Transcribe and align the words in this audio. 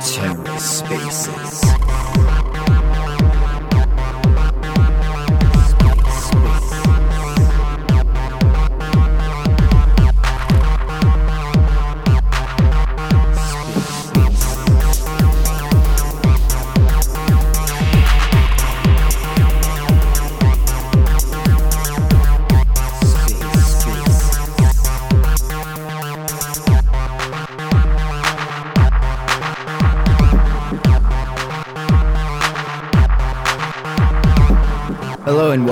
TerraSpaces. 0.00 1.60
Hello 1.64 2.35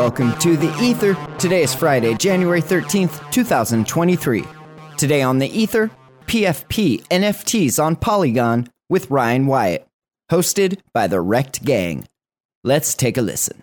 welcome 0.04 0.38
to 0.38 0.54
the 0.58 0.70
Ether. 0.82 1.16
Today 1.38 1.62
is 1.62 1.74
Friday, 1.74 2.12
January 2.12 2.60
13th, 2.60 3.30
2023. 3.30 4.44
Today 4.98 5.22
on 5.22 5.38
the 5.38 5.48
Ether, 5.48 5.90
PFP 6.26 7.06
NFTs 7.06 7.82
on 7.82 7.96
Polygon 7.96 8.68
with 8.90 9.10
Ryan 9.10 9.46
Wyatt, 9.46 9.88
hosted 10.30 10.78
by 10.92 11.06
the 11.06 11.24
Rekt 11.24 11.64
Gang. 11.64 12.06
Let's 12.64 12.92
take 12.92 13.16
a 13.16 13.22
listen. 13.22 13.62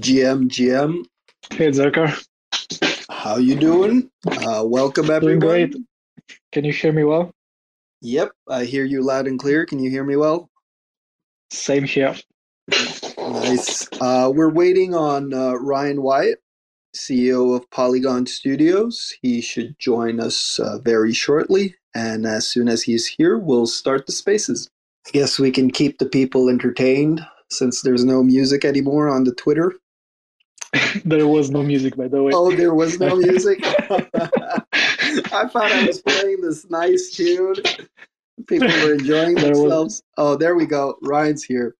GM, 0.00 0.44
GM, 0.44 1.04
Hey 1.50 1.70
Zerkar, 1.72 2.24
how 3.10 3.38
you 3.38 3.56
doing? 3.56 4.08
Uh, 4.24 4.62
welcome 4.64 5.06
doing 5.06 5.40
great. 5.40 5.74
Can 6.52 6.64
you 6.64 6.72
hear 6.72 6.92
me 6.92 7.02
well? 7.02 7.32
Yep, 8.02 8.30
I 8.48 8.66
hear 8.66 8.84
you 8.84 9.02
loud 9.02 9.26
and 9.26 9.36
clear. 9.36 9.66
Can 9.66 9.80
you 9.80 9.90
hear 9.90 10.04
me 10.04 10.14
well? 10.14 10.48
Same 11.50 11.82
here. 11.82 12.14
Nice. 13.32 13.88
Uh, 14.00 14.30
we're 14.34 14.50
waiting 14.52 14.94
on 14.94 15.32
uh, 15.32 15.54
Ryan 15.54 16.02
Wyatt, 16.02 16.42
CEO 16.94 17.56
of 17.56 17.68
Polygon 17.70 18.26
Studios. 18.26 19.14
He 19.22 19.40
should 19.40 19.78
join 19.78 20.20
us 20.20 20.58
uh, 20.58 20.78
very 20.78 21.14
shortly, 21.14 21.74
and 21.94 22.26
as 22.26 22.46
soon 22.46 22.68
as 22.68 22.82
he's 22.82 23.06
here, 23.06 23.38
we'll 23.38 23.66
start 23.66 24.06
the 24.06 24.12
spaces. 24.12 24.68
I 25.06 25.10
guess 25.12 25.38
we 25.38 25.50
can 25.50 25.70
keep 25.70 25.98
the 25.98 26.06
people 26.06 26.48
entertained 26.50 27.26
since 27.50 27.80
there's 27.82 28.04
no 28.04 28.22
music 28.22 28.64
anymore 28.66 29.08
on 29.08 29.24
the 29.24 29.34
Twitter. 29.34 29.72
there 31.04 31.26
was 31.26 31.50
no 31.50 31.62
music, 31.62 31.96
by 31.96 32.08
the 32.08 32.22
way. 32.22 32.32
Oh, 32.34 32.54
there 32.54 32.74
was 32.74 33.00
no 33.00 33.16
music. 33.16 33.60
I 35.32 35.46
thought 35.48 35.72
I 35.72 35.86
was 35.86 36.02
playing 36.02 36.42
this 36.42 36.68
nice 36.70 37.10
tune. 37.10 37.56
People 38.46 38.68
were 38.68 38.94
enjoying 38.94 39.34
There 39.36 39.50
was- 39.50 39.60
themselves. 39.60 40.02
Oh, 40.18 40.36
there 40.36 40.54
we 40.54 40.66
go. 40.66 40.96
Ryan's 41.02 41.44
here. 41.44 41.74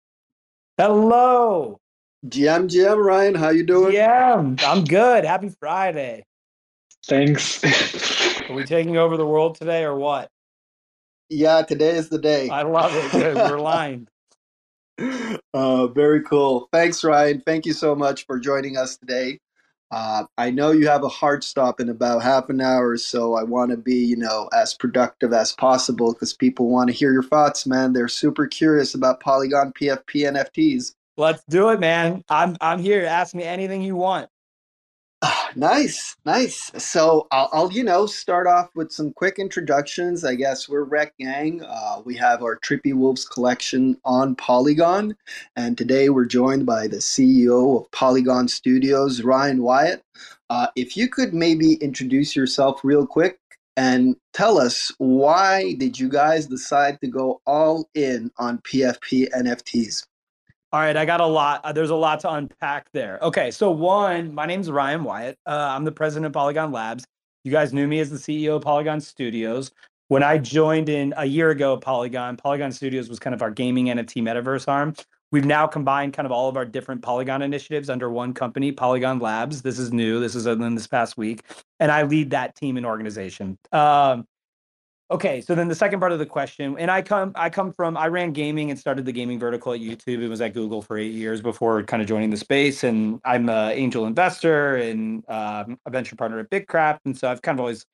Hello. 0.78 1.78
GM, 2.26 2.68
GM, 2.68 3.04
Ryan, 3.04 3.34
how 3.34 3.50
you 3.50 3.64
doing? 3.66 3.92
Yeah, 3.92 4.34
I'm 4.36 4.84
good. 4.84 5.24
Happy 5.24 5.50
Friday. 5.60 6.24
Thanks. 7.06 7.62
Are 8.48 8.54
we 8.54 8.64
taking 8.64 8.96
over 8.96 9.16
the 9.16 9.26
world 9.26 9.56
today 9.56 9.84
or 9.84 9.94
what? 9.96 10.28
Yeah, 11.28 11.62
today 11.62 11.96
is 11.96 12.08
the 12.08 12.18
day. 12.18 12.48
I 12.48 12.62
love 12.62 12.94
it. 12.94 13.10
Good. 13.12 13.36
We're 13.36 13.58
lined. 13.60 14.08
Uh, 15.52 15.88
very 15.88 16.22
cool. 16.22 16.68
Thanks, 16.72 17.04
Ryan. 17.04 17.42
Thank 17.44 17.66
you 17.66 17.72
so 17.72 17.94
much 17.94 18.24
for 18.26 18.38
joining 18.38 18.76
us 18.76 18.96
today. 18.96 19.40
Uh, 19.92 20.24
I 20.38 20.50
know 20.50 20.70
you 20.70 20.88
have 20.88 21.04
a 21.04 21.08
hard 21.08 21.44
stop 21.44 21.78
in 21.78 21.90
about 21.90 22.22
half 22.22 22.48
an 22.48 22.62
hour, 22.62 22.96
so 22.96 23.34
I 23.34 23.42
want 23.42 23.72
to 23.72 23.76
be, 23.76 23.94
you 23.94 24.16
know, 24.16 24.48
as 24.54 24.72
productive 24.72 25.34
as 25.34 25.52
possible 25.52 26.14
because 26.14 26.32
people 26.32 26.70
want 26.70 26.88
to 26.88 26.94
hear 26.94 27.12
your 27.12 27.22
thoughts, 27.22 27.66
man. 27.66 27.92
They're 27.92 28.08
super 28.08 28.46
curious 28.46 28.94
about 28.94 29.20
Polygon 29.20 29.70
PFP 29.78 30.32
NFTs. 30.32 30.94
Let's 31.18 31.44
do 31.50 31.68
it, 31.68 31.78
man. 31.78 32.24
I'm 32.30 32.56
I'm 32.62 32.78
here. 32.78 33.04
Ask 33.04 33.34
me 33.34 33.42
anything 33.42 33.82
you 33.82 33.94
want. 33.94 34.30
Nice, 35.54 36.16
nice. 36.24 36.72
So 36.78 37.26
I'll, 37.30 37.50
I'll, 37.52 37.72
you 37.72 37.84
know, 37.84 38.06
start 38.06 38.46
off 38.46 38.70
with 38.74 38.90
some 38.90 39.12
quick 39.12 39.38
introductions. 39.38 40.24
I 40.24 40.34
guess 40.34 40.66
we're 40.68 40.86
Rekt 40.86 41.12
Gang. 41.18 41.62
Uh, 41.62 42.00
we 42.04 42.16
have 42.16 42.42
our 42.42 42.58
Trippy 42.58 42.94
Wolves 42.94 43.26
collection 43.26 43.98
on 44.04 44.34
Polygon, 44.34 45.14
and 45.56 45.76
today 45.76 46.08
we're 46.08 46.24
joined 46.24 46.64
by 46.64 46.86
the 46.86 46.96
CEO 46.96 47.82
of 47.82 47.90
Polygon 47.90 48.48
Studios, 48.48 49.22
Ryan 49.22 49.62
Wyatt. 49.62 50.02
Uh, 50.48 50.68
if 50.74 50.96
you 50.96 51.08
could 51.08 51.34
maybe 51.34 51.74
introduce 51.74 52.34
yourself 52.34 52.80
real 52.82 53.06
quick 53.06 53.38
and 53.76 54.16
tell 54.32 54.58
us 54.58 54.90
why 54.98 55.74
did 55.74 55.98
you 55.98 56.08
guys 56.08 56.46
decide 56.46 56.98
to 57.00 57.08
go 57.08 57.40
all 57.46 57.88
in 57.94 58.30
on 58.38 58.58
PFP 58.58 59.30
NFTs? 59.32 60.06
All 60.72 60.80
right, 60.80 60.96
I 60.96 61.04
got 61.04 61.20
a 61.20 61.26
lot. 61.26 61.60
uh, 61.64 61.72
There's 61.72 61.90
a 61.90 61.94
lot 61.94 62.20
to 62.20 62.32
unpack 62.32 62.86
there. 62.92 63.18
Okay, 63.20 63.50
so 63.50 63.70
one, 63.70 64.34
my 64.34 64.46
name's 64.46 64.70
Ryan 64.70 65.04
Wyatt. 65.04 65.36
Uh, 65.44 65.68
I'm 65.70 65.84
the 65.84 65.92
president 65.92 66.24
of 66.26 66.32
Polygon 66.32 66.72
Labs. 66.72 67.04
You 67.44 67.52
guys 67.52 67.74
knew 67.74 67.86
me 67.86 68.00
as 68.00 68.08
the 68.08 68.16
CEO 68.16 68.56
of 68.56 68.62
Polygon 68.62 69.00
Studios. 69.02 69.70
When 70.08 70.22
I 70.22 70.38
joined 70.38 70.88
in 70.88 71.12
a 71.18 71.26
year 71.26 71.50
ago, 71.50 71.76
Polygon, 71.76 72.38
Polygon 72.38 72.72
Studios 72.72 73.10
was 73.10 73.18
kind 73.18 73.34
of 73.34 73.42
our 73.42 73.50
gaming 73.50 73.86
NFT 73.86 74.22
metaverse 74.22 74.66
arm. 74.66 74.94
We've 75.30 75.44
now 75.44 75.66
combined 75.66 76.14
kind 76.14 76.24
of 76.24 76.32
all 76.32 76.48
of 76.48 76.56
our 76.56 76.64
different 76.64 77.02
Polygon 77.02 77.42
initiatives 77.42 77.90
under 77.90 78.08
one 78.08 78.32
company, 78.32 78.72
Polygon 78.72 79.18
Labs. 79.18 79.60
This 79.60 79.78
is 79.78 79.92
new. 79.92 80.20
This 80.20 80.34
is 80.34 80.46
in 80.46 80.74
this 80.74 80.86
past 80.86 81.18
week, 81.18 81.42
and 81.80 81.92
I 81.92 82.02
lead 82.02 82.30
that 82.30 82.54
team 82.56 82.78
and 82.78 82.86
organization. 82.86 83.58
Um, 83.72 84.26
Okay, 85.12 85.42
so 85.42 85.54
then 85.54 85.68
the 85.68 85.74
second 85.74 86.00
part 86.00 86.12
of 86.12 86.18
the 86.18 86.24
question, 86.24 86.74
and 86.78 86.90
I 86.90 87.02
come, 87.02 87.32
I 87.34 87.50
come 87.50 87.70
from, 87.70 87.98
I 87.98 88.06
ran 88.06 88.32
gaming 88.32 88.70
and 88.70 88.80
started 88.80 89.04
the 89.04 89.12
gaming 89.12 89.38
vertical 89.38 89.74
at 89.74 89.80
YouTube. 89.80 90.22
It 90.22 90.28
was 90.28 90.40
at 90.40 90.54
Google 90.54 90.80
for 90.80 90.96
eight 90.96 91.12
years 91.12 91.42
before 91.42 91.82
kind 91.82 92.00
of 92.00 92.08
joining 92.08 92.30
the 92.30 92.38
space, 92.38 92.82
and 92.82 93.20
I'm 93.22 93.50
an 93.50 93.72
angel 93.72 94.06
investor 94.06 94.76
and 94.76 95.22
um, 95.28 95.78
a 95.84 95.90
venture 95.90 96.16
partner 96.16 96.38
at 96.38 96.48
Bitkraft, 96.48 97.00
and 97.04 97.14
so 97.14 97.30
I've 97.30 97.42
kind 97.42 97.56
of 97.56 97.60
always 97.60 97.84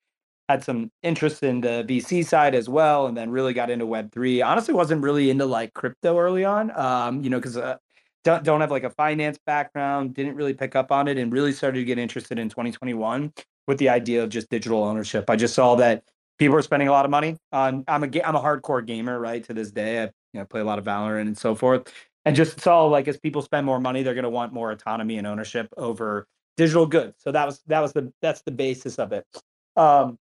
had 0.48 0.62
some 0.62 0.92
interest 1.02 1.42
in 1.42 1.60
the 1.60 1.84
VC 1.88 2.24
side 2.24 2.54
as 2.54 2.68
well, 2.68 3.08
and 3.08 3.16
then 3.16 3.32
really 3.32 3.52
got 3.52 3.68
into 3.68 3.84
Web 3.84 4.12
three. 4.12 4.40
Honestly, 4.40 4.72
wasn't 4.72 5.02
really 5.02 5.28
into 5.28 5.44
like 5.44 5.74
crypto 5.74 6.16
early 6.16 6.44
on, 6.44 6.70
um, 6.78 7.20
you 7.24 7.30
know, 7.30 7.38
because 7.38 7.56
uh, 7.56 7.78
don't 8.22 8.44
don't 8.44 8.60
have 8.60 8.70
like 8.70 8.84
a 8.84 8.90
finance 8.90 9.40
background, 9.44 10.14
didn't 10.14 10.36
really 10.36 10.54
pick 10.54 10.76
up 10.76 10.92
on 10.92 11.08
it, 11.08 11.18
and 11.18 11.32
really 11.32 11.52
started 11.52 11.80
to 11.80 11.84
get 11.84 11.98
interested 11.98 12.38
in 12.38 12.48
2021 12.48 13.32
with 13.66 13.78
the 13.78 13.88
idea 13.88 14.22
of 14.22 14.30
just 14.30 14.48
digital 14.50 14.84
ownership. 14.84 15.28
I 15.28 15.34
just 15.34 15.56
saw 15.56 15.74
that 15.74 16.04
people 16.38 16.56
are 16.56 16.62
spending 16.62 16.88
a 16.88 16.92
lot 16.92 17.04
of 17.04 17.10
money 17.10 17.36
on 17.52 17.84
I'm 17.88 18.04
a 18.04 18.22
I'm 18.22 18.36
a 18.36 18.40
hardcore 18.40 18.84
gamer 18.84 19.18
right 19.18 19.44
to 19.44 19.54
this 19.54 19.70
day 19.70 20.02
I 20.02 20.04
you 20.04 20.40
know 20.40 20.44
play 20.44 20.60
a 20.60 20.64
lot 20.64 20.78
of 20.78 20.84
Valorant 20.84 21.22
and 21.22 21.36
so 21.36 21.54
forth 21.54 21.92
and 22.24 22.36
just 22.36 22.60
saw 22.60 22.84
like 22.84 23.08
as 23.08 23.18
people 23.18 23.42
spend 23.42 23.66
more 23.66 23.80
money 23.80 24.02
they're 24.02 24.14
going 24.14 24.24
to 24.24 24.30
want 24.30 24.52
more 24.52 24.70
autonomy 24.70 25.18
and 25.18 25.26
ownership 25.26 25.68
over 25.76 26.26
digital 26.56 26.86
goods 26.86 27.16
so 27.18 27.32
that 27.32 27.46
was 27.46 27.62
that 27.66 27.80
was 27.80 27.92
the 27.92 28.12
that's 28.22 28.42
the 28.42 28.50
basis 28.50 28.98
of 28.98 29.12
it 29.12 29.24
um 29.76 30.18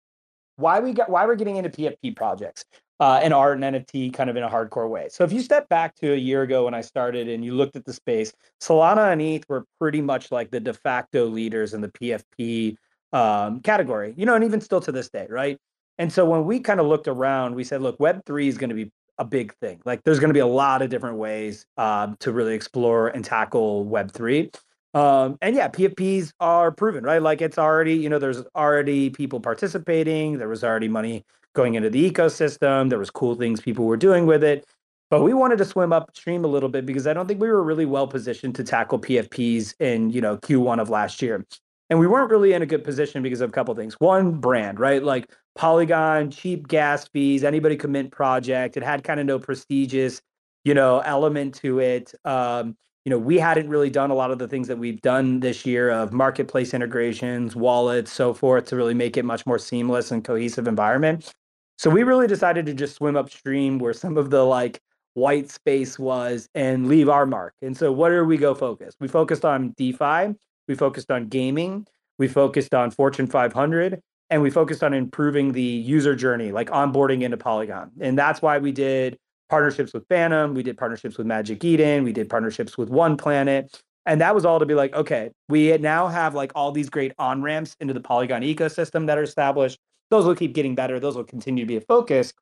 why 0.57 0.81
we 0.81 0.93
got 0.93 1.11
why 1.11 1.27
we're 1.27 1.35
getting 1.35 1.57
into 1.57 1.71
PFP 1.71 2.17
projects 2.17 2.65
uh, 3.01 3.21
and 3.23 3.35
art 3.35 3.61
and 3.61 3.75
NFT 3.75 4.13
kind 4.15 4.31
of 4.31 4.37
in 4.37 4.43
a 4.43 4.49
hardcore 4.49 4.89
way. 4.89 5.09
So 5.11 5.25
if 5.25 5.33
you 5.33 5.41
step 5.41 5.69
back 5.69 5.95
to 5.97 6.13
a 6.13 6.17
year 6.17 6.43
ago 6.43 6.67
when 6.67 6.75
I 6.75 6.81
started 6.81 7.29
and 7.29 7.45
you 7.45 7.55
looked 7.55 7.77
at 7.77 7.85
the 7.85 7.93
space, 7.93 8.33
Solana 8.63 9.13
and 9.13 9.21
ETH 9.21 9.45
were 9.49 9.65
pretty 9.81 10.01
much 10.01 10.31
like 10.31 10.51
the 10.51 10.61
de 10.61 10.73
facto 10.73 11.27
leaders 11.27 11.75
in 11.75 11.81
the 11.81 11.89
PFP 11.89 12.77
um, 13.13 13.61
category, 13.61 14.15
you 14.17 14.27
know, 14.27 14.35
and 14.35 14.45
even 14.45 14.61
still 14.61 14.81
to 14.81 14.93
this 14.93 15.09
day, 15.09 15.27
right? 15.29 15.59
And 15.99 16.13
so 16.13 16.25
when 16.25 16.45
we 16.45 16.61
kind 16.61 16.81
of 16.81 16.87
looked 16.87 17.09
around, 17.09 17.55
we 17.55 17.65
said, 17.65 17.83
look, 17.83 17.99
Web3 17.99 18.49
is 18.49 18.59
going 18.59 18.71
to 18.71 18.75
be 18.75 18.91
a 19.19 19.25
big 19.25 19.55
thing. 19.57 19.81
Like 19.85 20.03
there's 20.05 20.19
going 20.19 20.31
to 20.31 20.35
be 20.35 20.41
a 20.41 20.47
lot 20.47 20.83
of 20.83 20.91
different 20.91 21.17
ways 21.17 21.67
um, 21.77 22.17
to 22.21 22.33
really 22.33 22.55
explore 22.55 23.09
and 23.09 23.25
tackle 23.25 23.87
Web3. 23.87 24.55
Um, 24.95 25.39
and 25.43 25.57
yeah, 25.57 25.69
PFPs 25.69 26.33
are 26.41 26.71
proven, 26.71 27.05
right? 27.05 27.23
Like 27.23 27.43
it's 27.43 27.59
already, 27.59 27.95
you 27.95 28.09
know, 28.09 28.19
there's 28.19 28.43
already 28.55 29.11
people 29.11 29.41
participating. 29.41 30.39
There 30.39 30.49
was 30.49 30.63
already 30.63 30.89
money 30.89 31.25
going 31.55 31.75
into 31.75 31.91
the 31.91 32.11
ecosystem. 32.11 32.91
There 32.91 32.99
was 32.99 33.11
cool 33.11 33.35
things 33.35 33.61
people 33.61 33.87
were 33.87 33.97
doing 33.97 34.27
with 34.27 34.45
it. 34.45 34.65
But 35.11 35.23
we 35.23 35.35
wanted 35.35 35.59
to 35.59 35.65
swim 35.65 35.93
upstream 35.93 36.45
a 36.45 36.49
little 36.49 36.69
bit 36.69 36.87
because 36.87 37.07
I 37.07 37.13
don't 37.13 37.27
think 37.27 37.41
we 37.41 37.49
were 37.49 37.63
really 37.63 37.87
well 37.87 38.07
positioned 38.07 38.55
to 38.57 38.65
tackle 38.65 38.99
PFPs 38.99 39.75
in, 39.81 40.11
you 40.11 40.21
know, 40.21 40.37
Q1 40.39 40.81
of 40.81 40.91
last 40.91 41.23
year. 41.23 41.45
And 41.91 41.99
we 41.99 42.07
weren't 42.07 42.31
really 42.31 42.55
in 42.55 42.63
a 42.63 42.67
good 42.67 42.83
position 42.83 43.23
because 43.23 43.41
of 43.41 43.51
a 43.51 43.53
couple 43.53 43.75
things. 43.75 43.95
One, 44.01 44.33
brand, 44.41 44.81
right? 44.81 45.03
Like 45.03 45.31
Polygon, 45.55 46.31
cheap 46.31 46.67
gas 46.67 47.07
fees, 47.09 47.45
anybody 47.45 47.77
could 47.77 47.91
mint 47.91 48.11
project. 48.11 48.77
It 48.77 48.83
had 48.83 49.05
kind 49.05 49.21
of 49.21 49.27
no 49.27 49.39
prestigious, 49.39 50.23
you 50.65 50.75
know, 50.75 51.01
element 51.01 51.55
to 51.57 51.79
it. 51.81 52.15
Um, 52.25 52.77
you 53.05 53.11
know, 53.11 53.19
we 53.19 53.39
hadn't 53.39 53.69
really 53.69 53.91
done 53.91 54.11
a 54.11 54.15
lot 54.15 54.31
of 54.31 54.39
the 54.39 54.49
things 54.49 54.67
that 54.69 54.79
we've 54.79 55.01
done 55.03 55.41
this 55.41 55.67
year 55.67 55.91
of 55.91 56.13
marketplace 56.13 56.73
integrations, 56.73 57.55
wallets, 57.55 58.11
so 58.11 58.33
forth, 58.33 58.65
to 58.67 58.77
really 58.77 58.95
make 58.95 59.19
it 59.19 59.27
much 59.27 59.45
more 59.45 59.59
seamless 59.59 60.11
and 60.11 60.25
cohesive 60.25 60.67
environment. 60.67 61.35
So 61.77 61.91
we 61.91 62.03
really 62.03 62.27
decided 62.27 62.65
to 62.67 62.73
just 62.73 62.97
swim 62.97 63.17
upstream 63.17 63.79
where 63.79 63.93
some 63.93 64.17
of 64.17 64.31
the 64.31 64.45
like 64.45 64.81
white 65.13 65.51
space 65.51 65.99
was 65.99 66.49
and 66.55 66.89
leave 66.89 67.11
our 67.11 67.27
mark. 67.27 67.55
And 67.61 67.77
so 67.77 67.93
what 67.93 68.11
are 68.11 68.25
we 68.25 68.39
go 68.39 68.55
focus? 68.55 68.95
We 69.01 69.09
focused 69.09 69.45
on 69.45 69.75
DeFi, 69.77 70.35
we 70.69 70.75
focused 70.75 71.11
on 71.11 71.29
gaming, 71.29 71.87
we 72.19 72.29
focused 72.29 72.75
on 72.75 72.91
Fortune 72.91 73.27
500, 73.27 74.01
and 74.31 74.43
we 74.43 74.51
focused 74.51 74.83
on 74.83 74.95
improving 74.95 75.53
the 75.53 75.63
user 75.63 76.15
journey, 76.15 76.53
like 76.53 76.71
onboarding 76.71 77.23
into 77.23 77.37
Polygon. 77.37 77.91
And 78.01 78.19
that's 78.19 78.41
why 78.41 78.59
we 78.59 78.73
did 78.73 79.19
partnerships 79.49 79.93
with 79.93 80.07
Phantom, 80.09 80.55
we 80.55 80.63
did 80.63 80.79
partnerships 80.79 81.19
with 81.19 81.27
Magic 81.27 81.63
Eden, 81.65 82.05
we 82.05 82.13
did 82.13 82.29
partnerships 82.29 82.79
with 82.79 82.89
One 82.89 83.17
Planet. 83.17 83.81
And 84.07 84.21
that 84.21 84.35
was 84.35 84.45
all 84.45 84.59
to 84.59 84.67
be 84.67 84.75
like, 84.75 84.95
okay, 84.95 85.31
we 85.49 85.77
now 85.79 86.09
have 86.09 86.35
like 86.35 86.53
all 86.55 86.73
these 86.73 86.91
great 86.91 87.13
on 87.19 87.43
ramps 87.43 87.75
into 87.81 87.95
the 87.95 88.01
Polygon 88.01 88.43
ecosystem 88.43 89.07
that 89.07 89.17
are 89.17 89.23
established. 89.23 89.79
Those 90.11 90.27
will 90.27 90.35
keep 90.35 90.55
getting 90.55 90.75
better. 90.75 91.01
Those 91.01 91.17
will 91.17 91.25
continue 91.25 91.65
to 91.65 91.69
be 91.69 91.77
a 91.77 91.81
focus. 91.81 92.33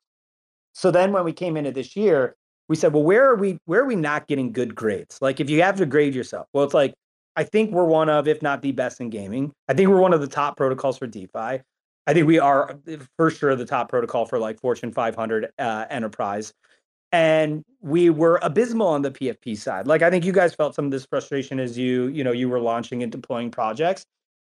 So 0.73 0.91
then 0.91 1.11
when 1.11 1.23
we 1.23 1.31
came 1.31 1.55
into 1.55 1.71
this 1.71 1.95
year, 1.95 2.35
we 2.67 2.75
said, 2.75 2.93
well, 2.93 3.03
where 3.03 3.29
are 3.29 3.35
we? 3.35 3.57
Where 3.65 3.81
are 3.81 3.85
we 3.85 3.95
not 3.95 4.27
getting 4.27 4.51
good 4.51 4.73
grades? 4.73 5.19
Like, 5.21 5.39
if 5.39 5.49
you 5.49 5.61
have 5.61 5.77
to 5.77 5.85
grade 5.85 6.15
yourself, 6.15 6.47
well, 6.53 6.63
it's 6.63 6.73
like 6.73 6.93
I 7.35 7.43
think 7.43 7.71
we're 7.71 7.85
one 7.85 8.09
of, 8.09 8.27
if 8.27 8.41
not 8.41 8.61
the 8.61 8.71
best 8.71 9.01
in 9.01 9.09
gaming. 9.09 9.51
I 9.67 9.73
think 9.73 9.89
we're 9.89 9.99
one 9.99 10.13
of 10.13 10.21
the 10.21 10.27
top 10.27 10.57
protocols 10.57 10.97
for 10.97 11.07
DeFi. 11.07 11.61
I 12.05 12.13
think 12.13 12.27
we 12.27 12.39
are 12.39 12.77
for 13.17 13.31
sure 13.31 13.55
the 13.55 13.65
top 13.65 13.89
protocol 13.89 14.25
for 14.25 14.37
like 14.37 14.59
Fortune 14.59 14.91
500 14.91 15.51
uh, 15.57 15.85
enterprise. 15.89 16.53
And 17.11 17.63
we 17.81 18.09
were 18.09 18.39
abysmal 18.41 18.87
on 18.87 19.03
the 19.03 19.11
PFP 19.11 19.57
side. 19.57 19.87
Like 19.87 20.01
I 20.01 20.09
think 20.09 20.25
you 20.25 20.33
guys 20.33 20.53
felt 20.53 20.75
some 20.75 20.85
of 20.85 20.91
this 20.91 21.05
frustration 21.05 21.59
as 21.59 21.77
you, 21.77 22.07
you 22.07 22.23
know, 22.23 22.31
you 22.31 22.49
were 22.49 22.59
launching 22.59 23.03
and 23.03 23.11
deploying 23.11 23.51
projects. 23.51 24.05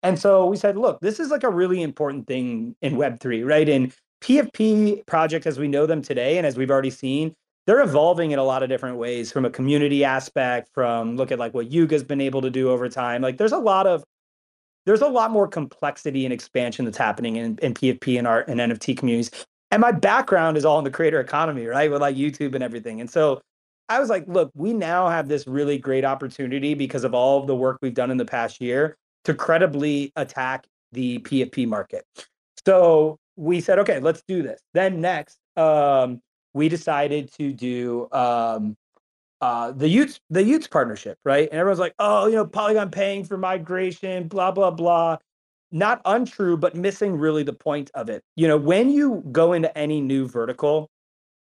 And 0.03 0.19
so 0.19 0.45
we 0.45 0.57
said, 0.57 0.77
look, 0.77 0.99
this 0.99 1.19
is 1.19 1.29
like 1.29 1.43
a 1.43 1.49
really 1.49 1.81
important 1.81 2.27
thing 2.27 2.75
in 2.81 2.95
Web3, 2.95 3.47
right? 3.47 3.67
And 3.67 3.93
PFP 4.21 5.05
projects 5.05 5.45
as 5.45 5.59
we 5.59 5.67
know 5.67 5.85
them 5.85 6.01
today, 6.01 6.37
and 6.37 6.45
as 6.45 6.57
we've 6.57 6.71
already 6.71 6.89
seen, 6.89 7.35
they're 7.67 7.81
evolving 7.81 8.31
in 8.31 8.39
a 8.39 8.43
lot 8.43 8.63
of 8.63 8.69
different 8.69 8.97
ways 8.97 9.31
from 9.31 9.43
a 9.45 9.49
community 9.49 10.03
aspect, 10.05 10.69
from 10.73 11.17
look 11.17 11.31
at 11.31 11.37
like 11.37 11.53
what 11.53 11.69
Yuga's 11.69 12.03
been 12.03 12.21
able 12.21 12.41
to 12.41 12.49
do 12.49 12.69
over 12.69 12.87
time. 12.87 13.21
Like 13.21 13.37
there's 13.37 13.51
a 13.51 13.59
lot 13.59 13.85
of 13.85 14.03
there's 14.85 15.01
a 15.01 15.07
lot 15.07 15.31
more 15.31 15.49
complexity 15.49 16.25
and 16.25 16.33
expansion 16.33 16.85
that's 16.85 16.97
happening 16.97 17.35
in, 17.35 17.59
in 17.61 17.73
PFP 17.73 18.17
and 18.17 18.25
art 18.25 18.47
and 18.47 18.61
NFT 18.61 18.97
communities. 18.97 19.31
And 19.69 19.81
my 19.81 19.91
background 19.91 20.55
is 20.55 20.63
all 20.63 20.77
in 20.77 20.85
the 20.85 20.91
creator 20.91 21.19
economy, 21.19 21.65
right? 21.65 21.91
With 21.91 21.99
like 21.99 22.15
YouTube 22.15 22.55
and 22.55 22.63
everything. 22.63 23.01
And 23.01 23.09
so 23.09 23.41
I 23.89 23.99
was 23.99 24.09
like, 24.09 24.25
look, 24.29 24.49
we 24.55 24.71
now 24.71 25.09
have 25.09 25.27
this 25.27 25.45
really 25.45 25.77
great 25.77 26.05
opportunity 26.05 26.73
because 26.73 27.03
of 27.03 27.13
all 27.13 27.41
of 27.41 27.47
the 27.47 27.55
work 27.55 27.79
we've 27.81 27.93
done 27.93 28.11
in 28.11 28.17
the 28.17 28.25
past 28.25 28.61
year 28.61 28.95
to 29.25 29.33
credibly 29.33 30.13
attack 30.15 30.65
the 30.93 31.19
PFP 31.19 31.67
market. 31.67 32.05
So 32.65 33.17
we 33.35 33.59
said, 33.59 33.79
okay, 33.79 33.99
let's 33.99 34.23
do 34.25 34.41
this. 34.41 34.61
Then 34.73 35.01
next, 35.01 35.37
um, 35.57 36.21
we 36.57 36.67
decided 36.69 37.31
to 37.33 37.53
do 37.53 38.09
um, 38.11 38.75
uh, 39.39 39.71
the 39.71 39.85
y00ts 39.85 40.19
the 40.29 40.41
y00ts 40.41 40.69
partnership, 40.69 41.17
right? 41.23 41.47
And 41.49 41.59
everyone's 41.59 41.79
like, 41.79 41.93
oh, 41.99 42.27
you 42.27 42.35
know, 42.35 42.45
Polygon 42.45 42.89
paying 42.89 43.23
for 43.23 43.37
migration, 43.37 44.27
blah 44.27 44.51
blah 44.51 44.71
blah. 44.71 45.17
Not 45.71 46.01
untrue, 46.05 46.57
but 46.57 46.75
missing 46.75 47.17
really 47.17 47.43
the 47.43 47.53
point 47.53 47.91
of 47.93 48.09
it. 48.09 48.23
You 48.35 48.47
know, 48.47 48.57
when 48.57 48.89
you 48.89 49.23
go 49.31 49.53
into 49.53 49.75
any 49.77 50.01
new 50.01 50.27
vertical, 50.27 50.89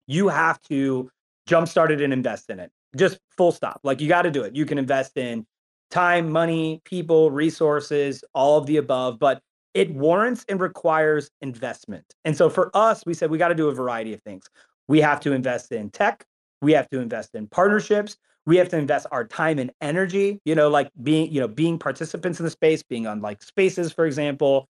you 0.07 0.29
have 0.29 0.61
to 0.63 1.11
jumpstart 1.49 1.89
it 1.89 2.01
and 2.01 2.13
invest 2.13 2.49
in 2.49 2.59
it. 2.59 2.71
Just 2.95 3.19
full 3.37 3.51
stop. 3.51 3.81
Like 3.83 4.01
you 4.01 4.07
got 4.07 4.23
to 4.23 4.31
do 4.31 4.41
it. 4.43 4.55
You 4.55 4.65
can 4.65 4.77
invest 4.77 5.17
in 5.17 5.45
time, 5.91 6.31
money, 6.31 6.81
people, 6.85 7.29
resources, 7.29 8.23
all 8.33 8.57
of 8.57 8.65
the 8.65 8.77
above, 8.77 9.19
but 9.19 9.41
it 9.73 9.93
warrants 9.93 10.45
and 10.47 10.59
requires 10.59 11.29
investment. 11.41 12.05
And 12.23 12.35
so 12.35 12.49
for 12.49 12.71
us, 12.73 13.05
we 13.05 13.13
said 13.13 13.29
we 13.29 13.37
got 13.37 13.49
to 13.49 13.55
do 13.55 13.67
a 13.67 13.73
variety 13.73 14.13
of 14.13 14.21
things. 14.21 14.49
We 14.87 15.01
have 15.01 15.19
to 15.21 15.33
invest 15.33 15.71
in 15.71 15.89
tech. 15.89 16.25
We 16.61 16.73
have 16.73 16.89
to 16.89 16.99
invest 16.99 17.35
in 17.35 17.47
partnerships. 17.47 18.17
We 18.45 18.57
have 18.57 18.69
to 18.69 18.77
invest 18.77 19.07
our 19.11 19.25
time 19.25 19.57
and 19.57 19.71
energy, 19.81 20.39
you 20.45 20.53
know, 20.53 20.69
like 20.69 20.89
being, 21.01 21.31
you 21.31 21.39
know, 21.39 21.47
being 21.47 21.79
participants 21.79 22.39
in 22.39 22.45
the 22.45 22.51
space, 22.51 22.83
being 22.83 23.07
on 23.07 23.21
like 23.21 23.41
spaces, 23.41 23.91
for 23.91 24.05
example. 24.05 24.67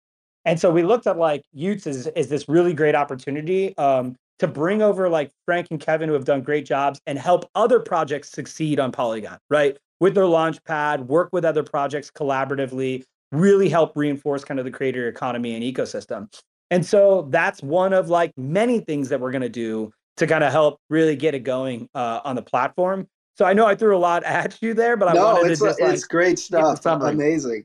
And 0.45 0.59
so 0.59 0.71
we 0.71 0.83
looked 0.83 1.07
at 1.07 1.19
like 1.19 1.43
y00ts 1.57 1.87
as, 1.87 2.07
as 2.09 2.29
this 2.29 2.49
really 2.49 2.73
great 2.73 2.95
opportunity 2.95 3.77
um, 3.77 4.17
to 4.41 4.49
bring 4.49 4.83
over 4.83 5.09
like 5.09 5.31
Frank 5.45 5.69
and 5.71 5.79
Kevin, 5.79 6.09
who 6.09 6.15
have 6.15 6.25
done 6.25 6.43
great 6.43 6.65
jobs, 6.65 7.01
and 7.07 7.19
help 7.19 7.49
other 7.55 7.79
projects 7.79 8.31
succeed 8.31 8.81
on 8.81 8.91
Polygon, 8.91 9.39
right? 9.51 9.77
With 10.01 10.15
their 10.15 10.27
launch 10.27 10.63
pad, 10.65 11.09
work 11.09 11.29
with 11.33 11.45
other 11.45 11.63
projects 11.63 12.11
collaboratively, 12.11 13.05
really 13.33 13.69
help 13.69 13.97
reinforce 13.97 14.43
kind 14.43 14.59
of 14.59 14.65
the 14.65 14.73
creator 14.73 15.07
economy 15.09 15.55
and 15.55 15.63
ecosystem. 15.63 16.33
And 16.71 16.87
so 16.87 17.29
that's 17.31 17.63
one 17.63 17.93
of 17.93 18.09
like 18.09 18.33
many 18.37 18.81
things 18.81 19.11
that 19.11 19.21
we're 19.21 19.33
going 19.33 19.43
to 19.43 19.49
do 19.49 19.93
to 20.21 20.27
kind 20.27 20.45
of 20.45 20.53
help 20.53 20.79
really 20.91 21.17
get 21.17 21.35
it 21.35 21.41
going 21.41 21.89
uh, 21.95 22.21
on 22.25 22.37
the 22.37 22.43
platform. 22.43 23.09
So 23.37 23.47
I 23.47 23.55
know 23.55 23.67
I 23.67 23.75
threw 23.75 23.97
a 23.97 23.99
lot 23.99 24.23
at 24.25 24.61
you 24.61 24.75
there, 24.75 24.99
but 24.99 25.09
I 25.09 25.13
no, 25.15 25.25
wanted 25.25 25.51
it's, 25.51 25.61
to 25.61 25.69
just 25.69 25.81
a, 25.81 25.85
like, 25.85 25.95
it's 25.95 26.05
great 26.05 26.39
stuff. 26.39 26.85
Amazing. 26.85 27.65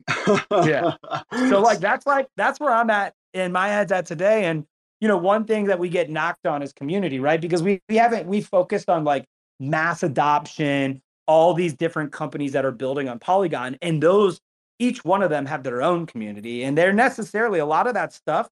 yeah. 0.63 0.93
So 1.49 1.59
like 1.59 1.79
that's 1.79 2.07
like 2.07 2.27
that's 2.37 2.59
where 2.59 2.71
I'm 2.71 2.89
at 2.89 3.13
in 3.33 3.51
my 3.51 3.67
head's 3.67 3.91
at 3.91 4.05
today. 4.05 4.45
And 4.45 4.65
you 5.01 5.09
know, 5.09 5.17
one 5.17 5.43
thing 5.43 5.65
that 5.65 5.77
we 5.77 5.89
get 5.89 6.09
knocked 6.09 6.47
on 6.47 6.63
is 6.63 6.71
community, 6.71 7.19
right? 7.19 7.41
Because 7.41 7.61
we 7.61 7.81
we 7.89 7.97
haven't 7.97 8.25
we 8.25 8.39
focused 8.39 8.89
on 8.89 9.03
like 9.03 9.25
mass 9.59 10.01
adoption, 10.01 11.01
all 11.27 11.53
these 11.53 11.73
different 11.73 12.13
companies 12.13 12.53
that 12.53 12.63
are 12.63 12.71
building 12.71 13.09
on 13.09 13.19
Polygon, 13.19 13.77
and 13.81 14.01
those 14.01 14.39
each 14.79 15.03
one 15.03 15.21
of 15.21 15.29
them 15.29 15.45
have 15.45 15.63
their 15.63 15.81
own 15.81 16.05
community, 16.05 16.63
and 16.63 16.77
they're 16.77 16.93
necessarily 16.93 17.59
a 17.59 17.65
lot 17.65 17.85
of 17.85 17.93
that 17.95 18.13
stuff 18.13 18.49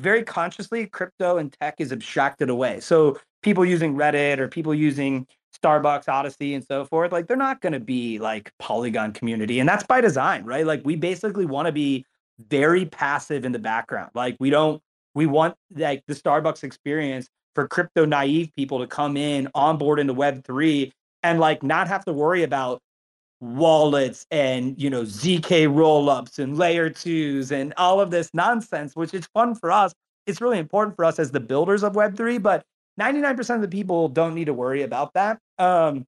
very 0.00 0.22
consciously 0.22 0.86
crypto 0.86 1.36
and 1.36 1.54
tech 1.60 1.74
is 1.78 1.92
abstracted 1.92 2.48
away. 2.48 2.80
So 2.80 3.18
people 3.42 3.64
using 3.64 3.94
Reddit 3.94 4.38
or 4.38 4.48
people 4.48 4.74
using 4.74 5.26
Starbucks, 5.62 6.08
Odyssey, 6.08 6.54
and 6.54 6.64
so 6.64 6.84
forth, 6.84 7.12
like 7.12 7.26
they're 7.26 7.36
not 7.36 7.60
going 7.60 7.72
to 7.72 7.80
be 7.80 8.18
like 8.18 8.52
Polygon 8.58 9.12
community. 9.12 9.60
And 9.60 9.68
that's 9.68 9.84
by 9.84 10.00
design, 10.00 10.44
right? 10.44 10.66
Like 10.66 10.82
we 10.84 10.96
basically 10.96 11.46
want 11.46 11.66
to 11.66 11.72
be 11.72 12.04
very 12.48 12.86
passive 12.86 13.44
in 13.44 13.52
the 13.52 13.58
background. 13.58 14.10
Like 14.14 14.36
we 14.40 14.50
don't, 14.50 14.80
we 15.14 15.26
want 15.26 15.54
like 15.74 16.02
the 16.06 16.14
Starbucks 16.14 16.64
experience 16.64 17.28
for 17.54 17.66
crypto 17.66 18.04
naive 18.04 18.50
people 18.56 18.78
to 18.78 18.86
come 18.86 19.16
in, 19.16 19.48
onboard 19.54 19.98
into 19.98 20.14
Web3 20.14 20.92
and 21.22 21.40
like 21.40 21.62
not 21.62 21.88
have 21.88 22.04
to 22.04 22.12
worry 22.12 22.42
about 22.42 22.80
wallets 23.40 24.26
and 24.30 24.80
you 24.80 24.90
know 24.90 25.02
zk 25.02 25.66
rollups 25.66 26.38
and 26.38 26.58
layer 26.58 26.90
twos 26.90 27.50
and 27.50 27.72
all 27.78 27.98
of 27.98 28.10
this 28.10 28.28
nonsense 28.34 28.94
which 28.94 29.14
is 29.14 29.26
fun 29.32 29.54
for 29.54 29.72
us 29.72 29.94
it's 30.26 30.42
really 30.42 30.58
important 30.58 30.94
for 30.94 31.06
us 31.06 31.18
as 31.18 31.30
the 31.30 31.40
builders 31.40 31.82
of 31.82 31.94
web3 31.94 32.42
but 32.42 32.62
99% 33.00 33.54
of 33.56 33.62
the 33.62 33.68
people 33.68 34.08
don't 34.08 34.34
need 34.34 34.46
to 34.46 34.54
worry 34.54 34.82
about 34.82 35.14
that. 35.14 35.38
Um, 35.58 36.04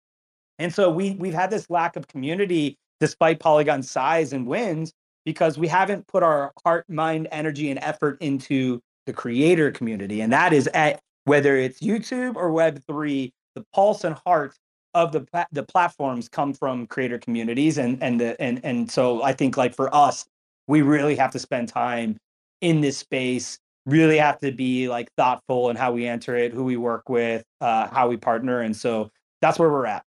and 0.58 0.72
so 0.72 0.90
we 0.90 1.12
we've 1.12 1.34
had 1.34 1.50
this 1.50 1.68
lack 1.70 1.96
of 1.96 2.06
community 2.06 2.76
despite 3.00 3.40
Polygon's 3.40 3.90
size 3.90 4.32
and 4.32 4.46
wins 4.46 4.92
because 5.24 5.58
we 5.58 5.66
haven't 5.66 6.06
put 6.06 6.22
our 6.22 6.52
heart, 6.64 6.88
mind, 6.88 7.28
energy, 7.32 7.70
and 7.70 7.78
effort 7.80 8.18
into 8.20 8.80
the 9.06 9.12
creator 9.12 9.70
community. 9.70 10.20
And 10.20 10.32
that 10.32 10.52
is 10.52 10.68
at 10.68 11.00
whether 11.24 11.56
it's 11.56 11.80
YouTube 11.80 12.36
or 12.36 12.50
Web3, 12.50 13.32
the 13.54 13.64
pulse 13.72 14.04
and 14.04 14.16
heart 14.26 14.54
of 14.94 15.12
the 15.12 15.26
the 15.52 15.62
platforms 15.62 16.28
come 16.28 16.52
from 16.52 16.86
creator 16.86 17.18
communities. 17.18 17.78
And 17.78 18.02
and 18.02 18.20
the 18.20 18.40
and 18.40 18.60
and 18.62 18.90
so 18.90 19.22
I 19.22 19.32
think 19.32 19.56
like 19.56 19.74
for 19.74 19.92
us, 19.94 20.26
we 20.66 20.82
really 20.82 21.16
have 21.16 21.32
to 21.32 21.38
spend 21.38 21.68
time 21.68 22.18
in 22.60 22.80
this 22.80 22.98
space 22.98 23.58
really 23.86 24.18
have 24.18 24.38
to 24.40 24.52
be 24.52 24.88
like 24.88 25.08
thoughtful 25.16 25.70
in 25.70 25.76
how 25.76 25.92
we 25.92 26.06
enter 26.06 26.36
it, 26.36 26.52
who 26.52 26.64
we 26.64 26.76
work 26.76 27.08
with, 27.08 27.44
uh, 27.60 27.88
how 27.88 28.08
we 28.08 28.16
partner, 28.16 28.60
and 28.60 28.76
so 28.76 29.10
that's 29.40 29.58
where 29.58 29.70
we're 29.70 29.86
at. 29.86 30.04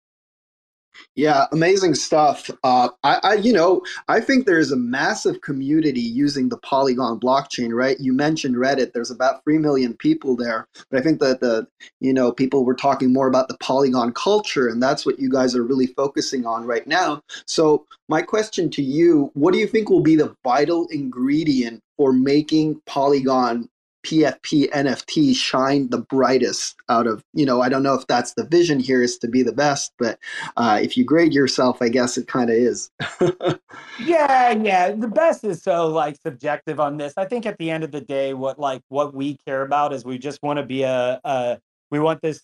Yeah, 1.14 1.46
amazing 1.52 1.94
stuff. 1.94 2.50
Uh, 2.62 2.88
I, 3.02 3.20
I, 3.22 3.34
you 3.34 3.52
know, 3.52 3.82
I 4.08 4.20
think 4.20 4.46
there's 4.46 4.72
a 4.72 4.76
massive 4.76 5.40
community 5.42 6.00
using 6.00 6.48
the 6.48 6.58
Polygon 6.58 7.20
blockchain, 7.20 7.72
right? 7.72 7.98
You 8.00 8.12
mentioned 8.12 8.56
Reddit. 8.56 8.92
There's 8.92 9.10
about 9.10 9.42
three 9.44 9.58
million 9.58 9.94
people 9.94 10.36
there, 10.36 10.66
but 10.90 10.98
I 10.98 11.02
think 11.02 11.20
that 11.20 11.40
the, 11.40 11.66
you 12.00 12.12
know, 12.12 12.32
people 12.32 12.64
were 12.64 12.74
talking 12.74 13.12
more 13.12 13.28
about 13.28 13.48
the 13.48 13.56
Polygon 13.58 14.12
culture, 14.12 14.68
and 14.68 14.82
that's 14.82 15.06
what 15.06 15.18
you 15.18 15.30
guys 15.30 15.54
are 15.54 15.64
really 15.64 15.86
focusing 15.86 16.46
on 16.46 16.64
right 16.64 16.86
now. 16.86 17.22
So, 17.46 17.86
my 18.08 18.22
question 18.22 18.70
to 18.70 18.82
you: 18.82 19.30
What 19.34 19.52
do 19.52 19.58
you 19.58 19.66
think 19.66 19.88
will 19.88 20.00
be 20.02 20.16
the 20.16 20.34
vital 20.44 20.88
ingredient 20.88 21.80
for 21.96 22.12
making 22.12 22.80
Polygon 22.86 23.68
PFP 24.04 24.70
NFT 24.70 25.34
shine 25.34 25.88
the 25.90 25.98
brightest 25.98 26.76
out 26.88 27.06
of, 27.06 27.24
you 27.32 27.44
know, 27.44 27.62
I 27.62 27.68
don't 27.68 27.82
know 27.82 27.94
if 27.94 28.06
that's 28.06 28.34
the 28.34 28.44
vision 28.44 28.78
here 28.78 29.02
is 29.02 29.18
to 29.18 29.28
be 29.28 29.42
the 29.42 29.52
best, 29.52 29.92
but 29.98 30.18
uh, 30.56 30.78
if 30.82 30.96
you 30.96 31.04
grade 31.04 31.32
yourself, 31.32 31.78
I 31.80 31.88
guess 31.88 32.16
it 32.16 32.28
kind 32.28 32.50
of 32.50 32.56
is. 32.56 32.90
yeah, 34.00 34.50
yeah. 34.52 34.92
The 34.92 35.08
best 35.08 35.44
is 35.44 35.62
so 35.62 35.88
like 35.88 36.16
subjective 36.22 36.78
on 36.78 36.98
this. 36.98 37.14
I 37.16 37.24
think 37.24 37.46
at 37.46 37.58
the 37.58 37.70
end 37.70 37.82
of 37.84 37.90
the 37.90 38.00
day, 38.00 38.34
what 38.34 38.58
like 38.58 38.82
what 38.88 39.14
we 39.14 39.38
care 39.46 39.62
about 39.62 39.92
is 39.92 40.04
we 40.04 40.18
just 40.18 40.42
want 40.42 40.58
to 40.58 40.64
be 40.64 40.82
a, 40.82 41.20
a 41.24 41.58
we 41.90 41.98
want 41.98 42.20
this 42.22 42.42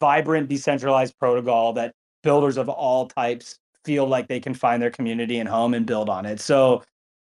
vibrant 0.00 0.48
decentralized 0.48 1.16
protocol 1.18 1.72
that 1.74 1.94
builders 2.22 2.56
of 2.56 2.68
all 2.68 3.06
types 3.06 3.58
feel 3.84 4.06
like 4.06 4.28
they 4.28 4.40
can 4.40 4.54
find 4.54 4.80
their 4.80 4.90
community 4.90 5.38
and 5.38 5.48
home 5.48 5.74
and 5.74 5.86
build 5.86 6.08
on 6.08 6.24
it. 6.24 6.40
So 6.40 6.82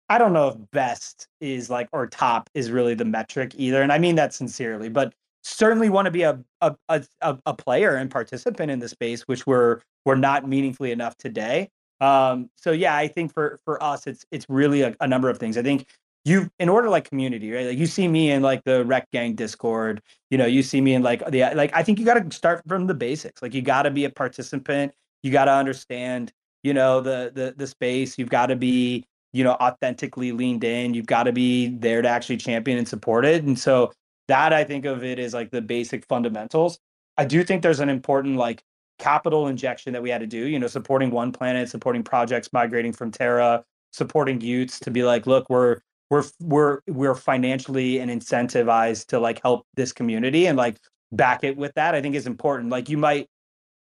I 0.09 0.17
don't 0.17 0.33
know 0.33 0.50
if 0.50 0.55
best 0.71 1.27
is 1.41 1.69
like 1.69 1.89
or 1.91 2.07
top 2.07 2.50
is 2.53 2.71
really 2.71 2.93
the 2.93 3.05
metric 3.05 3.53
either, 3.55 3.81
and 3.81 3.91
I 3.91 3.97
mean 3.97 4.15
that 4.15 4.33
sincerely. 4.33 4.89
But 4.89 5.13
certainly 5.43 5.89
want 5.89 6.05
to 6.05 6.12
be 6.12 6.24
a 6.24 6.39
a, 6.62 6.75
a 6.89 7.38
a 7.45 7.53
player 7.53 7.95
and 7.95 8.09
participant 8.09 8.71
in 8.71 8.79
the 8.79 8.89
space, 8.89 9.24
which 9.24 9.47
we're 9.47 9.81
we're 10.05 10.15
not 10.15 10.47
meaningfully 10.47 10.91
enough 10.91 11.17
today. 11.17 11.69
Um, 12.01 12.50
so 12.55 12.71
yeah, 12.71 12.95
I 12.95 13.07
think 13.07 13.33
for 13.33 13.59
for 13.65 13.81
us, 13.81 14.07
it's 14.07 14.25
it's 14.31 14.45
really 14.50 14.81
a, 14.81 14.95
a 15.00 15.07
number 15.07 15.29
of 15.29 15.38
things. 15.38 15.57
I 15.57 15.63
think 15.63 15.88
you 16.25 16.50
in 16.59 16.69
order 16.69 16.89
like 16.89 17.07
community, 17.07 17.51
right? 17.51 17.67
Like 17.67 17.77
you 17.77 17.85
see 17.85 18.07
me 18.07 18.31
in 18.31 18.41
like 18.41 18.63
the 18.63 18.83
Rekt 18.83 19.12
Gang 19.13 19.35
Discord, 19.35 20.01
you 20.31 20.38
know, 20.38 20.45
you 20.45 20.63
see 20.63 20.81
me 20.81 20.93
in 20.95 21.03
like 21.03 21.25
the 21.29 21.43
like 21.55 21.71
I 21.75 21.83
think 21.83 22.00
you 22.00 22.05
got 22.05 22.15
to 22.15 22.35
start 22.35 22.63
from 22.67 22.88
the 22.88 22.95
basics. 22.95 23.41
Like 23.41 23.53
you 23.53 23.62
got 23.62 23.83
to 23.83 23.91
be 23.91 24.05
a 24.05 24.09
participant. 24.09 24.93
You 25.24 25.31
got 25.31 25.45
to 25.45 25.53
understand, 25.53 26.33
you 26.63 26.74
know, 26.74 27.00
the 27.01 27.31
the 27.33 27.53
the 27.55 27.67
space. 27.67 28.17
You've 28.17 28.29
got 28.29 28.47
to 28.47 28.55
be, 28.55 29.05
you 29.36 29.44
know, 29.44 29.56
authentically 29.56 30.32
leaned 30.32 30.63
in. 30.63 30.94
You've 30.94 31.08
got 31.08 31.24
to 31.24 31.34
be 31.34 31.68
there 31.68 32.01
to 32.01 32.08
actually 32.08 32.38
champion 32.38 32.77
and 32.77 32.88
support 32.88 33.25
it. 33.25 33.44
And 33.44 33.60
so 33.60 33.92
that 34.30 34.54
I 34.54 34.63
think 34.63 34.86
of 34.86 35.04
it 35.04 35.20
as 35.20 35.34
like 35.34 35.51
the 35.51 35.62
basic 35.62 36.06
fundamentals. 36.06 36.80
I 37.18 37.25
do 37.25 37.44
think 37.44 37.62
there's 37.62 37.82
an 37.82 37.89
important 37.89 38.38
like 38.38 38.63
capital 38.98 39.50
injection 39.50 39.92
that 39.92 40.01
we 40.01 40.10
had 40.10 40.22
to 40.22 40.25
do, 40.27 40.48
you 40.48 40.58
know, 40.58 40.68
supporting 40.68 41.12
one 41.12 41.34
planet, 41.34 41.68
supporting 41.70 42.01
projects 42.01 42.54
migrating 42.54 42.94
from 42.94 43.12
Terra, 43.12 43.65
supporting 43.92 44.39
y00ts 44.39 44.80
to 44.80 44.89
be 44.89 45.04
like, 45.04 45.27
look, 45.27 45.50
we're 45.50 45.80
we're 46.10 46.24
we're 46.39 46.80
we're 46.88 47.13
financially 47.13 48.00
and 48.00 48.10
incentivized 48.10 49.08
to 49.08 49.20
like 49.20 49.42
help 49.42 49.68
this 49.75 49.92
community 49.92 50.48
and 50.48 50.58
like 50.58 50.77
back 51.12 51.44
it 51.44 51.58
with 51.58 51.74
that. 51.75 51.94
I 51.94 52.01
think 52.01 52.15
is 52.15 52.25
important. 52.25 52.70
Like 52.70 52.88
you 52.88 52.98
might 52.98 53.27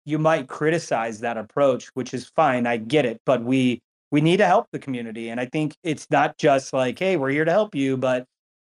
you 0.04 0.18
might 0.18 0.48
criticize 0.48 1.20
that 1.20 1.36
approach, 1.36 1.86
which 1.94 2.12
is 2.12 2.26
fine. 2.26 2.66
I 2.66 2.76
get 2.78 3.06
it, 3.06 3.20
but 3.24 3.44
we 3.44 3.82
we 4.10 4.20
need 4.20 4.38
to 4.38 4.46
help 4.46 4.66
the 4.72 4.78
community, 4.78 5.30
and 5.30 5.40
I 5.40 5.46
think 5.46 5.76
it's 5.82 6.08
not 6.10 6.38
just 6.38 6.72
like, 6.72 6.98
hey, 6.98 7.16
we're 7.16 7.30
here 7.30 7.44
to 7.44 7.50
help 7.50 7.74
you, 7.74 7.96
but 7.96 8.26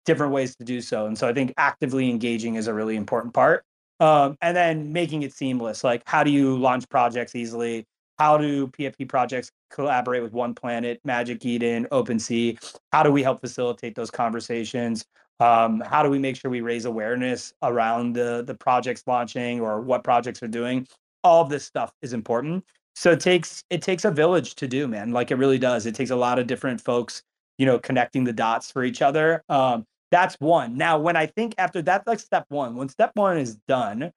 different 0.05 0.31
ways 0.31 0.55
to 0.55 0.63
do 0.63 0.81
so. 0.81 1.07
And 1.07 1.17
so 1.17 1.27
I 1.27 1.33
think 1.33 1.53
actively 1.57 2.09
engaging 2.09 2.55
is 2.55 2.67
a 2.67 2.73
really 2.73 2.95
important 2.95 3.33
part. 3.33 3.63
Um, 3.99 4.37
and 4.41 4.55
then 4.55 4.91
making 4.91 5.23
it 5.23 5.33
seamless. 5.33 5.83
Like, 5.83 6.03
how 6.05 6.23
do 6.23 6.29
you 6.29 6.57
launch 6.57 6.87
projects 6.89 7.35
easily? 7.35 7.85
How 8.19 8.37
do 8.37 8.67
PFP 8.67 9.09
projects 9.09 9.51
collaborate 9.71 10.23
with 10.23 10.33
One 10.33 10.53
Planet, 10.53 10.99
Magic 11.03 11.45
Eden, 11.45 11.87
OpenSea? 11.91 12.77
How 12.91 13.03
do 13.03 13.11
we 13.11 13.23
help 13.23 13.41
facilitate 13.41 13.95
those 13.95 14.11
conversations? 14.11 15.05
Um, 15.39 15.81
how 15.81 16.01
do 16.01 16.09
we 16.09 16.19
make 16.19 16.37
sure 16.37 16.49
we 16.49 16.61
raise 16.61 16.85
awareness 16.85 17.53
around 17.61 18.13
the 18.13 18.43
the 18.45 18.55
projects 18.55 19.03
launching 19.05 19.59
or 19.59 19.81
what 19.81 20.03
projects 20.03 20.41
are 20.43 20.47
doing? 20.47 20.87
All 21.23 21.41
of 21.41 21.49
this 21.49 21.65
stuff 21.65 21.91
is 22.01 22.13
important. 22.13 22.63
So 22.95 23.11
it 23.11 23.19
takes 23.19 23.63
it 23.69 23.81
takes 23.81 24.05
a 24.05 24.11
village 24.11 24.55
to 24.55 24.67
do, 24.67 24.87
man. 24.87 25.11
Like 25.11 25.29
it 25.29 25.35
really 25.35 25.59
does. 25.59 25.85
It 25.85 25.95
takes 25.95 26.11
a 26.11 26.15
lot 26.15 26.39
of 26.39 26.47
different 26.47 26.79
folks, 26.81 27.21
you 27.57 27.65
know, 27.65 27.77
connecting 27.77 28.23
the 28.23 28.33
dots 28.33 28.71
for 28.71 28.83
each 28.83 29.01
other. 29.01 29.43
Um, 29.49 29.85
that's 30.11 30.35
one. 30.39 30.77
Now, 30.77 30.97
when 30.97 31.17
I 31.17 31.25
think 31.25 31.55
after 31.57 31.81
that's 31.81 32.07
like 32.07 32.19
step 32.19 32.45
one, 32.49 32.75
when 32.75 32.87
step 32.87 33.11
one 33.15 33.37
is 33.37 33.57
done, 33.67 34.11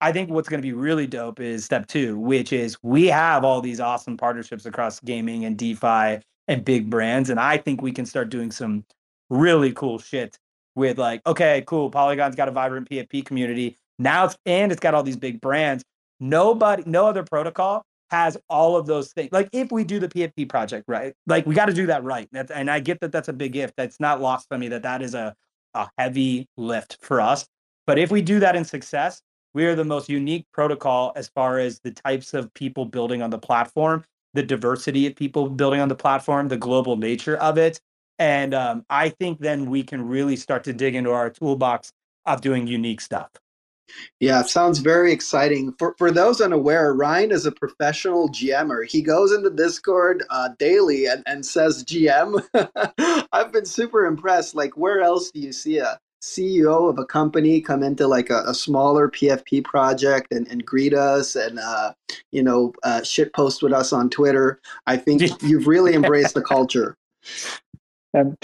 I 0.00 0.12
think 0.12 0.30
what's 0.30 0.48
going 0.48 0.60
to 0.60 0.66
be 0.66 0.72
really 0.72 1.06
dope 1.06 1.40
is 1.40 1.64
step 1.64 1.86
two, 1.88 2.18
which 2.18 2.52
is 2.52 2.76
we 2.82 3.06
have 3.06 3.44
all 3.44 3.60
these 3.60 3.80
awesome 3.80 4.16
partnerships 4.16 4.66
across 4.66 5.00
gaming 5.00 5.44
and 5.44 5.56
DeFi 5.56 6.20
and 6.48 6.64
big 6.64 6.90
brands. 6.90 7.28
And 7.28 7.40
I 7.40 7.56
think 7.56 7.82
we 7.82 7.92
can 7.92 8.06
start 8.06 8.28
doing 8.28 8.52
some 8.52 8.84
really 9.30 9.72
cool 9.72 9.98
shit 9.98 10.38
with 10.76 10.98
like, 10.98 11.22
okay, 11.26 11.64
cool. 11.66 11.90
Polygon's 11.90 12.36
got 12.36 12.48
a 12.48 12.52
vibrant 12.52 12.88
PFP 12.88 13.24
community. 13.24 13.78
Now 13.98 14.26
it's 14.26 14.36
and 14.46 14.70
it's 14.70 14.80
got 14.80 14.94
all 14.94 15.02
these 15.02 15.16
big 15.16 15.40
brands. 15.40 15.82
Nobody, 16.20 16.84
no 16.86 17.06
other 17.06 17.24
protocol 17.24 17.84
has 18.12 18.36
all 18.48 18.76
of 18.76 18.86
those 18.86 19.12
things. 19.12 19.30
Like 19.32 19.48
if 19.52 19.72
we 19.72 19.82
do 19.82 19.98
the 19.98 20.08
PFP 20.08 20.48
project 20.48 20.84
right, 20.86 21.14
like 21.26 21.46
we 21.46 21.54
got 21.54 21.66
to 21.66 21.72
do 21.72 21.86
that 21.86 22.04
right. 22.04 22.28
That's, 22.30 22.52
and 22.52 22.70
I 22.70 22.78
get 22.78 23.00
that 23.00 23.10
that's 23.10 23.28
a 23.28 23.32
big 23.32 23.56
if. 23.56 23.74
That's 23.74 23.98
not 23.98 24.20
lost 24.20 24.48
on 24.52 24.60
me 24.60 24.68
that 24.68 24.82
that 24.82 25.02
is 25.02 25.14
a 25.14 25.34
a 25.74 25.88
heavy 25.98 26.48
lift 26.56 26.98
for 27.00 27.20
us. 27.20 27.46
But 27.86 27.98
if 27.98 28.10
we 28.10 28.22
do 28.22 28.40
that 28.40 28.56
in 28.56 28.64
success, 28.64 29.22
we 29.54 29.66
are 29.66 29.74
the 29.74 29.84
most 29.84 30.08
unique 30.08 30.46
protocol 30.52 31.12
as 31.16 31.28
far 31.28 31.58
as 31.58 31.80
the 31.80 31.90
types 31.90 32.34
of 32.34 32.52
people 32.54 32.84
building 32.84 33.22
on 33.22 33.30
the 33.30 33.38
platform, 33.38 34.04
the 34.34 34.42
diversity 34.42 35.06
of 35.06 35.16
people 35.16 35.48
building 35.48 35.80
on 35.80 35.88
the 35.88 35.94
platform, 35.94 36.48
the 36.48 36.56
global 36.56 36.96
nature 36.96 37.36
of 37.36 37.58
it. 37.58 37.80
And 38.18 38.54
um, 38.54 38.86
I 38.88 39.08
think 39.08 39.40
then 39.40 39.68
we 39.68 39.82
can 39.82 40.06
really 40.06 40.36
start 40.36 40.64
to 40.64 40.72
dig 40.72 40.94
into 40.94 41.10
our 41.10 41.30
toolbox 41.30 41.92
of 42.24 42.40
doing 42.40 42.66
unique 42.66 43.00
stuff. 43.00 43.30
Yeah, 44.20 44.42
sounds 44.42 44.78
very 44.78 45.12
exciting. 45.12 45.74
For 45.78 45.94
for 45.98 46.10
those 46.10 46.40
unaware, 46.40 46.94
Ryan 46.94 47.32
is 47.32 47.46
a 47.46 47.52
professional 47.52 48.28
GMer. 48.28 48.88
He 48.88 49.02
goes 49.02 49.32
into 49.32 49.50
Discord 49.50 50.24
uh, 50.30 50.50
daily 50.58 51.06
and, 51.06 51.22
and 51.26 51.44
says 51.44 51.84
GM. 51.84 52.42
I've 53.32 53.52
been 53.52 53.66
super 53.66 54.06
impressed. 54.06 54.54
Like, 54.54 54.76
where 54.76 55.00
else 55.00 55.30
do 55.30 55.40
you 55.40 55.52
see 55.52 55.78
a 55.78 55.98
CEO 56.22 56.88
of 56.88 56.98
a 56.98 57.04
company 57.04 57.60
come 57.60 57.82
into 57.82 58.06
like 58.06 58.30
a, 58.30 58.44
a 58.46 58.54
smaller 58.54 59.08
PFP 59.08 59.64
project 59.64 60.32
and, 60.32 60.46
and 60.48 60.64
greet 60.64 60.94
us 60.94 61.34
and 61.34 61.58
uh, 61.58 61.92
you 62.30 62.42
know 62.42 62.72
uh, 62.84 63.02
shit 63.02 63.34
post 63.34 63.62
with 63.62 63.72
us 63.72 63.92
on 63.92 64.08
Twitter? 64.08 64.60
I 64.86 64.96
think 64.96 65.22
you've 65.42 65.66
really 65.66 65.94
embraced 65.94 66.34
the 66.34 66.42
culture. 66.42 66.96
And 68.14 68.36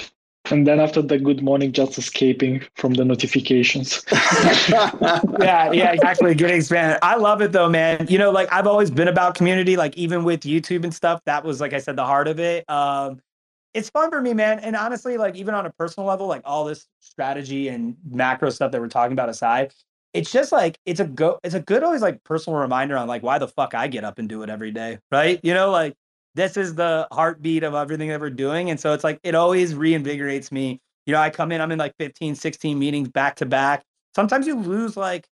and 0.51 0.67
then 0.67 0.81
after 0.81 1.03
the 1.03 1.19
good 1.19 1.43
morning 1.43 1.73
just 1.73 1.99
escaping 1.99 2.65
from 2.75 2.95
the 2.95 3.05
notifications. 3.05 4.05
Yeah 5.41 5.73
yeah 5.73 5.93
exactly. 5.93 6.35
Getting 6.35 6.57
expanded 6.57 6.99
i 7.03 7.17
love 7.17 7.41
it 7.43 7.53
though 7.53 7.69
man. 7.69 8.07
You 8.09 8.19
know 8.19 8.31
like 8.31 8.53
i've 8.53 8.67
always 8.67 8.91
been 8.91 9.09
about 9.09 9.35
community 9.35 9.77
like 9.77 9.97
even 9.97 10.25
with 10.25 10.41
youtube 10.41 10.85
and 10.85 10.95
stuff 10.95 11.21
that 11.27 11.45
was 11.45 11.61
like 11.61 11.73
i 11.73 11.79
said 11.79 11.97
the 11.97 12.05
heart 12.05 12.29
of 12.29 12.41
it. 12.41 12.69
Um 12.69 13.21
it's 13.75 13.91
fun 13.91 14.11
for 14.11 14.21
me 14.21 14.35
man. 14.35 14.59
And 14.61 14.77
honestly 14.77 15.17
like 15.17 15.37
even 15.37 15.55
on 15.55 15.67
a 15.67 15.71
personal 15.73 16.07
level 16.07 16.27
like 16.27 16.43
all 16.45 16.65
this 16.65 16.87
strategy 17.01 17.69
and 17.69 17.97
macro 18.11 18.51
stuff 18.51 18.73
that 18.73 18.81
we're 18.81 18.89
talking 18.89 19.13
about 19.13 19.29
aside 19.29 19.73
it's 20.15 20.33
just 20.33 20.53
like 20.53 20.79
it's 20.87 21.01
a 21.01 21.05
go 21.05 21.39
it's 21.45 21.55
a 21.55 21.61
good 21.61 21.83
always 21.83 22.01
like 22.01 22.23
personal 22.25 22.59
reminder 22.59 22.97
on 22.97 23.07
like 23.07 23.23
why 23.23 23.39
the 23.39 23.49
fuck 23.49 23.75
i 23.75 23.87
get 23.87 24.05
up 24.05 24.19
and 24.19 24.29
do 24.29 24.43
it 24.43 24.51
every 24.51 24.71
day 24.71 24.99
right? 25.13 25.41
You 25.43 25.55
know 25.55 25.71
like 25.71 25.95
this 26.39 26.57
is 26.57 26.77
the 26.77 27.09
heartbeat 27.11 27.65
of 27.65 27.75
everything 27.75 28.09
that 28.11 28.21
we're 28.21 28.31
doing. 28.31 28.71
And 28.71 28.79
so 28.79 28.93
it's 28.93 29.03
like, 29.03 29.19
it 29.25 29.35
always 29.35 29.75
reinvigorates 29.75 30.53
me. 30.53 30.81
You 31.05 31.13
know, 31.13 31.21
I 31.21 31.31
come 31.31 31.51
in, 31.51 31.61
I'm 31.61 31.73
in 31.73 31.79
like 31.79 31.95
15, 31.99 32.37
16 32.37 32.79
meetings 32.79 33.09
back 33.09 33.37
to 33.37 33.47
back. 33.47 33.83
Sometimes 34.15 34.47
you 34.47 34.55
lose 34.55 34.97
like, 34.97 35.27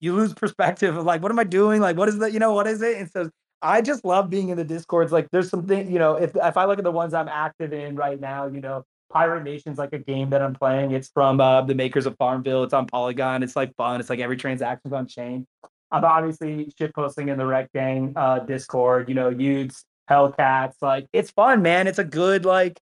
you 0.00 0.14
lose 0.14 0.34
perspective 0.34 0.94
of 0.94 1.04
like, 1.04 1.22
what 1.22 1.32
am 1.32 1.38
I 1.38 1.44
doing? 1.44 1.80
Like, 1.80 1.96
what 1.96 2.08
is 2.08 2.18
the, 2.18 2.30
you 2.30 2.38
know, 2.38 2.52
what 2.52 2.66
is 2.66 2.82
it? 2.82 2.98
And 2.98 3.10
so 3.10 3.30
I 3.62 3.80
just 3.80 4.04
love 4.04 4.28
being 4.28 4.50
in 4.50 4.58
the 4.58 4.64
discords. 4.64 5.10
Like 5.10 5.28
there's 5.32 5.48
something, 5.48 5.90
you 5.90 5.98
know, 5.98 6.16
if, 6.16 6.36
if 6.36 6.56
I 6.58 6.66
look 6.66 6.78
at 6.78 6.84
the 6.84 6.92
ones 6.92 7.14
I'm 7.14 7.28
active 7.28 7.72
in 7.72 7.96
right 7.96 8.20
now, 8.20 8.46
you 8.46 8.60
know, 8.60 8.84
Pirate 9.10 9.44
Nation's 9.44 9.78
like 9.78 9.94
a 9.94 9.98
game 9.98 10.28
that 10.30 10.42
I'm 10.42 10.54
playing. 10.54 10.90
It's 10.90 11.08
from 11.08 11.40
uh, 11.40 11.62
the 11.62 11.74
makers 11.74 12.04
of 12.04 12.14
Farmville. 12.18 12.64
It's 12.64 12.74
on 12.74 12.86
Polygon. 12.86 13.42
It's 13.42 13.56
like 13.56 13.74
fun. 13.76 14.00
It's 14.00 14.10
like 14.10 14.18
every 14.18 14.36
transaction's 14.36 14.92
on 14.92 15.06
chain. 15.06 15.46
I'm 15.90 16.04
obviously 16.04 16.70
shit 16.76 16.94
posting 16.94 17.28
in 17.28 17.38
the 17.38 17.44
Rekt 17.44 17.68
Gang 17.72 18.12
uh, 18.16 18.40
Discord. 18.40 19.08
You 19.08 19.14
know, 19.14 19.30
y00ts 19.30 19.84
Hellcats. 20.08 20.74
Like 20.80 21.06
it's 21.12 21.30
fun, 21.30 21.62
man. 21.62 21.86
It's 21.86 21.98
a 21.98 22.04
good 22.04 22.44
like 22.44 22.78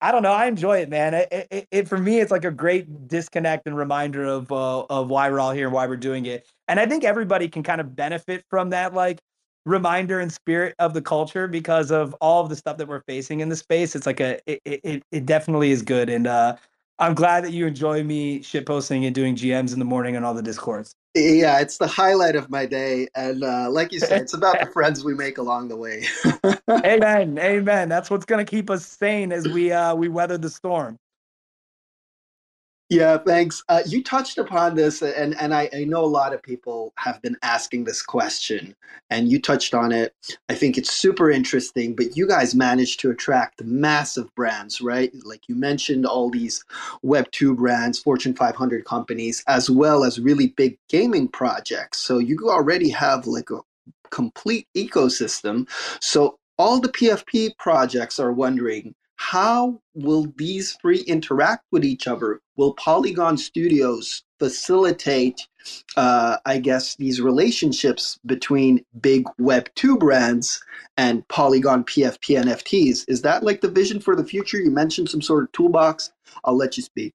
I 0.00 0.12
don't 0.12 0.22
know. 0.22 0.32
I 0.32 0.46
enjoy 0.46 0.80
it, 0.80 0.90
man. 0.90 1.14
It, 1.14 1.48
it, 1.50 1.68
it, 1.70 1.88
for 1.88 1.96
me, 1.96 2.20
it's 2.20 2.30
like 2.30 2.44
a 2.44 2.50
great 2.50 3.08
disconnect 3.08 3.66
and 3.66 3.74
reminder 3.74 4.24
of 4.24 4.52
uh, 4.52 4.82
of 4.90 5.08
why 5.08 5.30
we're 5.30 5.40
all 5.40 5.52
here 5.52 5.66
and 5.66 5.74
why 5.74 5.86
we're 5.86 5.96
doing 5.96 6.26
it. 6.26 6.46
And 6.68 6.78
I 6.78 6.86
think 6.86 7.04
everybody 7.04 7.48
can 7.48 7.62
kind 7.62 7.80
of 7.80 7.96
benefit 7.96 8.44
from 8.50 8.70
that, 8.70 8.92
like 8.92 9.20
reminder 9.64 10.20
and 10.20 10.30
spirit 10.30 10.74
of 10.78 10.92
the 10.92 11.00
culture 11.00 11.48
because 11.48 11.90
of 11.90 12.14
all 12.20 12.42
of 12.42 12.50
the 12.50 12.56
stuff 12.56 12.76
that 12.76 12.86
we're 12.86 13.02
facing 13.08 13.40
in 13.40 13.48
the 13.48 13.56
space. 13.56 13.96
It's 13.96 14.04
like 14.04 14.20
a 14.20 14.40
it 14.46 14.60
it, 14.64 15.02
it 15.10 15.26
definitely 15.26 15.70
is 15.70 15.80
good, 15.80 16.10
and 16.10 16.26
uh, 16.26 16.56
I'm 16.98 17.14
glad 17.14 17.44
that 17.44 17.52
you 17.52 17.66
enjoy 17.66 18.04
me 18.04 18.40
shitposting 18.40 19.04
and 19.04 19.14
doing 19.14 19.34
GMs 19.34 19.72
in 19.72 19.78
the 19.78 19.84
morning 19.84 20.16
on 20.16 20.24
all 20.24 20.34
the 20.34 20.42
discords. 20.42 20.94
Yeah, 21.14 21.60
it's 21.60 21.78
the 21.78 21.86
highlight 21.86 22.34
of 22.36 22.50
my 22.50 22.66
day, 22.66 23.08
and 23.14 23.42
uh, 23.44 23.68
like 23.70 23.92
you 23.92 24.00
said, 24.00 24.22
it's 24.22 24.34
about 24.34 24.60
the 24.60 24.66
friends 24.72 25.04
we 25.04 25.14
make 25.14 25.38
along 25.38 25.68
the 25.68 25.76
way. 25.76 26.06
amen, 26.70 27.38
amen. 27.38 27.88
That's 27.88 28.10
what's 28.10 28.24
gonna 28.24 28.44
keep 28.44 28.70
us 28.70 28.86
sane 28.86 29.32
as 29.32 29.48
we 29.48 29.72
uh, 29.72 29.94
we 29.94 30.08
weather 30.08 30.38
the 30.38 30.50
storm. 30.50 30.98
Yeah, 32.90 33.16
thanks. 33.16 33.62
Uh, 33.70 33.82
you 33.86 34.02
touched 34.02 34.36
upon 34.36 34.74
this, 34.74 35.00
and 35.00 35.34
and 35.40 35.54
I, 35.54 35.70
I, 35.72 35.84
know 35.84 36.04
a 36.04 36.06
lot 36.06 36.34
of 36.34 36.42
people 36.42 36.92
have 36.98 37.20
been 37.22 37.36
asking 37.42 37.84
this 37.84 38.02
question, 38.02 38.76
and 39.08 39.30
you 39.30 39.40
touched 39.40 39.72
on 39.72 39.90
it. 39.90 40.14
I 40.50 40.54
think 40.54 40.76
it's 40.76 40.92
super 40.92 41.30
interesting. 41.30 41.96
But 41.96 42.14
you 42.14 42.28
guys 42.28 42.54
managed 42.54 43.00
to 43.00 43.10
attract 43.10 43.64
massive 43.64 44.32
brands, 44.34 44.82
right? 44.82 45.10
Like 45.24 45.48
you 45.48 45.54
mentioned, 45.54 46.04
all 46.04 46.28
these 46.30 46.62
Web 47.02 47.30
two 47.32 47.54
brands, 47.54 47.98
Fortune 47.98 48.34
500 48.34 48.84
companies, 48.84 49.42
as 49.48 49.70
well 49.70 50.04
as 50.04 50.20
really 50.20 50.48
big 50.48 50.78
gaming 50.90 51.28
projects. 51.28 52.00
So 52.00 52.18
you 52.18 52.38
already 52.50 52.90
have 52.90 53.26
like 53.26 53.50
a 53.50 53.60
complete 54.10 54.68
ecosystem. 54.76 55.66
So 56.00 56.38
all 56.58 56.80
the 56.80 56.90
PFP 56.90 57.56
projects 57.58 58.20
are 58.20 58.32
wondering 58.32 58.94
how 59.16 59.80
will 59.94 60.32
these 60.36 60.74
three 60.74 61.00
interact 61.00 61.64
with 61.70 61.84
each 61.84 62.06
other? 62.06 62.40
Will 62.56 62.74
Polygon 62.74 63.36
Studios 63.36 64.24
facilitate, 64.38 65.46
uh, 65.96 66.36
I 66.44 66.58
guess, 66.58 66.96
these 66.96 67.20
relationships 67.20 68.18
between 68.26 68.84
big 69.00 69.24
Web2 69.40 69.98
brands 69.98 70.62
and 70.96 71.26
Polygon 71.28 71.84
PFP 71.84 72.42
NFTs? 72.44 73.04
Is 73.08 73.22
that 73.22 73.42
like 73.42 73.60
the 73.60 73.70
vision 73.70 74.00
for 74.00 74.16
the 74.16 74.24
future? 74.24 74.58
You 74.58 74.70
mentioned 74.70 75.08
some 75.08 75.22
sort 75.22 75.44
of 75.44 75.52
toolbox. 75.52 76.12
I'll 76.44 76.56
let 76.56 76.76
you 76.76 76.82
speak. 76.82 77.14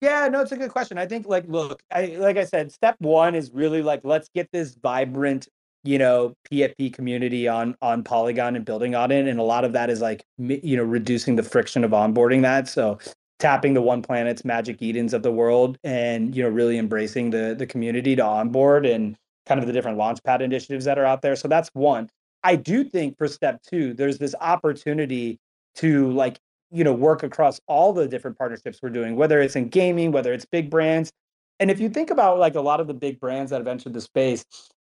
Yeah, 0.00 0.28
no, 0.28 0.40
it's 0.40 0.52
a 0.52 0.56
good 0.56 0.70
question. 0.70 0.96
I 0.96 1.06
think, 1.06 1.26
like, 1.26 1.44
look, 1.48 1.82
I 1.90 2.16
like 2.18 2.36
I 2.36 2.44
said, 2.44 2.70
step 2.70 2.94
one 3.00 3.34
is 3.34 3.50
really 3.52 3.82
like 3.82 4.00
let's 4.04 4.28
get 4.32 4.48
this 4.52 4.76
vibrant 4.76 5.48
you 5.84 5.98
know 5.98 6.34
PFP 6.50 6.92
community 6.92 7.48
on 7.48 7.76
on 7.82 8.02
Polygon 8.02 8.56
and 8.56 8.64
building 8.64 8.94
on 8.94 9.10
it, 9.10 9.26
and 9.26 9.38
a 9.38 9.44
lot 9.44 9.64
of 9.64 9.72
that 9.72 9.90
is 9.90 10.00
like 10.00 10.24
you 10.38 10.76
know 10.76 10.84
reducing 10.84 11.36
the 11.36 11.42
friction 11.42 11.84
of 11.84 11.92
onboarding 11.92 12.42
that. 12.42 12.68
So 12.68 12.98
tapping 13.38 13.74
the 13.74 13.82
one 13.82 14.02
planet's 14.02 14.44
magic 14.44 14.82
edens 14.82 15.14
of 15.14 15.22
the 15.22 15.30
world 15.30 15.78
and 15.84 16.34
you 16.34 16.42
know 16.42 16.48
really 16.48 16.78
embracing 16.78 17.30
the 17.30 17.54
the 17.56 17.66
community 17.66 18.16
to 18.16 18.24
onboard 18.24 18.84
and 18.84 19.16
kind 19.46 19.60
of 19.60 19.66
the 19.66 19.72
different 19.72 19.98
launchpad 19.98 20.40
initiatives 20.40 20.84
that 20.84 20.98
are 20.98 21.04
out 21.04 21.22
there 21.22 21.36
so 21.36 21.48
that's 21.48 21.70
one 21.72 22.08
i 22.42 22.56
do 22.56 22.82
think 22.82 23.16
for 23.16 23.28
step 23.28 23.60
two 23.62 23.94
there's 23.94 24.18
this 24.18 24.34
opportunity 24.40 25.38
to 25.74 26.10
like 26.12 26.38
you 26.70 26.82
know 26.82 26.92
work 26.92 27.22
across 27.22 27.60
all 27.66 27.92
the 27.92 28.08
different 28.08 28.36
partnerships 28.36 28.80
we're 28.82 28.90
doing 28.90 29.14
whether 29.14 29.40
it's 29.40 29.56
in 29.56 29.68
gaming 29.68 30.10
whether 30.10 30.32
it's 30.32 30.44
big 30.44 30.68
brands 30.68 31.12
and 31.60 31.70
if 31.70 31.80
you 31.80 31.88
think 31.88 32.10
about 32.10 32.38
like 32.38 32.56
a 32.56 32.60
lot 32.60 32.80
of 32.80 32.86
the 32.86 32.94
big 32.94 33.20
brands 33.20 33.50
that 33.50 33.58
have 33.58 33.68
entered 33.68 33.92
the 33.92 34.00
space 34.00 34.44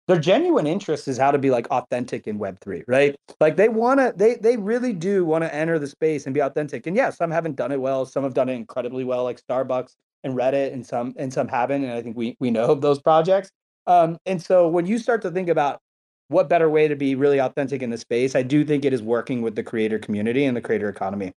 their 0.07 0.19
genuine 0.19 0.67
interest 0.67 1.07
is 1.07 1.17
how 1.17 1.31
to 1.31 1.37
be 1.37 1.49
like 1.49 1.67
authentic 1.71 2.27
in 2.27 2.37
web3 2.39 2.83
right? 2.87 3.15
Like 3.39 3.55
they 3.55 3.69
want 3.69 3.99
to 3.99 4.13
they 4.15 4.35
they 4.35 4.57
really 4.57 4.93
do 4.93 5.25
want 5.25 5.43
to 5.43 5.53
enter 5.53 5.79
the 5.79 5.87
space 5.87 6.25
and 6.25 6.33
be 6.33 6.41
authentic. 6.41 6.85
And 6.87 6.95
yeah 6.95 7.09
some 7.09 7.31
haven't 7.31 7.55
done 7.55 7.71
it 7.71 7.81
well. 7.81 8.05
Some 8.05 8.23
have 8.23 8.33
done 8.33 8.49
it 8.49 8.53
incredibly 8.53 9.03
well 9.03 9.23
like 9.23 9.41
starbucks 9.41 9.95
and 10.23 10.35
reddit 10.35 10.73
and 10.73 10.85
some 10.85 11.13
and 11.17 11.31
some 11.31 11.47
haven't 11.47 11.83
and 11.83 11.93
i 11.93 12.01
think 12.01 12.17
we 12.17 12.35
we 12.39 12.51
know 12.51 12.65
of 12.65 12.81
those 12.81 13.01
projects. 13.01 13.49
Um, 13.87 14.17
and 14.25 14.41
so 14.41 14.67
when 14.67 14.85
you 14.85 14.97
start 14.97 15.21
to 15.23 15.31
think 15.31 15.49
about 15.49 15.79
what 16.27 16.49
better 16.49 16.69
way 16.69 16.87
to 16.87 16.95
be 16.95 17.13
really 17.13 17.39
authentic 17.39 17.83
in 17.83 17.91
the 17.91 17.97
space 17.97 18.35
i 18.35 18.41
do 18.41 18.65
think 18.65 18.85
it 18.85 18.93
is 18.93 19.01
working 19.01 19.41
with 19.41 19.55
the 19.55 19.63
creator 19.63 19.99
community 19.99 20.45
and 20.45 20.55
the 20.55 20.61
creator 20.61 20.89
economy. 20.89 21.31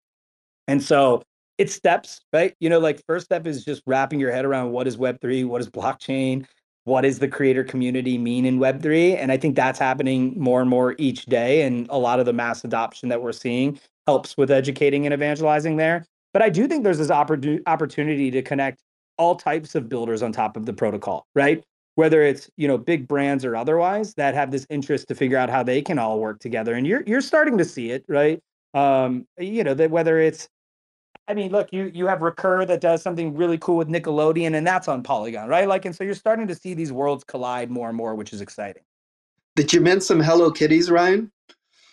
And 0.66 0.82
so 0.82 1.22
it's 1.56 1.74
steps 1.74 2.20
right? 2.32 2.54
You 2.60 2.68
know 2.68 2.78
like 2.78 3.02
first 3.06 3.24
step 3.26 3.46
is 3.46 3.64
just 3.64 3.82
wrapping 3.86 4.20
your 4.20 4.32
head 4.32 4.44
around 4.44 4.72
what 4.72 4.86
is 4.86 4.96
web3 4.96 5.46
what 5.46 5.60
is 5.60 5.70
blockchain 5.70 6.46
what 6.88 7.02
does 7.02 7.18
the 7.18 7.28
creator 7.28 7.62
community 7.62 8.16
mean 8.16 8.44
in 8.46 8.58
web3 8.58 9.16
and 9.16 9.30
i 9.30 9.36
think 9.36 9.54
that's 9.54 9.78
happening 9.78 10.34
more 10.38 10.60
and 10.60 10.70
more 10.70 10.94
each 10.98 11.26
day 11.26 11.62
and 11.62 11.86
a 11.90 11.98
lot 11.98 12.18
of 12.18 12.26
the 12.26 12.32
mass 12.32 12.64
adoption 12.64 13.08
that 13.08 13.22
we're 13.22 13.32
seeing 13.32 13.78
helps 14.06 14.38
with 14.38 14.50
educating 14.50 15.04
and 15.04 15.12
evangelizing 15.12 15.76
there. 15.76 16.06
But 16.32 16.42
i 16.42 16.48
do 16.48 16.66
think 16.66 16.82
there's 16.82 16.98
this 16.98 17.10
opportunity 17.10 18.30
to 18.30 18.42
connect 18.42 18.80
all 19.18 19.36
types 19.36 19.74
of 19.74 19.88
builders 19.88 20.22
on 20.22 20.32
top 20.32 20.56
of 20.56 20.64
the 20.64 20.72
protocol 20.72 21.26
right? 21.34 21.62
Whether 21.96 22.22
it's 22.22 22.48
you 22.56 22.66
know 22.68 22.78
big 22.78 23.06
brands 23.06 23.44
or 23.44 23.54
otherwise 23.54 24.14
that 24.14 24.34
have 24.34 24.50
this 24.50 24.66
interest 24.70 25.08
to 25.08 25.14
figure 25.14 25.36
out 25.36 25.50
how 25.50 25.62
they 25.62 25.82
can 25.82 25.98
all 25.98 26.20
work 26.20 26.38
together. 26.40 26.74
And 26.74 26.86
you're 26.86 27.02
you're 27.06 27.20
starting 27.20 27.58
to 27.58 27.64
see 27.64 27.90
it 27.90 28.04
right? 28.08 28.40
Um 28.72 29.26
you 29.38 29.62
know 29.62 29.74
that 29.74 29.90
whether 29.90 30.18
it's 30.18 30.48
I 31.28 31.34
mean, 31.34 31.52
look, 31.52 31.68
you 31.72 31.90
you 31.94 32.06
have 32.06 32.22
Recur 32.22 32.64
that 32.64 32.80
does 32.80 33.02
something 33.02 33.36
really 33.36 33.58
cool 33.58 33.76
with 33.76 33.88
Nickelodeon, 33.88 34.54
and 34.56 34.66
that's 34.66 34.88
on 34.88 35.02
Polygon, 35.02 35.48
right? 35.48 35.68
Like, 35.68 35.84
and 35.84 35.94
so 35.94 36.02
you're 36.02 36.14
starting 36.14 36.46
to 36.48 36.54
see 36.54 36.72
these 36.72 36.90
worlds 36.90 37.22
collide 37.22 37.70
more 37.70 37.88
and 37.88 37.96
more, 37.96 38.14
which 38.14 38.32
is 38.32 38.40
exciting. 38.40 38.82
Did 39.54 39.72
you 39.72 39.80
mint 39.80 40.02
some 40.02 40.20
Hello 40.20 40.50
Kitties, 40.50 40.90
Ryan? 40.90 41.30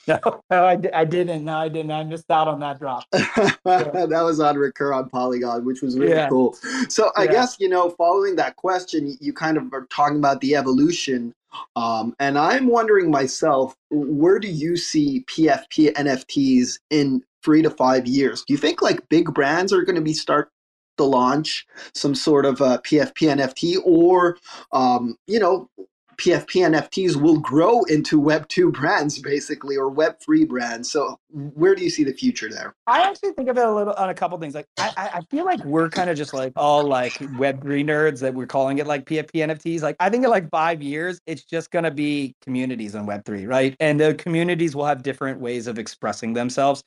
No, 0.07 0.19
no 0.51 0.65
I, 0.65 0.79
I 0.93 1.03
didn't. 1.03 1.43
No, 1.43 1.57
I 1.57 1.67
didn't. 1.67 1.89
I 1.89 2.03
missed 2.03 2.29
out 2.29 2.47
on 2.47 2.59
that 2.59 2.77
drop. 2.77 3.05
that 3.11 4.21
was 4.23 4.39
on 4.39 4.55
Recur 4.55 4.93
on 4.93 5.09
Polygon, 5.09 5.65
which 5.65 5.81
was 5.81 5.97
really 5.97 6.11
yeah. 6.11 6.29
cool. 6.29 6.55
So 6.89 7.11
I 7.17 7.23
yeah. 7.23 7.31
guess, 7.31 7.57
you 7.59 7.67
know, 7.67 7.89
following 7.89 8.35
that 8.35 8.55
question, 8.55 9.17
you 9.19 9.33
kind 9.33 9.57
of 9.57 9.73
are 9.73 9.87
talking 9.87 10.17
about 10.17 10.41
the 10.41 10.55
evolution. 10.55 11.33
Um, 11.75 12.15
and 12.19 12.37
I'm 12.37 12.67
wondering 12.67 13.09
myself, 13.09 13.75
where 13.89 14.37
do 14.37 14.47
you 14.47 14.77
see 14.77 15.25
PFP 15.27 15.93
NFTs 15.93 16.77
in 16.91 17.23
three 17.45 17.61
to 17.61 17.69
five 17.69 18.07
years. 18.07 18.43
Do 18.43 18.53
you 18.53 18.57
think 18.57 18.81
like 18.81 19.07
big 19.07 19.33
brands 19.33 19.71
are 19.71 19.83
going 19.83 19.95
to 19.95 20.01
be 20.01 20.13
start 20.13 20.49
to 20.97 21.03
launch 21.03 21.65
some 21.93 22.15
sort 22.15 22.45
of 22.45 22.61
a 22.61 22.79
PFP 22.79 23.29
NFT, 23.35 23.77
or 23.85 24.37
um, 24.71 25.17
you 25.27 25.39
know, 25.39 25.69
PFP 26.17 26.65
NFTs 26.65 27.17
will 27.17 27.39
grow 27.39 27.83
into 27.83 28.19
Web 28.19 28.47
two 28.47 28.71
brands 28.71 29.19
basically, 29.19 29.75
or 29.75 29.89
Web 29.89 30.17
three 30.21 30.45
brands. 30.45 30.89
So 30.89 31.19
where 31.29 31.75
do 31.75 31.83
you 31.83 31.89
see 31.89 32.03
the 32.03 32.13
future 32.13 32.49
there? 32.49 32.73
I 32.87 33.01
actually 33.01 33.33
think 33.33 33.49
of 33.49 33.57
it 33.57 33.65
a 33.65 33.71
little 33.73 33.93
on 33.93 34.09
a 34.09 34.13
couple 34.13 34.37
things. 34.37 34.55
Like 34.55 34.67
I, 34.77 34.91
I 35.15 35.21
feel 35.29 35.45
like 35.45 35.63
we're 35.65 35.89
kind 35.89 36.09
of 36.09 36.17
just 36.17 36.33
like 36.33 36.53
all 36.55 36.83
like 36.83 37.21
Web 37.37 37.61
three 37.61 37.83
nerds 37.83 38.21
that 38.21 38.33
we're 38.33 38.45
calling 38.45 38.77
it 38.77 38.87
like 38.87 39.05
PFP 39.05 39.31
NFTs. 39.31 39.81
Like 39.81 39.97
I 39.99 40.09
think 40.09 40.23
in 40.23 40.29
like 40.29 40.49
five 40.49 40.81
years, 40.81 41.19
it's 41.25 41.43
just 41.43 41.71
gonna 41.71 41.91
be 41.91 42.35
communities 42.41 42.95
on 42.95 43.05
Web 43.05 43.25
three, 43.25 43.45
right? 43.45 43.75
And 43.79 43.99
the 43.99 44.13
communities 44.15 44.75
will 44.75 44.85
have 44.85 45.03
different 45.03 45.41
ways 45.41 45.67
of 45.67 45.77
expressing 45.77 46.33
themselves 46.33 46.83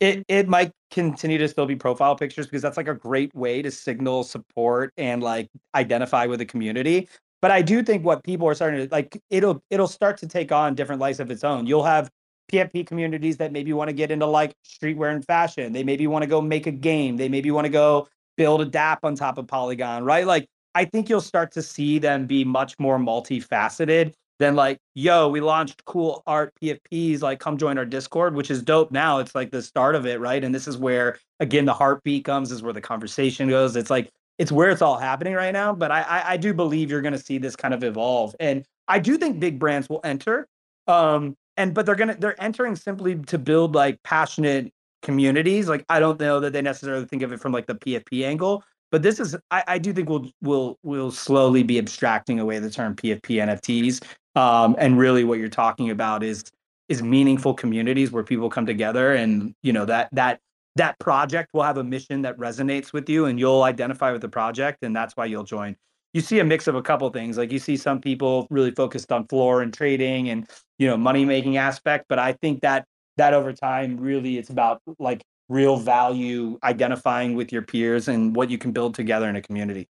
it 0.00 0.24
it 0.28 0.48
might 0.48 0.72
continue 0.90 1.38
to 1.38 1.48
still 1.48 1.66
be 1.66 1.76
profile 1.76 2.16
pictures 2.16 2.46
because 2.46 2.62
that's 2.62 2.76
like 2.76 2.88
a 2.88 2.94
great 2.94 3.34
way 3.34 3.62
to 3.62 3.70
signal 3.70 4.24
support 4.24 4.92
and 4.96 5.22
like 5.22 5.48
identify 5.74 6.26
with 6.26 6.38
the 6.38 6.46
community. 6.46 7.08
But 7.40 7.50
i 7.50 7.62
do 7.62 7.82
think 7.82 8.04
what 8.04 8.24
people 8.24 8.48
are 8.48 8.54
starting 8.54 8.86
to 8.86 8.92
like 8.92 9.20
it'll 9.30 9.62
it'll 9.70 9.88
start 9.88 10.18
to 10.18 10.26
take 10.26 10.52
on 10.52 10.74
different 10.74 11.00
lives 11.00 11.20
of 11.20 11.30
its 11.30 11.44
own. 11.44 11.66
You'll 11.66 11.84
have 11.84 12.10
pfp 12.52 12.86
communities 12.86 13.36
that 13.36 13.52
maybe 13.52 13.72
want 13.74 13.88
to 13.88 13.92
get 13.92 14.10
into 14.10 14.26
like 14.26 14.54
streetwear 14.64 15.12
and 15.12 15.24
fashion. 15.24 15.72
They 15.72 15.84
maybe 15.84 16.06
want 16.06 16.22
to 16.22 16.26
go 16.28 16.40
make 16.40 16.66
a 16.66 16.72
game. 16.72 17.16
They 17.16 17.28
maybe 17.28 17.50
want 17.50 17.66
to 17.66 17.70
go 17.70 18.08
build 18.36 18.60
a 18.60 18.64
dap 18.64 19.00
on 19.04 19.16
top 19.16 19.38
of 19.38 19.46
polygon 19.46 20.04
right? 20.04 20.26
Like 20.26 20.46
i 20.74 20.84
think 20.84 21.08
you'll 21.08 21.20
start 21.20 21.52
to 21.52 21.62
see 21.62 21.98
them 21.98 22.26
be 22.26 22.44
much 22.44 22.78
more 22.78 22.98
multifaceted 22.98 24.14
then 24.38 24.54
like, 24.54 24.78
yo, 24.94 25.28
we 25.28 25.40
launched 25.40 25.84
cool 25.84 26.22
art 26.26 26.52
PFPs, 26.62 27.22
like 27.22 27.40
come 27.40 27.58
join 27.58 27.78
our 27.78 27.84
Discord, 27.84 28.34
which 28.34 28.50
is 28.50 28.62
dope 28.62 28.90
now. 28.92 29.18
It's 29.18 29.34
like 29.34 29.50
the 29.50 29.62
start 29.62 29.94
of 29.94 30.06
it, 30.06 30.20
right? 30.20 30.42
And 30.42 30.54
this 30.54 30.68
is 30.68 30.76
where 30.76 31.18
again 31.40 31.64
the 31.64 31.74
heartbeat 31.74 32.24
comes, 32.24 32.52
is 32.52 32.62
where 32.62 32.72
the 32.72 32.80
conversation 32.80 33.48
goes. 33.48 33.76
It's 33.76 33.90
like 33.90 34.10
it's 34.38 34.52
where 34.52 34.70
it's 34.70 34.82
all 34.82 34.98
happening 34.98 35.34
right 35.34 35.52
now. 35.52 35.74
But 35.74 35.90
I 35.90 36.02
I, 36.02 36.32
I 36.32 36.36
do 36.36 36.54
believe 36.54 36.90
you're 36.90 37.02
gonna 37.02 37.18
see 37.18 37.38
this 37.38 37.56
kind 37.56 37.74
of 37.74 37.82
evolve. 37.82 38.34
And 38.38 38.64
I 38.86 38.98
do 38.98 39.18
think 39.18 39.40
big 39.40 39.58
brands 39.58 39.88
will 39.88 40.00
enter. 40.04 40.48
Um, 40.86 41.36
and 41.56 41.74
but 41.74 41.84
they're 41.84 41.96
gonna 41.96 42.16
they're 42.18 42.40
entering 42.40 42.76
simply 42.76 43.16
to 43.16 43.38
build 43.38 43.74
like 43.74 44.02
passionate 44.04 44.72
communities. 45.02 45.68
Like 45.68 45.84
I 45.88 46.00
don't 46.00 46.18
know 46.20 46.40
that 46.40 46.52
they 46.52 46.62
necessarily 46.62 47.04
think 47.04 47.22
of 47.22 47.32
it 47.32 47.40
from 47.40 47.52
like 47.52 47.66
the 47.66 47.74
PFP 47.74 48.24
angle, 48.24 48.64
but 48.90 49.02
this 49.02 49.20
is 49.20 49.36
I, 49.50 49.64
I 49.66 49.78
do 49.78 49.92
think 49.92 50.08
we'll 50.08 50.30
we'll 50.42 50.78
we'll 50.82 51.10
slowly 51.10 51.62
be 51.62 51.78
abstracting 51.78 52.40
away 52.40 52.58
the 52.58 52.70
term 52.70 52.94
PFP 52.96 53.36
NFTs 53.36 54.02
um, 54.38 54.76
and 54.78 54.96
really, 54.96 55.24
what 55.24 55.40
you're 55.40 55.48
talking 55.48 55.90
about 55.90 56.22
is 56.22 56.44
is 56.88 57.02
meaningful 57.02 57.54
communities 57.54 58.12
where 58.12 58.22
people 58.22 58.48
come 58.48 58.66
together, 58.66 59.14
and 59.14 59.52
you 59.62 59.72
know 59.72 59.84
that 59.84 60.08
that 60.12 60.40
that 60.76 60.96
project 61.00 61.50
will 61.52 61.64
have 61.64 61.76
a 61.76 61.84
mission 61.84 62.22
that 62.22 62.38
resonates 62.38 62.92
with 62.92 63.08
you, 63.08 63.24
and 63.24 63.40
you'll 63.40 63.64
identify 63.64 64.12
with 64.12 64.22
the 64.22 64.28
project, 64.28 64.78
and 64.82 64.94
that's 64.94 65.16
why 65.16 65.24
you'll 65.26 65.42
join. 65.42 65.74
You 66.14 66.20
see 66.20 66.38
a 66.38 66.44
mix 66.44 66.68
of 66.68 66.76
a 66.76 66.82
couple 66.82 67.10
things. 67.10 67.36
Like 67.36 67.50
you 67.50 67.58
see 67.58 67.76
some 67.76 68.00
people 68.00 68.46
really 68.48 68.70
focused 68.70 69.10
on 69.10 69.26
floor 69.26 69.60
and 69.60 69.74
trading 69.74 70.28
and 70.30 70.48
you 70.78 70.86
know 70.86 70.96
money 70.96 71.24
making 71.24 71.56
aspect, 71.56 72.06
but 72.08 72.20
I 72.20 72.32
think 72.34 72.60
that 72.60 72.86
that 73.16 73.34
over 73.34 73.52
time 73.52 73.96
really 73.96 74.38
it's 74.38 74.50
about 74.50 74.80
like 75.00 75.24
real 75.48 75.76
value 75.76 76.58
identifying 76.62 77.34
with 77.34 77.52
your 77.52 77.62
peers 77.62 78.08
and 78.08 78.36
what 78.36 78.50
you 78.50 78.58
can 78.58 78.72
build 78.72 78.94
together 78.94 79.28
in 79.28 79.36
a 79.36 79.42
community. 79.42 79.88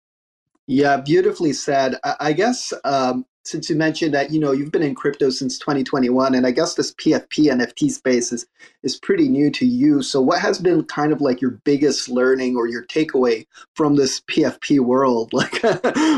Yeah, 0.67 0.97
beautifully 0.97 1.53
said. 1.53 1.97
I 2.03 2.33
guess 2.33 2.71
um, 2.83 3.25
since 3.43 3.69
you 3.69 3.75
mentioned 3.75 4.13
that 4.13 4.31
you 4.31 4.39
know 4.39 4.51
you've 4.51 4.71
been 4.71 4.83
in 4.83 4.93
crypto 4.93 5.29
since 5.29 5.57
2021 5.57 6.35
and 6.35 6.45
i 6.45 6.51
guess 6.51 6.75
this 6.75 6.93
pfp 6.93 7.47
nft 7.47 7.89
space 7.89 8.31
is 8.31 8.45
is 8.83 8.97
pretty 8.97 9.27
new 9.27 9.49
to 9.49 9.65
you 9.65 10.01
so 10.01 10.21
what 10.21 10.39
has 10.39 10.59
been 10.59 10.83
kind 10.83 11.11
of 11.11 11.21
like 11.21 11.41
your 11.41 11.59
biggest 11.63 12.07
learning 12.09 12.55
or 12.55 12.67
your 12.67 12.85
takeaway 12.85 13.45
from 13.75 13.95
this 13.95 14.21
pfp 14.21 14.79
world 14.79 15.33
like 15.33 15.63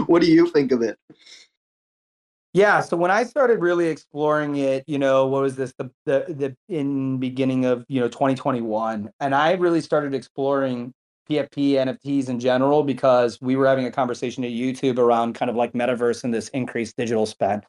what 0.08 0.22
do 0.22 0.30
you 0.30 0.50
think 0.50 0.72
of 0.72 0.82
it 0.82 0.98
yeah 2.54 2.80
so 2.80 2.96
when 2.96 3.12
i 3.12 3.24
started 3.24 3.60
really 3.60 3.88
exploring 3.88 4.56
it 4.56 4.84
you 4.88 4.98
know 4.98 5.28
what 5.28 5.42
was 5.42 5.56
this 5.56 5.74
the 5.78 5.90
the, 6.06 6.26
the 6.30 6.56
in 6.70 7.18
beginning 7.18 7.66
of 7.66 7.84
you 7.88 8.00
know 8.00 8.08
2021 8.08 9.12
and 9.20 9.36
i 9.36 9.54
really 9.54 9.82
started 9.82 10.14
exploring 10.14 10.94
PFP, 11.30 11.72
NFTs 11.74 12.28
in 12.28 12.40
general, 12.40 12.84
because 12.84 13.40
we 13.42 13.56
were 13.56 13.66
having 13.66 13.86
a 13.86 13.92
conversation 13.92 14.44
at 14.44 14.52
YouTube 14.52 14.98
around 14.98 15.36
kind 15.36 15.50
of 15.50 15.56
like 15.56 15.74
metaverse 15.74 16.24
and 16.24 16.34
this 16.34 16.50
increased 16.50 16.98
digital 16.98 17.26
spend. 17.26 17.66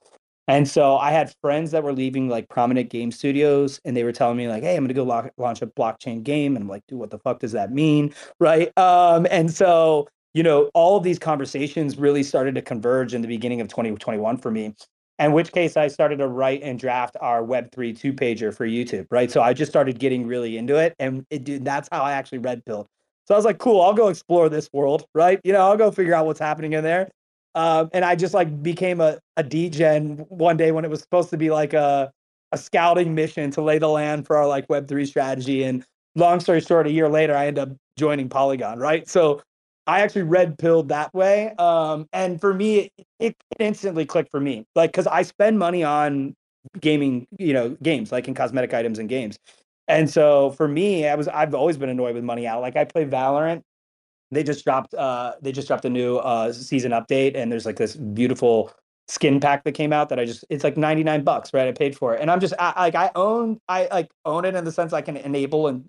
And 0.47 0.69
so 0.69 0.99
I 0.99 1.11
had 1.11 1.35
friends 1.41 1.71
that 1.71 1.83
were 1.83 1.93
leaving 1.93 2.29
like 2.29 2.49
prominent 2.49 2.91
game 2.91 3.11
studios 3.11 3.81
and 3.85 3.97
they 3.97 4.05
were 4.05 4.13
telling 4.13 4.37
me 4.37 4.47
like, 4.49 4.63
hey, 4.63 4.77
I'm 4.77 4.87
going 4.87 4.89
to 4.89 4.95
go 4.95 5.31
launch 5.39 5.63
a 5.63 5.67
blockchain 5.67 6.23
game. 6.23 6.55
And 6.55 6.65
I'm 6.65 6.69
like, 6.69 6.83
dude, 6.87 6.99
what 6.99 7.11
the 7.11 7.19
fuck 7.19 7.41
does 7.41 7.53
that 7.53 7.73
mean? 7.73 8.13
Right. 8.39 8.77
Um, 8.77 9.27
and 9.31 9.51
so, 9.51 10.09
you 10.35 10.43
know, 10.43 10.69
all 10.75 10.97
of 10.97 11.05
these 11.05 11.19
conversations 11.19 11.97
really 11.97 12.23
started 12.23 12.55
to 12.57 12.63
converge 12.63 13.15
in 13.15 13.23
the 13.23 13.29
beginning 13.29 13.61
of 13.61 13.69
2021 13.69 14.37
for 14.37 14.51
me. 14.51 14.75
In 15.21 15.33
which 15.33 15.53
case 15.53 15.77
I 15.77 15.87
started 15.87 16.17
to 16.19 16.27
write 16.27 16.63
and 16.65 16.77
draft 16.77 17.17
our 17.21 17.43
Web3 17.43 17.97
two 17.97 18.13
pager 18.13 18.53
for 18.53 18.67
YouTube. 18.67 19.07
Right. 19.13 19.31
So 19.31 19.41
I 19.41 19.53
just 19.55 19.71
started 19.71 20.01
getting 20.01 20.27
really 20.27 20.59
into 20.59 20.77
it. 20.77 20.95
And 20.99 21.25
it, 21.31 21.45
dude, 21.45 21.65
that's 21.65 21.89
how 21.93 22.03
I 22.03 22.13
actually 22.13 22.39
red 22.39 22.65
pilled. 22.65 22.89
So 23.27 23.35
I 23.35 23.39
was 23.39 23.45
like, 23.45 23.59
cool, 23.59 23.81
I'll 23.81 23.95
go 23.95 24.09
explore 24.09 24.49
this 24.49 24.69
world, 24.73 25.07
right? 25.15 25.41
You 25.45 25.53
know, 25.53 25.61
I'll 25.61 25.77
go 25.77 25.93
figure 25.93 26.15
out 26.15 26.27
what's 26.27 26.41
happening 26.41 26.73
in 26.73 26.83
there. 26.83 27.11
Um, 27.55 27.89
and 27.93 28.05
I 28.05 28.17
just 28.17 28.35
like 28.35 28.63
became 28.63 29.01
a, 29.01 29.21
a 29.37 29.45
degen 29.45 30.19
one 30.29 30.57
day 30.57 30.73
when 30.73 30.85
it 30.85 30.91
was 30.91 31.01
supposed 31.01 31.31
to 31.31 31.37
be 31.37 31.51
like 31.51 31.73
a, 31.73 32.11
a 32.51 32.59
scouting 32.59 33.15
mission 33.15 33.53
to 33.53 33.63
lay 33.63 33.79
the 33.79 33.89
land 33.89 34.27
for 34.27 34.37
our 34.37 34.49
like 34.49 34.67
Web3 34.67 35.07
strategy. 35.07 35.63
And 35.63 35.85
long 36.17 36.41
story 36.41 36.61
short, 36.61 36.89
a 36.89 36.91
year 36.91 37.09
later, 37.09 37.37
I 37.37 37.47
ended 37.47 37.69
up 37.71 37.77
joining 37.97 38.29
Polygon, 38.29 38.81
right? 38.81 39.09
So 39.09 39.41
I 39.87 40.01
actually 40.01 40.23
red 40.23 40.59
pilled 40.59 40.89
that 40.89 41.13
way. 41.13 41.53
Um, 41.59 42.09
and 42.13 42.41
for 42.41 42.55
me, 42.55 42.91
it, 42.97 43.07
it 43.19 43.37
instantly 43.59 44.07
clicked 44.07 44.31
for 44.31 44.41
me. 44.41 44.65
Like, 44.75 44.93
cause 44.93 45.07
I 45.07 45.23
spend 45.23 45.59
money 45.59 45.85
on 45.85 46.35
gaming, 46.81 47.27
you 47.39 47.53
know, 47.53 47.77
games, 47.83 48.11
like 48.11 48.29
in 48.29 48.35
cosmetic 48.35 48.73
items 48.73 48.99
and 48.99 49.09
games. 49.09 49.39
And 49.89 50.09
so 50.09 50.53
for 50.53 50.67
me, 50.67 51.07
I 51.07 51.15
was 51.15 51.29
I've 51.29 51.55
always 51.55 51.77
been 51.77 51.91
annoyed 51.91 52.15
with 52.15 52.25
money 52.25 52.47
out. 52.47 52.63
Like 52.63 52.77
I 52.77 52.85
play 52.85 53.05
Valorant. 53.05 53.63
They 54.31 54.43
just 54.43 54.65
dropped 54.65 54.95
uh 54.95 55.35
they 55.43 55.53
just 55.53 55.69
dropped 55.69 55.85
a 55.85 55.91
new 55.91 56.17
uh 56.17 56.53
season 56.53 56.93
update 56.93 57.37
and 57.37 57.53
there's 57.53 57.67
like 57.67 57.77
this 57.77 57.95
beautiful 57.95 58.73
skin 59.09 59.39
pack 59.39 59.65
that 59.65 59.73
came 59.73 59.93
out 59.93 60.09
that 60.09 60.19
I 60.19 60.25
just 60.25 60.45
it's 60.49 60.65
like 60.65 60.79
99 60.79 61.23
bucks, 61.25 61.53
right? 61.53 61.69
I 61.69 61.73
paid 61.73 61.97
for 61.97 62.15
it. 62.15 62.23
And 62.23 62.31
I'm 62.31 62.41
just 62.41 62.55
I, 62.59 62.81
like 62.81 62.95
I 62.95 63.11
own 63.15 63.61
I 63.69 63.89
like 63.91 64.09
own 64.25 64.47
it 64.47 64.55
in 64.55 64.65
the 64.65 64.73
sense 64.73 64.95
I 64.95 65.03
can 65.03 65.17
enable 65.19 65.67
and 65.67 65.85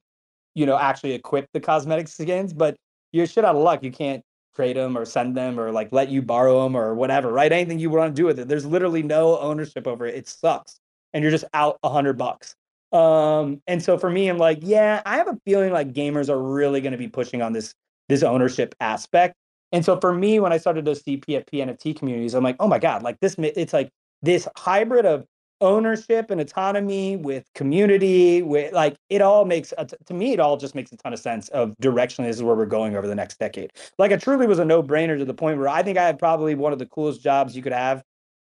you 0.53 0.65
know 0.65 0.77
actually 0.77 1.13
equip 1.13 1.47
the 1.53 1.61
cosmetic 1.61 2.09
skins, 2.09 2.53
but 2.53 2.75
you're 3.11 3.27
shit 3.27 3.45
out 3.45 3.55
of 3.55 3.61
luck. 3.61 3.83
You 3.83 3.91
can't 3.91 4.23
trade 4.55 4.77
them 4.77 4.97
or 4.97 5.05
send 5.05 5.35
them 5.35 5.59
or 5.59 5.71
like 5.71 5.91
let 5.91 6.09
you 6.09 6.21
borrow 6.21 6.63
them 6.63 6.75
or 6.75 6.95
whatever, 6.95 7.31
right? 7.31 7.51
Anything 7.51 7.79
you 7.79 7.89
want 7.89 8.15
to 8.15 8.21
do 8.21 8.25
with 8.25 8.39
it. 8.39 8.47
There's 8.47 8.65
literally 8.65 9.03
no 9.03 9.37
ownership 9.39 9.87
over 9.87 10.05
it. 10.05 10.15
It 10.15 10.27
sucks. 10.27 10.79
And 11.13 11.23
you're 11.23 11.31
just 11.31 11.45
out 11.53 11.79
a 11.83 11.89
hundred 11.89 12.17
bucks. 12.17 12.55
Um, 12.91 13.61
and 13.67 13.83
so 13.83 13.97
for 13.97 14.09
me, 14.09 14.29
I'm 14.29 14.37
like, 14.37 14.59
yeah, 14.61 15.01
I 15.05 15.17
have 15.17 15.27
a 15.27 15.37
feeling 15.45 15.73
like 15.73 15.93
gamers 15.93 16.29
are 16.29 16.41
really 16.41 16.81
going 16.81 16.93
to 16.93 16.97
be 16.97 17.07
pushing 17.07 17.41
on 17.41 17.53
this 17.53 17.73
this 18.07 18.23
ownership 18.23 18.75
aspect. 18.79 19.35
And 19.71 19.83
so 19.83 19.99
for 19.99 20.13
me, 20.13 20.39
when 20.39 20.53
I 20.53 20.57
started 20.57 20.85
to 20.85 20.95
see 20.95 21.17
PFP 21.17 21.53
NFT 21.53 21.97
communities, 21.97 22.33
I'm 22.33 22.43
like, 22.43 22.55
oh 22.59 22.67
my 22.67 22.79
god, 22.79 23.03
like 23.03 23.19
this, 23.19 23.35
it's 23.39 23.73
like 23.73 23.89
this 24.21 24.47
hybrid 24.55 25.05
of 25.05 25.25
ownership 25.61 26.29
and 26.31 26.41
autonomy 26.41 27.15
with 27.15 27.45
community 27.53 28.41
with 28.41 28.73
like 28.73 28.95
it 29.09 29.21
all 29.21 29.45
makes 29.45 29.73
to 30.05 30.13
me 30.13 30.33
it 30.33 30.39
all 30.39 30.57
just 30.57 30.75
makes 30.75 30.91
a 30.91 30.97
ton 30.97 31.13
of 31.13 31.19
sense 31.19 31.47
of 31.49 31.73
directionally 31.81 32.27
this 32.27 32.35
is 32.35 32.43
where 32.43 32.55
we're 32.55 32.65
going 32.65 32.95
over 32.95 33.07
the 33.07 33.15
next 33.15 33.39
decade. 33.39 33.71
Like 33.97 34.11
it 34.11 34.21
truly 34.21 34.47
was 34.47 34.59
a 34.59 34.65
no-brainer 34.65 35.17
to 35.17 35.25
the 35.25 35.33
point 35.33 35.57
where 35.57 35.69
i 35.69 35.81
think 35.81 35.97
i 35.97 36.03
had 36.03 36.19
probably 36.19 36.55
one 36.55 36.73
of 36.73 36.79
the 36.79 36.85
coolest 36.85 37.21
jobs 37.21 37.55
you 37.55 37.63
could 37.63 37.71
have 37.71 38.03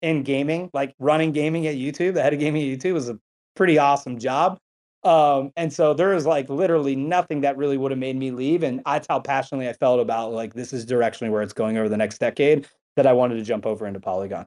in 0.01 0.23
gaming 0.23 0.69
like 0.73 0.93
running 0.99 1.31
gaming 1.31 1.67
at 1.67 1.75
youtube 1.75 2.13
the 2.13 2.21
head 2.21 2.33
of 2.33 2.39
gaming 2.39 2.71
at 2.71 2.79
youtube 2.79 2.93
was 2.93 3.09
a 3.09 3.19
pretty 3.55 3.77
awesome 3.77 4.17
job 4.19 4.59
um 5.03 5.51
and 5.55 5.73
so 5.73 5.93
there 5.93 6.09
was 6.09 6.25
like 6.25 6.49
literally 6.49 6.95
nothing 6.95 7.41
that 7.41 7.57
really 7.57 7.77
would 7.77 7.91
have 7.91 7.99
made 7.99 8.15
me 8.15 8.31
leave 8.31 8.63
and 8.63 8.81
that's 8.85 9.07
how 9.09 9.19
passionately 9.19 9.67
i 9.67 9.73
felt 9.73 9.99
about 9.99 10.31
like 10.31 10.53
this 10.53 10.73
is 10.73 10.85
directionally 10.85 11.31
where 11.31 11.41
it's 11.41 11.53
going 11.53 11.77
over 11.77 11.89
the 11.89 11.97
next 11.97 12.19
decade 12.19 12.67
that 12.95 13.07
i 13.07 13.13
wanted 13.13 13.35
to 13.35 13.43
jump 13.43 13.65
over 13.65 13.87
into 13.87 13.99
polygon 13.99 14.45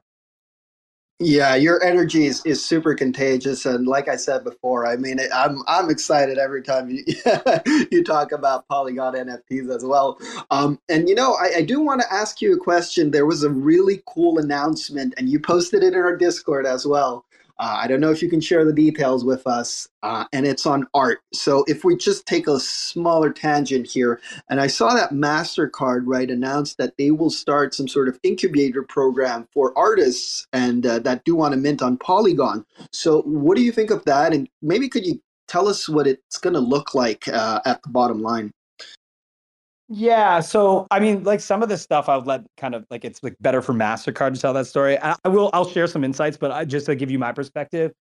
yeah, 1.19 1.55
your 1.55 1.81
energy 1.81 2.25
is, 2.25 2.45
is 2.45 2.65
super 2.65 2.93
contagious, 2.93 3.65
and 3.65 3.87
like 3.87 4.09
I 4.09 4.17
said 4.17 4.43
before, 4.43 4.85
I 4.85 4.97
mean, 4.97 5.17
I'm 5.33 5.59
I'm 5.65 5.89
excited 5.89 6.37
every 6.37 6.61
time 6.61 6.89
you 6.89 7.05
you 7.91 8.03
talk 8.03 8.33
about 8.33 8.67
Polygon 8.67 9.13
NFTs 9.13 9.73
as 9.73 9.85
well. 9.85 10.19
Um, 10.51 10.77
and 10.89 11.07
you 11.07 11.15
know, 11.15 11.35
I, 11.35 11.57
I 11.57 11.61
do 11.61 11.79
want 11.79 12.01
to 12.01 12.13
ask 12.13 12.41
you 12.41 12.53
a 12.53 12.59
question. 12.59 13.11
There 13.11 13.25
was 13.25 13.43
a 13.43 13.49
really 13.49 14.03
cool 14.07 14.39
announcement, 14.39 15.13
and 15.17 15.29
you 15.29 15.39
posted 15.39 15.83
it 15.83 15.93
in 15.93 15.99
our 15.99 16.17
Discord 16.17 16.65
as 16.65 16.85
well. 16.85 17.24
Uh, 17.57 17.77
I 17.81 17.87
don't 17.87 18.01
know 18.01 18.11
if 18.11 18.21
you 18.21 18.29
can 18.29 18.41
share 18.41 18.65
the 18.65 18.73
details 18.73 19.23
with 19.23 19.47
us, 19.47 19.87
uh, 20.03 20.25
and 20.33 20.45
it's 20.45 20.65
on 20.65 20.87
art. 20.93 21.19
So 21.33 21.63
if 21.67 21.83
we 21.83 21.95
just 21.95 22.25
take 22.25 22.47
a 22.47 22.59
smaller 22.59 23.31
tangent 23.31 23.87
here, 23.87 24.19
and 24.49 24.59
I 24.59 24.67
saw 24.67 24.93
that 24.93 25.11
Mastercard 25.11 26.03
right 26.05 26.29
announced 26.29 26.77
that 26.77 26.97
they 26.97 27.11
will 27.11 27.29
start 27.29 27.73
some 27.73 27.87
sort 27.87 28.09
of 28.09 28.19
incubator 28.23 28.83
program 28.83 29.47
for 29.53 29.77
artists 29.77 30.47
and 30.51 30.85
uh, 30.85 30.99
that 30.99 31.23
do 31.23 31.35
want 31.35 31.53
to 31.53 31.59
mint 31.59 31.81
on 31.81 31.97
Polygon. 31.97 32.65
So 32.91 33.21
what 33.21 33.55
do 33.55 33.63
you 33.63 33.71
think 33.71 33.89
of 33.89 34.03
that? 34.05 34.33
And 34.33 34.49
maybe 34.61 34.89
could 34.89 35.05
you 35.05 35.21
tell 35.47 35.67
us 35.67 35.87
what 35.87 36.07
it's 36.07 36.37
going 36.37 36.55
to 36.55 36.59
look 36.59 36.93
like 36.93 37.27
uh, 37.27 37.61
at 37.65 37.81
the 37.83 37.89
bottom 37.89 38.21
line? 38.21 38.51
Yeah, 39.87 40.39
so 40.39 40.87
I 40.89 40.99
mean, 40.99 41.23
like 41.23 41.39
some 41.39 41.61
of 41.61 41.69
the 41.69 41.77
stuff 41.77 42.09
I'll 42.09 42.21
let 42.21 42.41
kind 42.57 42.73
of 42.73 42.85
like 42.89 43.05
it's 43.05 43.21
like 43.21 43.35
better 43.39 43.61
for 43.61 43.73
Mastercard 43.73 44.33
to 44.33 44.39
tell 44.39 44.53
that 44.53 44.65
story. 44.65 44.97
I, 44.99 45.15
I 45.23 45.29
will 45.29 45.51
I'll 45.53 45.67
share 45.67 45.85
some 45.85 46.03
insights, 46.03 46.37
but 46.37 46.51
I, 46.51 46.65
just 46.65 46.87
to 46.87 46.95
give 46.95 47.11
you 47.11 47.19
my 47.19 47.31
perspective, 47.31 47.91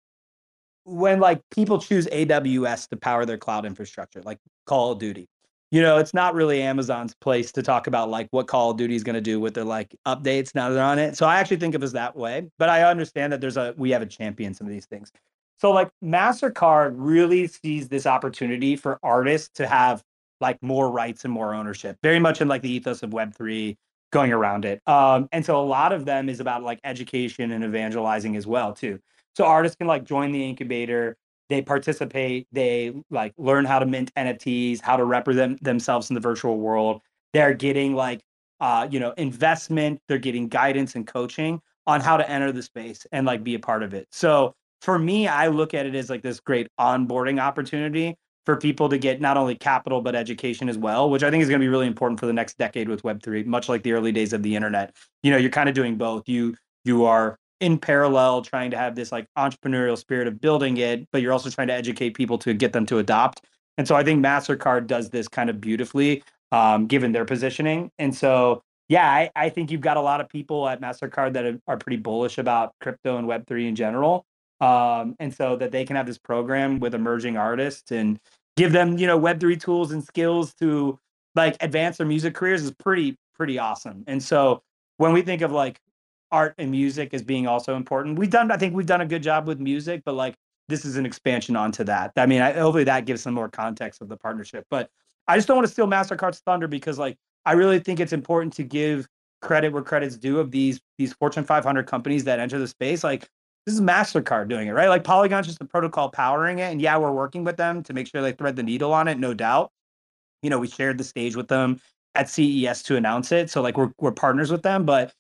when 0.85 1.21
like 1.21 1.43
people 1.51 1.79
choose 1.79 2.07
AWS 2.07 2.89
to 2.89 2.97
power 2.97 3.27
their 3.27 3.37
cloud 3.37 3.67
infrastructure, 3.67 4.23
like 4.23 4.39
Call 4.67 4.93
of 4.93 4.99
Duty, 4.99 5.29
you 5.71 5.83
know, 5.83 5.99
it's 5.99 6.15
not 6.15 6.35
really 6.35 6.63
Amazon's 6.63 7.15
place 7.17 7.53
to 7.53 7.63
talk 7.63 7.87
about 7.87 8.09
like 8.09 8.29
what 8.31 8.47
Call 8.47 8.71
of 8.71 8.79
Duty 8.79 8.95
is 8.95 9.05
going 9.05 9.15
to 9.15 9.21
do 9.21 9.39
with 9.39 9.53
their 9.53 9.65
like 9.65 9.95
updates 10.07 10.55
now 10.55 10.71
they're 10.71 10.83
on 10.83 10.99
it. 10.99 11.19
So 11.19 11.27
I 11.27 11.37
actually 11.37 11.59
think 11.59 11.75
of 11.75 11.83
it 11.83 11.93
that 11.93 12.17
way, 12.17 12.49
but 12.59 12.71
I 12.71 12.85
understand 12.85 13.31
that 13.35 13.43
there's 13.43 13.59
a 13.59 13.75
we 13.77 13.91
have 13.91 14.01
a 14.01 14.07
champion 14.07 14.55
some 14.55 14.67
of 14.67 14.73
these 14.73 14.87
things. 14.87 15.13
So 15.59 15.71
like 15.71 15.91
Mastercard 16.03 16.95
really 16.97 17.47
sees 17.47 17.89
this 17.89 18.07
opportunity 18.07 18.77
for 18.77 18.99
artists 19.03 19.51
to 19.57 19.67
have 19.67 20.03
like 20.45 20.63
more 20.63 20.91
rights 20.91 21.25
and 21.25 21.33
more 21.33 21.55
ownership, 21.55 21.97
very 22.03 22.19
much 22.19 22.43
in 22.43 22.49
like 22.49 22.61
the 22.61 22.71
ethos 22.71 23.03
of 23.03 23.11
Web3 23.11 23.77
going 24.13 24.31
around 24.31 24.67
it. 24.67 24.83
Um, 24.87 25.27
and 25.33 25.45
so 25.45 25.59
a 25.59 25.65
lot 25.65 25.93
of 25.93 26.05
them 26.05 26.29
is 26.29 26.39
about 26.39 26.63
like 26.63 26.81
education 26.85 27.51
and 27.51 27.65
evangelizing 27.65 28.37
as 28.37 28.47
well, 28.47 28.75
too. 28.75 29.01
So 29.35 29.47
artists 29.47 29.77
can 29.77 29.87
like 29.87 30.05
join 30.05 30.33
the 30.33 30.45
incubator, 30.45 31.17
they 31.49 31.63
participate, 31.63 32.47
they 32.53 32.93
like 33.11 33.33
learn 33.39 33.65
how 33.65 33.79
to 33.79 33.87
mint 33.87 34.13
NFTs, 34.17 34.83
how 34.83 34.99
to 34.99 35.05
represent 35.05 35.65
themselves 35.65 36.11
in 36.11 36.15
the 36.15 36.21
virtual 36.21 36.59
world. 36.59 37.01
They're 37.33 37.55
getting 37.55 37.95
like 37.95 38.21
uh, 38.61 38.87
you 38.91 39.01
know, 39.01 39.13
investment, 39.17 40.01
they're 40.09 40.19
getting 40.19 40.49
guidance 40.49 40.95
and 40.95 41.07
coaching 41.07 41.61
on 41.87 42.01
how 42.01 42.17
to 42.17 42.29
enter 42.31 42.53
the 42.53 42.63
space 42.63 43.07
and 43.13 43.27
like 43.27 43.43
be 43.43 43.55
a 43.55 43.59
part 43.59 43.83
of 43.83 43.95
it. 43.95 44.07
So 44.11 44.55
for 44.81 44.99
me, 44.99 45.27
I 45.29 45.49
look 45.49 45.75
at 45.75 45.87
it 45.87 45.95
as 45.95 46.11
like 46.11 46.23
this 46.23 46.41
great 46.41 46.69
onboarding 46.79 47.41
opportunity 47.41 48.17
for 48.47 48.57
people 48.57 48.89
to 48.89 48.99
get 48.99 49.21
not 49.21 49.37
only 49.37 49.55
capital 49.55 50.01
but 50.01 50.15
education 50.15 50.69
as 50.69 50.77
well, 50.77 51.11
which 51.11 51.23
I 51.23 51.31
think 51.31 51.43
is 51.43 51.49
going 51.49 51.61
to 51.61 51.65
be 51.65 51.69
really 51.69 51.87
important 51.87 52.21
for 52.21 52.27
the 52.27 52.33
next 52.33 52.59
decade 52.59 52.89
with 52.89 53.03
Web3, 53.03 53.47
much 53.47 53.69
like 53.69 53.83
the 53.83 53.93
early 53.93 54.13
days 54.13 54.33
of 54.33 54.43
the 54.43 54.55
internet. 54.55 54.95
You 55.23 55.31
know, 55.31 55.37
you're 55.37 55.51
kind 55.51 55.69
of 55.69 55.75
doing 55.75 55.97
both. 55.97 56.29
You 56.29 56.55
you 56.85 57.05
are 57.05 57.39
in 57.61 57.79
parallel 57.79 58.43
trying 58.43 58.71
to 58.71 58.77
have 58.77 58.95
this 58.95 59.11
like 59.11 59.27
entrepreneurial 59.39 59.97
spirit 59.97 60.29
of 60.29 60.41
building 60.41 60.77
it, 60.77 61.09
but 61.13 61.23
you're 61.23 61.33
also 61.33 61.49
trying 61.51 61.69
to 61.69 61.75
educate 61.75 62.11
people 62.11 62.37
to 62.39 62.53
get 62.53 62.73
them 62.73 62.85
to 62.87 62.99
adopt. 62.99 63.43
And 63.79 63.89
so 63.89 63.95
I 63.97 64.05
think 64.05 64.25
MasterCard 64.25 64.87
does 64.87 65.11
this 65.11 65.29
kind 65.29 65.49
of 65.49 65.61
beautifully, 65.61 66.23
um, 66.53 66.87
given 66.87 67.13
their 67.13 67.25
positioning. 67.25 67.91
And 67.99 68.15
so 68.15 68.63
yeah, 68.89 69.09
I, 69.09 69.31
I 69.35 69.49
think 69.49 69.71
you've 69.71 69.81
got 69.81 69.97
a 69.97 70.01
lot 70.01 70.21
of 70.21 70.29
people 70.29 70.69
at 70.69 70.81
MasterCard 70.81 71.33
that 71.33 71.61
are, 71.67 71.77
pretty 71.79 71.97
bullish 71.97 72.39
about 72.39 72.75
crypto 72.81 73.17
and 73.17 73.27
Web3 73.27 73.69
in 73.69 73.75
general 73.75 74.27
um, 74.65 75.17
and 75.19 75.35
so 75.35 75.57
that 75.57 75.73
they 75.73 75.85
can 75.85 75.97
have 75.97 76.07
this 76.07 76.19
program 76.19 76.81
with 76.81 76.95
emerging 76.95 77.37
artists 77.37 77.93
and 77.93 78.19
give 78.57 78.73
them 78.73 78.99
you 78.99 79.07
know 79.07 79.19
web3 79.19 79.61
tools 79.61 79.93
and 79.93 80.03
skills 80.03 80.55
to 80.55 80.99
like 81.35 81.57
advance 81.61 81.99
their 81.99 82.07
music 82.07 82.35
careers 82.35 82.63
is 82.63 82.71
pretty 82.73 83.17
pretty 83.35 83.59
awesome. 83.59 84.05
And 84.07 84.23
so 84.23 84.63
when 84.99 85.13
we 85.13 85.23
think 85.23 85.43
of 85.43 85.53
like 85.53 85.81
art 86.31 86.55
and 86.59 86.71
music 86.71 87.13
as 87.15 87.23
being 87.23 87.47
also 87.47 87.77
important 87.77 88.19
we've 88.19 88.31
done 88.31 88.51
i 88.51 88.57
think 88.57 88.75
we've 88.75 88.87
done 88.87 89.03
a 89.03 89.07
good 89.07 89.23
job 89.23 89.47
with 89.47 89.61
music 89.61 90.03
but 90.05 90.15
like 90.15 90.35
this 90.69 90.85
is 90.85 90.97
an 90.97 91.07
expansion 91.07 91.55
onto 91.55 91.85
that. 91.85 92.11
I 92.17 92.27
mean 92.27 92.41
I, 92.41 92.53
hopefully 92.53 92.85
that 92.85 93.05
gives 93.05 93.23
some 93.23 93.35
more 93.35 93.49
context 93.49 94.01
of 94.01 94.09
the 94.09 94.17
partnership 94.17 94.67
but 94.69 94.89
i 95.29 95.37
just 95.37 95.47
don't 95.47 95.57
want 95.57 95.67
to 95.67 95.73
steal 95.73 95.87
mastercard's 95.87 96.41
thunder 96.41 96.67
because 96.67 96.99
like 96.99 97.17
i 97.45 97.53
really 97.53 97.79
think 97.79 98.01
it's 98.01 98.13
important 98.13 98.53
to 98.55 98.65
give 98.65 99.07
credit 99.45 99.73
where 99.73 99.83
credit's 99.83 100.17
due 100.17 100.41
of 100.41 100.51
these 100.51 100.81
these 100.99 101.13
fortune 101.13 101.45
500 101.45 101.87
companies 101.87 102.25
that 102.25 102.41
enter 102.41 102.59
the 102.59 102.67
space. 102.67 103.05
Like 103.05 103.29
this 103.67 103.75
is 103.75 103.81
MasterCard 103.81 104.49
doing 104.49 104.69
it, 104.69 104.73
right? 104.73 104.89
Like 104.89 105.05
Polygon's 105.05 105.47
just 105.47 105.59
the 105.59 105.65
protocol 105.65 106.11
powering 106.11 106.59
it. 106.59 106.71
And 106.71 106.83
yeah, 106.83 106.99
we're 106.99 107.13
working 107.13 107.45
with 107.45 107.57
them 107.57 107.83
to 107.85 107.93
make 107.95 108.07
sure 108.07 108.21
they 108.21 108.33
thread 108.33 108.57
the 108.57 108.63
needle 108.63 108.93
on 108.93 109.09
it, 109.09 109.19
no 109.19 109.33
doubt. 109.33 109.71
You 110.43 110.51
know, 110.51 110.59
we 110.59 110.69
shared 110.69 110.99
the 110.99 111.05
stage 111.05 111.35
with 111.35 111.49
them 111.49 111.81
at 112.15 112.29
CES 112.29 112.83
to 112.85 112.97
announce 112.97 113.33
it. 113.33 113.51
So 113.51 113.63
like 113.63 113.77
we're 113.77 113.91
we're 113.99 114.13
partners 114.13 114.51
with 114.51 114.63
them, 114.63 114.85
but 114.85 115.13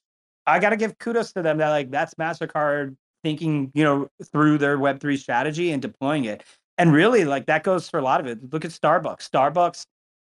I 0.46 0.58
gotta 0.58 0.76
give 0.76 0.98
kudos 0.98 1.32
to 1.32 1.42
them 1.42 1.58
that 1.58 1.70
like 1.70 1.90
that's 1.90 2.14
MasterCard 2.14 2.96
thinking, 3.22 3.72
you 3.74 3.82
know, 3.82 4.08
through 4.30 4.58
their 4.58 4.76
Web3 4.78 5.18
strategy 5.18 5.72
and 5.72 5.80
deploying 5.80 6.26
it. 6.26 6.44
And 6.76 6.92
really, 6.92 7.24
like 7.24 7.46
that 7.46 7.62
goes 7.62 7.88
for 7.88 7.98
a 7.98 8.02
lot 8.02 8.20
of 8.20 8.26
it. 8.26 8.52
Look 8.52 8.66
at 8.66 8.70
Starbucks. 8.72 9.28
Starbucks, 9.30 9.86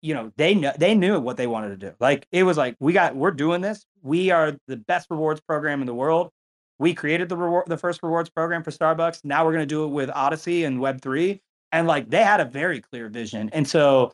you 0.04 0.13
know, 0.13 0.32
they 0.38 0.54
know 0.54 0.74
they 0.78 0.94
knew 0.94 1.20
what 1.20 1.38
they 1.38 1.48
wanted 1.48 1.70
to 1.70 1.78
do. 1.78 1.96
Like 2.00 2.28
it 2.32 2.44
was 2.44 2.56
like, 2.58 2.76
we 2.80 2.94
got 2.94 3.15
we're 3.15 3.32
doing 3.32 3.62
this. 3.62 3.84
We 4.04 4.30
are 4.30 4.56
the 4.68 4.78
best 4.78 5.08
rewards 5.10 5.41
program 5.41 5.82
in 5.82 5.88
the 5.88 5.96
world 5.96 6.32
we 6.79 6.93
created 6.93 7.29
the 7.29 7.38
reward, 7.38 7.65
the 7.67 7.77
first 7.77 8.01
rewards 8.03 8.29
program 8.29 8.63
for 8.63 8.71
Starbucks. 8.71 9.23
Now 9.23 9.45
we're 9.45 9.53
going 9.53 9.61
to 9.61 9.65
do 9.65 9.85
it 9.85 9.89
with 9.89 10.09
Odyssey 10.13 10.63
and 10.65 10.79
Web3. 10.79 11.39
And 11.71 11.88
like 11.88 12.09
they 12.09 12.23
had 12.23 12.39
a 12.39 12.45
very 12.45 12.81
clear 12.81 13.09
vision. 13.09 13.49
And 13.53 13.67
so 13.67 14.11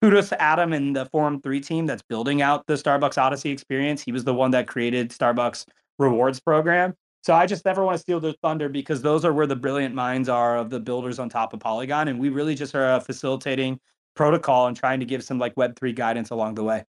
kudos 0.00 0.30
to 0.30 0.42
Adam 0.42 0.72
and 0.72 0.94
the 0.96 1.06
Forum3 1.06 1.64
team 1.64 1.86
that's 1.86 2.02
building 2.02 2.42
out 2.42 2.66
the 2.66 2.74
Starbucks 2.74 3.18
Odyssey 3.18 3.50
experience. 3.50 4.02
He 4.02 4.12
was 4.12 4.24
the 4.24 4.34
one 4.34 4.50
that 4.50 4.66
created 4.66 5.10
Starbucks 5.10 5.66
rewards 5.98 6.40
program. 6.40 6.94
So 7.22 7.34
I 7.34 7.46
just 7.46 7.64
never 7.64 7.84
want 7.84 7.94
to 7.94 8.00
steal 8.00 8.18
their 8.18 8.34
thunder 8.42 8.68
because 8.68 9.00
those 9.00 9.24
are 9.24 9.32
where 9.32 9.46
the 9.46 9.54
brilliant 9.54 9.94
minds 9.94 10.28
are 10.28 10.56
of 10.56 10.70
the 10.70 10.80
builders 10.80 11.20
on 11.20 11.28
top 11.28 11.52
of 11.52 11.60
Polygon. 11.60 12.08
And 12.08 12.18
we 12.18 12.30
really 12.30 12.56
just 12.56 12.74
are 12.74 13.00
facilitating 13.00 13.78
protocol 14.16 14.66
and 14.66 14.76
trying 14.76 14.98
to 15.00 15.06
give 15.06 15.22
some 15.22 15.38
like 15.38 15.54
Web3 15.54 15.94
guidance 15.94 16.30
along 16.30 16.56
the 16.56 16.64
way. 16.64 16.84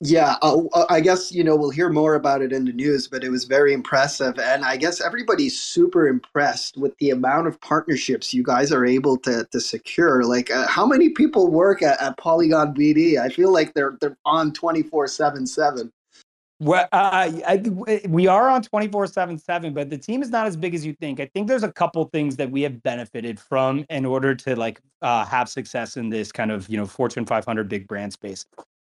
Yeah, 0.00 0.36
uh, 0.42 0.60
uh, 0.74 0.86
I 0.88 1.00
guess 1.00 1.32
you 1.32 1.42
know 1.42 1.56
we'll 1.56 1.70
hear 1.70 1.90
more 1.90 2.14
about 2.14 2.40
it 2.40 2.52
in 2.52 2.64
the 2.64 2.72
news, 2.72 3.08
but 3.08 3.24
it 3.24 3.30
was 3.30 3.44
very 3.44 3.72
impressive, 3.72 4.38
and 4.38 4.64
I 4.64 4.76
guess 4.76 5.00
everybody's 5.00 5.58
super 5.58 6.06
impressed 6.06 6.76
with 6.76 6.96
the 6.98 7.10
amount 7.10 7.48
of 7.48 7.60
partnerships 7.60 8.32
you 8.32 8.44
guys 8.44 8.70
are 8.70 8.86
able 8.86 9.16
to 9.18 9.44
to 9.50 9.60
secure. 9.60 10.22
Like, 10.22 10.52
uh, 10.52 10.68
how 10.68 10.86
many 10.86 11.08
people 11.08 11.50
work 11.50 11.82
at, 11.82 12.00
at, 12.00 12.16
Polygon 12.16 12.74
BD? 12.74 13.18
I 13.20 13.28
feel 13.28 13.52
like 13.52 13.74
they're 13.74 13.98
they're 14.00 14.16
on 14.24 14.52
twenty 14.52 14.84
four 14.84 15.08
seven 15.08 15.48
seven. 15.48 15.92
Well, 16.60 16.86
uh, 16.92 17.32
I, 17.48 17.62
we 18.08 18.28
are 18.28 18.48
on 18.48 18.62
twenty 18.62 18.86
four 18.86 19.08
seven 19.08 19.36
seven, 19.36 19.74
but 19.74 19.90
the 19.90 19.98
team 19.98 20.22
is 20.22 20.30
not 20.30 20.46
as 20.46 20.56
big 20.56 20.76
as 20.76 20.86
you 20.86 20.92
think. 20.92 21.18
I 21.18 21.26
think 21.26 21.48
there's 21.48 21.64
a 21.64 21.72
couple 21.72 22.04
things 22.04 22.36
that 22.36 22.52
we 22.52 22.62
have 22.62 22.84
benefited 22.84 23.40
from 23.40 23.84
in 23.90 24.06
order 24.06 24.36
to 24.36 24.54
like 24.54 24.80
uh, 25.02 25.24
have 25.24 25.48
success 25.48 25.96
in 25.96 26.08
this 26.08 26.30
kind 26.30 26.52
of 26.52 26.68
you 26.68 26.76
know 26.76 26.86
Fortune 26.86 27.26
500 27.26 27.68
big 27.68 27.88
brand 27.88 28.12
space. 28.12 28.46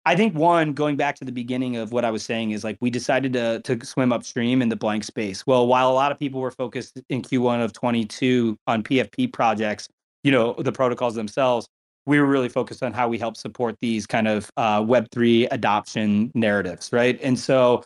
I 0.05 0.15
think 0.15 0.33
one 0.33 0.73
going 0.73 0.95
back 0.95 1.15
to 1.17 1.25
the 1.25 1.31
beginning 1.31 1.75
of 1.75 1.91
what 1.91 2.05
I 2.05 2.11
was 2.11 2.23
saying 2.23 2.51
is 2.51 2.63
like 2.63 2.77
we 2.79 2.89
decided 2.89 3.33
to 3.33 3.61
to 3.61 3.85
swim 3.85 4.13
upstream 4.13 4.61
in 4.61 4.69
the 4.69 4.75
blank 4.75 5.03
space. 5.03 5.45
Well, 5.45 5.67
while 5.67 5.89
a 5.89 5.93
lot 5.93 6.11
of 6.11 6.17
people 6.17 6.39
were 6.39 6.51
focused 6.51 7.01
in 7.09 7.21
Q1 7.21 7.63
of 7.63 7.73
22 7.73 8.57
on 8.67 8.83
PFP 8.83 9.33
projects, 9.33 9.87
you 10.23 10.31
know, 10.31 10.53
the 10.53 10.71
protocols 10.71 11.15
themselves, 11.15 11.67
we 12.05 12.19
were 12.19 12.25
really 12.25 12.49
focused 12.49 12.81
on 12.81 12.93
how 12.93 13.07
we 13.07 13.17
help 13.17 13.37
support 13.37 13.75
these 13.81 14.07
kind 14.07 14.27
of 14.27 14.49
uh, 14.57 14.81
Web3 14.81 15.47
adoption 15.51 16.31
narratives, 16.33 16.91
right? 16.91 17.19
And 17.21 17.37
so 17.37 17.83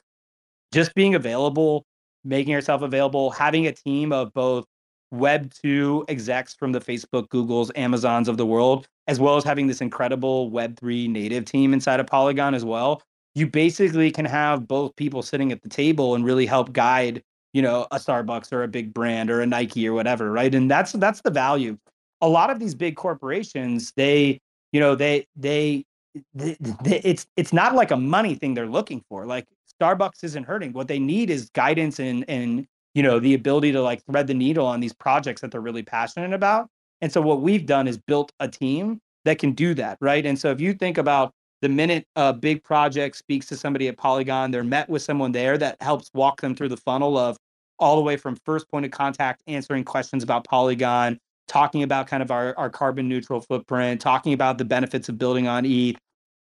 just 0.72 0.94
being 0.96 1.16
available, 1.16 1.86
making 2.24 2.54
yourself 2.54 2.84
available, 2.84 3.32
having 3.32 3.68
a 3.68 3.72
team 3.72 4.14
of 4.14 4.34
both 4.34 4.66
Web 5.14 5.54
2 5.54 6.06
execs 6.08 6.56
from 6.56 6.72
the 6.72 6.80
Facebook, 6.80 7.28
Googles, 7.28 7.70
Amazons 7.76 8.28
of 8.28 8.38
the 8.38 8.48
world, 8.48 8.88
as 9.08 9.20
well 9.20 9.38
as 9.38 9.44
having 9.44 9.68
this 9.68 9.80
incredible 9.80 10.50
Web 10.50 10.76
3 10.80 11.08
native 11.08 11.46
team 11.46 11.72
inside 11.72 12.00
of 12.00 12.08
Polygon 12.08 12.56
as 12.56 12.66
well. 12.66 13.04
You 13.36 13.48
basically 13.48 14.10
can 14.10 14.26
have 14.26 14.68
both 14.68 14.96
people 14.96 15.22
sitting 15.22 15.52
at 15.52 15.62
the 15.62 15.70
table 15.70 16.16
and 16.16 16.26
really 16.26 16.48
help 16.48 16.74
guide, 16.74 17.22
you 17.54 17.62
know, 17.62 17.86
a 17.92 17.98
Starbucks 17.98 18.52
or 18.52 18.64
a 18.64 18.68
big 18.68 18.92
brand 18.92 19.30
or 19.30 19.42
a 19.42 19.46
Nike 19.46 19.88
or 19.88 19.94
whatever, 19.94 20.32
right? 20.32 20.54
And 20.54 20.70
that's 20.70 20.94
that's 20.94 21.22
the 21.22 21.32
value. 21.32 21.78
A 22.22 22.28
lot 22.28 22.50
of 22.50 22.60
these 22.60 22.74
big 22.74 22.96
corporations, 22.96 23.94
they, 23.96 24.40
you 24.72 24.80
know, 24.80 24.96
they 24.96 25.28
they, 25.36 25.86
they, 26.34 26.58
they 26.84 27.02
it's 27.04 27.28
it's 27.38 27.54
not 27.54 27.76
like 27.76 27.92
a 27.92 27.98
money 27.98 28.34
thing 28.34 28.56
they're 28.56 28.66
looking 28.66 29.04
for. 29.10 29.28
Like 29.28 29.46
Starbucks 29.80 30.24
isn't 30.24 30.46
hurting. 30.46 30.74
What 30.74 30.88
they 30.88 31.00
need 31.00 31.30
is 31.30 31.50
guidance 31.50 32.00
and 32.00 32.26
and 32.28 32.68
you 32.94 33.04
know 33.04 33.20
the 33.20 33.34
ability 33.34 33.72
to 33.72 33.82
like 33.82 34.04
thread 34.06 34.28
the 34.28 34.34
needle 34.34 34.66
on 34.66 34.80
these 34.80 34.94
projects 34.94 35.42
that 35.42 35.52
they're 35.52 35.62
really 35.62 35.84
passionate 35.84 36.34
about. 36.34 36.68
And 37.02 37.12
so 37.12 37.22
what 37.22 37.42
we've 37.42 37.66
done 37.66 37.88
is 37.88 37.98
built 37.98 38.32
a 38.40 38.48
team 38.48 39.00
that 39.26 39.40
can 39.40 39.52
do 39.52 39.74
that 39.76 39.98
right? 40.02 40.26
And 40.26 40.38
so 40.40 40.52
if 40.52 40.62
you 40.62 40.74
think 40.74 40.98
about 40.98 41.34
the 41.64 41.70
minute 41.70 42.06
a 42.18 42.34
big 42.34 42.62
project 42.62 43.16
speaks 43.16 43.46
to 43.46 43.56
somebody 43.56 43.88
at 43.88 43.98
polygon 43.98 44.52
they're 44.52 44.66
met 44.66 44.90
with 44.90 45.02
someone 45.02 45.32
there 45.32 45.58
that 45.58 45.82
helps 45.82 46.12
walk 46.14 46.42
them 46.42 46.54
through 46.54 46.68
the 46.68 46.76
funnel 46.76 47.18
of 47.18 47.38
all 47.80 47.96
the 47.96 48.02
way 48.02 48.18
from 48.18 48.36
first 48.46 48.70
point 48.70 48.84
of 48.86 48.92
contact 48.92 49.42
answering 49.48 49.86
questions 49.86 50.24
about 50.24 50.44
polygon 50.44 51.18
talking 51.48 51.82
about 51.82 52.06
kind 52.06 52.22
of 52.22 52.32
our, 52.32 52.54
our 52.58 52.70
carbon 52.70 53.08
neutral 53.08 53.40
footprint 53.40 54.02
talking 54.02 54.34
about 54.34 54.58
the 54.58 54.66
benefits 54.66 55.08
of 55.08 55.18
building 55.18 55.48
on 55.48 55.66
eth 55.66 55.96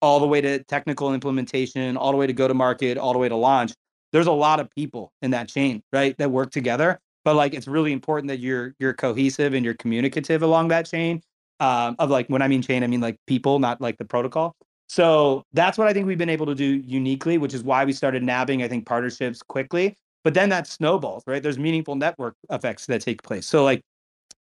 all 0.01 0.21
the 0.21 0.27
way 0.27 0.39
to 0.39 0.63
technical 0.63 1.13
implementation 1.13 1.97
all 1.97 2.11
the 2.11 2.17
way 2.17 2.25
to 2.25 2.33
go 2.33 2.47
to 2.47 2.53
market 2.53 2.97
all 2.97 3.11
the 3.11 3.19
way 3.19 3.27
to 3.27 3.35
launch 3.35 3.73
there's 4.11 4.27
a 4.27 4.31
lot 4.31 4.59
of 4.59 4.69
people 4.71 5.11
in 5.21 5.31
that 5.31 5.47
chain, 5.49 5.83
right, 5.93 6.17
that 6.17 6.31
work 6.31 6.51
together. 6.51 6.99
But 7.25 7.35
like, 7.35 7.53
it's 7.53 7.67
really 7.67 7.91
important 7.91 8.29
that 8.29 8.39
you're 8.39 8.75
you're 8.79 8.93
cohesive 8.93 9.53
and 9.53 9.63
you're 9.63 9.73
communicative 9.75 10.41
along 10.41 10.69
that 10.69 10.85
chain. 10.85 11.21
Um, 11.59 11.97
of 11.99 12.09
like, 12.09 12.27
when 12.27 12.41
I 12.41 12.47
mean 12.47 12.61
chain, 12.61 12.83
I 12.83 12.87
mean 12.87 13.01
like 13.01 13.17
people, 13.27 13.59
not 13.59 13.81
like 13.81 13.97
the 13.97 14.05
protocol. 14.05 14.55
So 14.87 15.43
that's 15.53 15.77
what 15.77 15.87
I 15.87 15.93
think 15.93 16.07
we've 16.07 16.17
been 16.17 16.29
able 16.29 16.45
to 16.47 16.55
do 16.55 16.65
uniquely, 16.65 17.37
which 17.37 17.53
is 17.53 17.63
why 17.63 17.85
we 17.85 17.93
started 17.93 18.23
nabbing, 18.23 18.63
I 18.63 18.67
think, 18.67 18.85
partnerships 18.85 19.43
quickly. 19.43 19.95
But 20.23 20.33
then 20.33 20.49
that 20.49 20.67
snowballs, 20.67 21.23
right? 21.27 21.43
There's 21.43 21.59
meaningful 21.59 21.95
network 21.95 22.35
effects 22.49 22.85
that 22.87 23.01
take 23.01 23.21
place. 23.21 23.45
So 23.45 23.63
like 23.63 23.81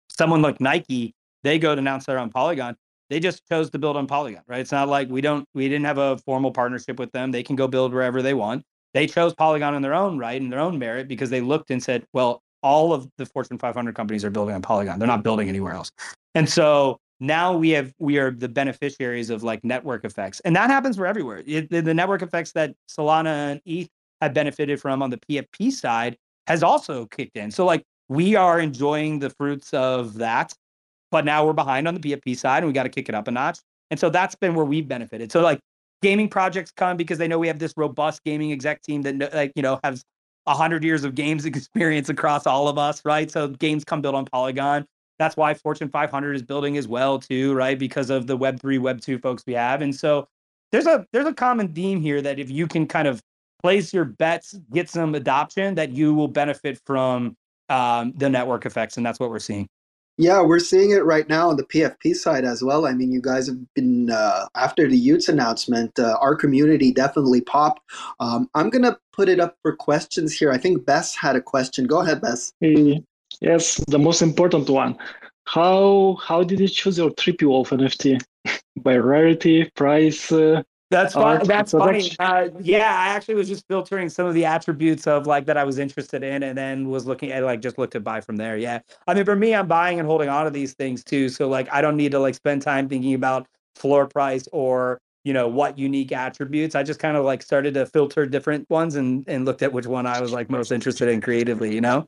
someone 0.08 0.42
like 0.42 0.60
Nike, 0.60 1.14
they 1.42 1.58
go 1.58 1.74
to 1.74 1.78
announce 1.78 2.06
they're 2.06 2.18
on 2.18 2.30
Polygon. 2.30 2.76
They 3.10 3.20
just 3.20 3.46
chose 3.48 3.70
to 3.70 3.78
build 3.78 3.96
on 3.96 4.06
Polygon, 4.06 4.42
right? 4.46 4.60
It's 4.60 4.72
not 4.72 4.88
like 4.88 5.08
we 5.08 5.20
don't 5.20 5.46
we 5.54 5.68
didn't 5.68 5.84
have 5.86 5.98
a 5.98 6.18
formal 6.18 6.52
partnership 6.52 6.98
with 6.98 7.12
them. 7.12 7.30
They 7.30 7.42
can 7.42 7.56
go 7.56 7.68
build 7.68 7.92
wherever 7.92 8.22
they 8.22 8.34
want. 8.34 8.64
They 8.94 9.06
chose 9.06 9.34
Polygon 9.34 9.74
in 9.74 9.82
their 9.82 9.94
own 9.94 10.18
right, 10.18 10.40
and 10.40 10.50
their 10.52 10.60
own 10.60 10.78
merit, 10.78 11.08
because 11.08 11.28
they 11.28 11.40
looked 11.40 11.70
and 11.70 11.82
said, 11.82 12.06
well, 12.12 12.42
all 12.62 12.94
of 12.94 13.08
the 13.18 13.26
Fortune 13.26 13.58
500 13.58 13.94
companies 13.94 14.24
are 14.24 14.30
building 14.30 14.54
on 14.54 14.62
Polygon. 14.62 14.98
They're 14.98 15.06
not 15.06 15.22
building 15.22 15.48
anywhere 15.48 15.74
else. 15.74 15.90
And 16.34 16.48
so 16.48 16.98
now 17.20 17.56
we 17.56 17.70
have 17.70 17.92
we 17.98 18.18
are 18.18 18.30
the 18.30 18.48
beneficiaries 18.48 19.30
of 19.30 19.42
like 19.42 19.62
network 19.64 20.04
effects, 20.04 20.40
and 20.40 20.56
that 20.56 20.70
happens 20.70 20.96
for 20.96 21.06
everywhere. 21.06 21.42
It, 21.46 21.70
the, 21.70 21.82
the 21.82 21.94
network 21.94 22.22
effects 22.22 22.52
that 22.52 22.74
Solana 22.88 23.52
and 23.52 23.60
ETH 23.66 23.88
have 24.20 24.32
benefited 24.32 24.80
from 24.80 25.02
on 25.02 25.10
the 25.10 25.18
PFP 25.18 25.72
side 25.72 26.16
has 26.46 26.62
also 26.62 27.06
kicked 27.06 27.36
in. 27.36 27.50
So 27.50 27.64
like 27.64 27.82
we 28.08 28.34
are 28.36 28.60
enjoying 28.60 29.18
the 29.18 29.30
fruits 29.30 29.72
of 29.74 30.14
that, 30.14 30.52
but 31.10 31.24
now 31.24 31.44
we're 31.46 31.52
behind 31.52 31.86
on 31.86 31.94
the 31.94 32.00
PFP 32.00 32.36
side, 32.36 32.58
and 32.58 32.66
we 32.66 32.72
got 32.72 32.84
to 32.84 32.88
kick 32.88 33.08
it 33.08 33.14
up 33.14 33.28
a 33.28 33.30
notch. 33.30 33.58
And 33.90 34.00
so 34.00 34.10
that's 34.10 34.34
been 34.34 34.54
where 34.54 34.64
we've 34.64 34.88
benefited. 34.88 35.30
So 35.30 35.40
like 35.40 35.60
gaming 36.04 36.28
projects 36.28 36.70
come 36.70 36.98
because 36.98 37.16
they 37.16 37.26
know 37.26 37.38
we 37.38 37.48
have 37.48 37.58
this 37.58 37.72
robust 37.78 38.22
gaming 38.24 38.52
exec 38.52 38.82
team 38.82 39.00
that 39.00 39.32
like 39.32 39.50
you 39.56 39.62
know 39.62 39.80
has 39.82 40.04
a 40.46 40.54
hundred 40.54 40.84
years 40.84 41.02
of 41.02 41.14
games 41.14 41.46
experience 41.52 42.10
across 42.10 42.46
all 42.46 42.68
of 42.68 42.76
us, 42.76 43.02
right? 43.06 43.30
So 43.30 43.48
games 43.48 43.84
come 43.84 44.02
built 44.02 44.14
on 44.14 44.26
Polygon. 44.26 44.84
That's 45.18 45.34
why 45.34 45.54
Fortune 45.54 45.88
500 45.88 46.34
is 46.34 46.42
building 46.42 46.76
as 46.76 46.86
well 46.86 47.18
too, 47.18 47.54
right? 47.54 47.78
Because 47.78 48.10
of 48.10 48.26
the 48.26 48.36
Web 48.36 48.60
three, 48.60 48.76
Web 48.76 49.00
two 49.00 49.18
folks 49.18 49.44
we 49.46 49.54
have, 49.54 49.80
and 49.80 49.94
so 49.94 50.28
there's 50.72 50.86
a 50.86 51.06
there's 51.12 51.26
a 51.26 51.32
common 51.32 51.72
theme 51.72 52.02
here 52.02 52.20
that 52.20 52.38
if 52.38 52.50
you 52.50 52.66
can 52.66 52.86
kind 52.86 53.08
of 53.08 53.22
place 53.62 53.94
your 53.94 54.04
bets, 54.04 54.58
get 54.74 54.90
some 54.90 55.14
adoption, 55.14 55.74
that 55.76 55.92
you 55.92 56.12
will 56.12 56.28
benefit 56.28 56.78
from 56.84 57.34
um, 57.70 58.12
the 58.16 58.28
network 58.28 58.66
effects, 58.66 58.98
and 58.98 59.06
that's 59.06 59.18
what 59.18 59.30
we're 59.30 59.38
seeing. 59.38 59.66
Yeah, 60.16 60.42
we're 60.42 60.60
seeing 60.60 60.92
it 60.92 61.04
right 61.04 61.28
now 61.28 61.50
on 61.50 61.56
the 61.56 61.64
PFP 61.64 62.14
side 62.14 62.44
as 62.44 62.62
well. 62.62 62.86
I 62.86 62.92
mean, 62.92 63.10
you 63.10 63.20
guys 63.20 63.48
have 63.48 63.58
been, 63.74 64.10
uh, 64.10 64.46
after 64.54 64.88
the 64.88 65.08
y00ts 65.08 65.28
announcement, 65.28 65.98
uh, 65.98 66.16
our 66.20 66.36
community 66.36 66.92
definitely 66.92 67.40
popped. 67.40 67.82
Um, 68.20 68.48
I'm 68.54 68.70
going 68.70 68.84
to 68.84 68.96
put 69.12 69.28
it 69.28 69.40
up 69.40 69.56
for 69.62 69.74
questions 69.74 70.32
here. 70.32 70.52
I 70.52 70.58
think 70.58 70.86
Bess 70.86 71.16
had 71.16 71.34
a 71.34 71.40
question. 71.40 71.86
Go 71.86 72.00
ahead, 72.00 72.20
Bess. 72.20 72.52
Yes, 73.40 73.80
the 73.88 73.98
most 73.98 74.22
important 74.22 74.70
one. 74.70 74.96
How 75.46 76.16
how 76.22 76.42
did 76.42 76.60
you 76.60 76.68
choose 76.68 76.96
your 76.96 77.10
Trippy 77.10 77.46
Wolf 77.46 77.70
NFT? 77.70 78.22
By 78.82 78.96
rarity, 78.96 79.70
price, 79.74 80.32
uh, 80.32 80.62
that's. 80.94 81.16
Uh, 81.16 81.38
that's 81.44 81.72
funny. 81.72 82.10
Uh, 82.18 82.48
yeah, 82.60 82.96
I 82.98 83.08
actually 83.08 83.34
was 83.34 83.48
just 83.48 83.66
filtering 83.68 84.08
some 84.08 84.26
of 84.26 84.34
the 84.34 84.44
attributes 84.44 85.06
of 85.06 85.26
like 85.26 85.46
that 85.46 85.56
I 85.56 85.64
was 85.64 85.78
interested 85.78 86.22
in, 86.22 86.42
and 86.42 86.56
then 86.56 86.88
was 86.88 87.06
looking 87.06 87.32
at 87.32 87.42
like 87.42 87.60
just 87.60 87.78
looked 87.78 87.92
to 87.94 88.00
buy 88.00 88.20
from 88.20 88.36
there. 88.36 88.56
Yeah, 88.56 88.80
I 89.06 89.14
mean 89.14 89.24
for 89.24 89.36
me, 89.36 89.54
I'm 89.54 89.66
buying 89.66 89.98
and 89.98 90.06
holding 90.06 90.28
on 90.28 90.44
to 90.44 90.50
these 90.50 90.74
things 90.74 91.02
too. 91.02 91.28
So 91.28 91.48
like 91.48 91.68
I 91.72 91.80
don't 91.80 91.96
need 91.96 92.12
to 92.12 92.18
like 92.18 92.34
spend 92.34 92.62
time 92.62 92.88
thinking 92.88 93.14
about 93.14 93.46
floor 93.74 94.06
price 94.06 94.48
or 94.52 95.00
you 95.24 95.32
know 95.32 95.48
what 95.48 95.78
unique 95.78 96.12
attributes. 96.12 96.74
I 96.74 96.82
just 96.82 97.00
kind 97.00 97.16
of 97.16 97.24
like 97.24 97.42
started 97.42 97.74
to 97.74 97.86
filter 97.86 98.26
different 98.26 98.68
ones 98.70 98.94
and 98.94 99.24
and 99.26 99.44
looked 99.44 99.62
at 99.62 99.72
which 99.72 99.86
one 99.86 100.06
I 100.06 100.20
was 100.20 100.32
like 100.32 100.50
most 100.50 100.70
interested 100.70 101.08
in 101.08 101.20
creatively. 101.20 101.74
You 101.74 101.80
know. 101.80 102.06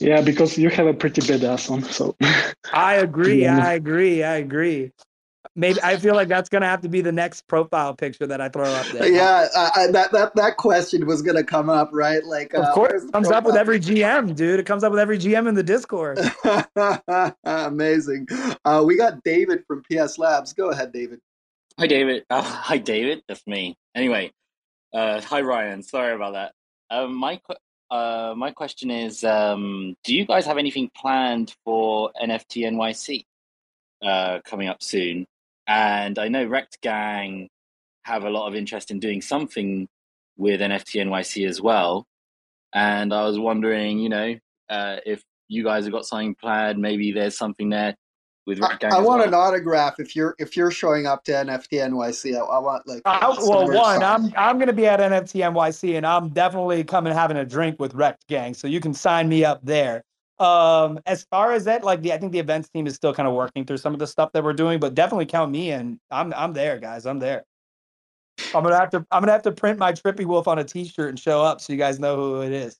Yeah, 0.00 0.22
because 0.22 0.56
you 0.56 0.70
have 0.70 0.86
a 0.86 0.94
pretty 0.94 1.20
badass 1.20 1.68
one. 1.68 1.82
So 1.82 2.16
I 2.72 2.94
agree. 3.06 3.46
I 3.46 3.74
agree. 3.74 4.24
I 4.24 4.36
agree 4.36 4.90
maybe 5.56 5.78
I 5.82 5.96
feel 5.96 6.14
like 6.14 6.28
that's 6.28 6.48
going 6.48 6.62
to 6.62 6.68
have 6.68 6.80
to 6.82 6.88
be 6.88 7.00
the 7.00 7.12
next 7.12 7.46
profile 7.46 7.94
picture 7.94 8.26
that 8.26 8.40
I 8.40 8.48
throw 8.48 8.64
up 8.64 8.86
there. 8.92 9.08
Yeah, 9.08 9.48
uh, 9.54 9.90
that 9.92 10.12
that 10.12 10.34
that 10.34 10.56
question 10.56 11.06
was 11.06 11.22
going 11.22 11.36
to 11.36 11.44
come 11.44 11.68
up, 11.68 11.90
right? 11.92 12.24
Like, 12.24 12.54
of 12.54 12.64
uh, 12.64 12.72
course, 12.72 13.04
it 13.04 13.12
comes 13.12 13.30
up 13.30 13.44
with 13.44 13.56
every 13.56 13.80
GM, 13.80 14.34
dude. 14.34 14.60
It 14.60 14.66
comes 14.66 14.84
up 14.84 14.90
with 14.90 15.00
every 15.00 15.18
GM 15.18 15.48
in 15.48 15.54
the 15.54 15.62
Discord. 15.62 16.18
Amazing. 17.44 18.28
Uh, 18.64 18.82
we 18.86 18.96
got 18.96 19.22
David 19.22 19.64
from 19.66 19.82
PS 19.90 20.18
Labs. 20.18 20.52
Go 20.52 20.70
ahead, 20.70 20.92
David. 20.92 21.20
Hi, 21.78 21.86
David. 21.86 22.24
Uh, 22.28 22.42
hi, 22.42 22.78
David. 22.78 23.22
That's 23.26 23.46
me. 23.46 23.76
Anyway, 23.94 24.32
uh, 24.92 25.20
hi, 25.20 25.40
Ryan. 25.40 25.82
Sorry 25.82 26.14
about 26.14 26.34
that. 26.34 26.52
Um, 26.90 27.14
my 27.14 27.40
uh, 27.90 28.34
my 28.36 28.50
question 28.52 28.90
is, 28.90 29.24
um, 29.24 29.96
do 30.04 30.14
you 30.14 30.24
guys 30.24 30.46
have 30.46 30.58
anything 30.58 30.90
planned 30.94 31.54
for 31.64 32.12
NFT 32.22 32.64
NYC 32.66 33.24
uh, 34.02 34.40
coming 34.44 34.68
up 34.68 34.82
soon? 34.82 35.26
And 35.70 36.18
I 36.18 36.26
know 36.26 36.44
Rekt 36.46 36.80
Gang 36.82 37.48
have 38.02 38.24
a 38.24 38.30
lot 38.30 38.48
of 38.48 38.56
interest 38.56 38.90
in 38.90 38.98
doing 38.98 39.22
something 39.22 39.86
with 40.36 40.60
NFT 40.60 41.06
NYC 41.06 41.48
as 41.48 41.62
well. 41.62 42.06
And 42.74 43.14
I 43.14 43.24
was 43.24 43.38
wondering, 43.38 44.00
you 44.00 44.08
know, 44.08 44.34
uh, 44.68 44.96
if 45.06 45.22
you 45.46 45.62
guys 45.62 45.84
have 45.84 45.92
got 45.92 46.06
something 46.06 46.34
planned, 46.34 46.80
maybe 46.80 47.12
there's 47.12 47.38
something 47.38 47.68
there 47.68 47.94
with 48.48 48.58
Rekt 48.58 48.80
Gang. 48.80 48.92
I, 48.92 48.96
I 48.96 49.00
want 49.00 49.20
well. 49.20 49.28
an 49.28 49.34
autograph 49.34 50.00
if 50.00 50.16
you're 50.16 50.34
if 50.40 50.56
you're 50.56 50.72
showing 50.72 51.06
up 51.06 51.22
to 51.24 51.32
NFT 51.32 51.88
NYC. 51.88 52.36
I, 52.36 52.40
I 52.40 52.58
want 52.58 52.84
like. 52.88 53.02
Uh, 53.04 53.36
well, 53.38 53.70
one, 53.70 54.02
I'm 54.02 54.32
I'm 54.36 54.56
going 54.56 54.66
to 54.66 54.72
be 54.72 54.88
at 54.88 54.98
NFT 54.98 55.52
NYC, 55.52 55.96
and 55.96 56.04
I'm 56.04 56.30
definitely 56.30 56.82
coming 56.82 57.12
having 57.12 57.36
a 57.36 57.44
drink 57.44 57.78
with 57.78 57.94
Rekt 57.94 58.26
Gang, 58.28 58.54
so 58.54 58.66
you 58.66 58.80
can 58.80 58.92
sign 58.92 59.28
me 59.28 59.44
up 59.44 59.60
there. 59.62 60.02
Um, 60.40 60.98
as 61.04 61.24
far 61.30 61.52
as 61.52 61.64
that, 61.64 61.84
like 61.84 62.00
the 62.00 62.14
I 62.14 62.18
think 62.18 62.32
the 62.32 62.38
events 62.38 62.70
team 62.70 62.86
is 62.86 62.94
still 62.94 63.12
kind 63.12 63.28
of 63.28 63.34
working 63.34 63.66
through 63.66 63.76
some 63.76 63.92
of 63.92 63.98
the 63.98 64.06
stuff 64.06 64.32
that 64.32 64.42
we're 64.42 64.54
doing, 64.54 64.80
but 64.80 64.94
definitely 64.94 65.26
count 65.26 65.52
me 65.52 65.70
in. 65.70 66.00
I'm 66.10 66.32
I'm 66.34 66.54
there, 66.54 66.78
guys. 66.78 67.04
I'm 67.04 67.18
there. 67.18 67.44
I'm 68.54 68.62
gonna 68.62 68.78
have 68.78 68.90
to 68.90 69.06
I'm 69.10 69.20
gonna 69.20 69.32
have 69.32 69.42
to 69.42 69.52
print 69.52 69.78
my 69.78 69.92
Trippy 69.92 70.24
Wolf 70.24 70.48
on 70.48 70.58
a 70.58 70.64
T-shirt 70.64 71.10
and 71.10 71.18
show 71.18 71.42
up 71.42 71.60
so 71.60 71.72
you 71.74 71.78
guys 71.78 72.00
know 72.00 72.16
who 72.16 72.40
it 72.40 72.52
is. 72.52 72.78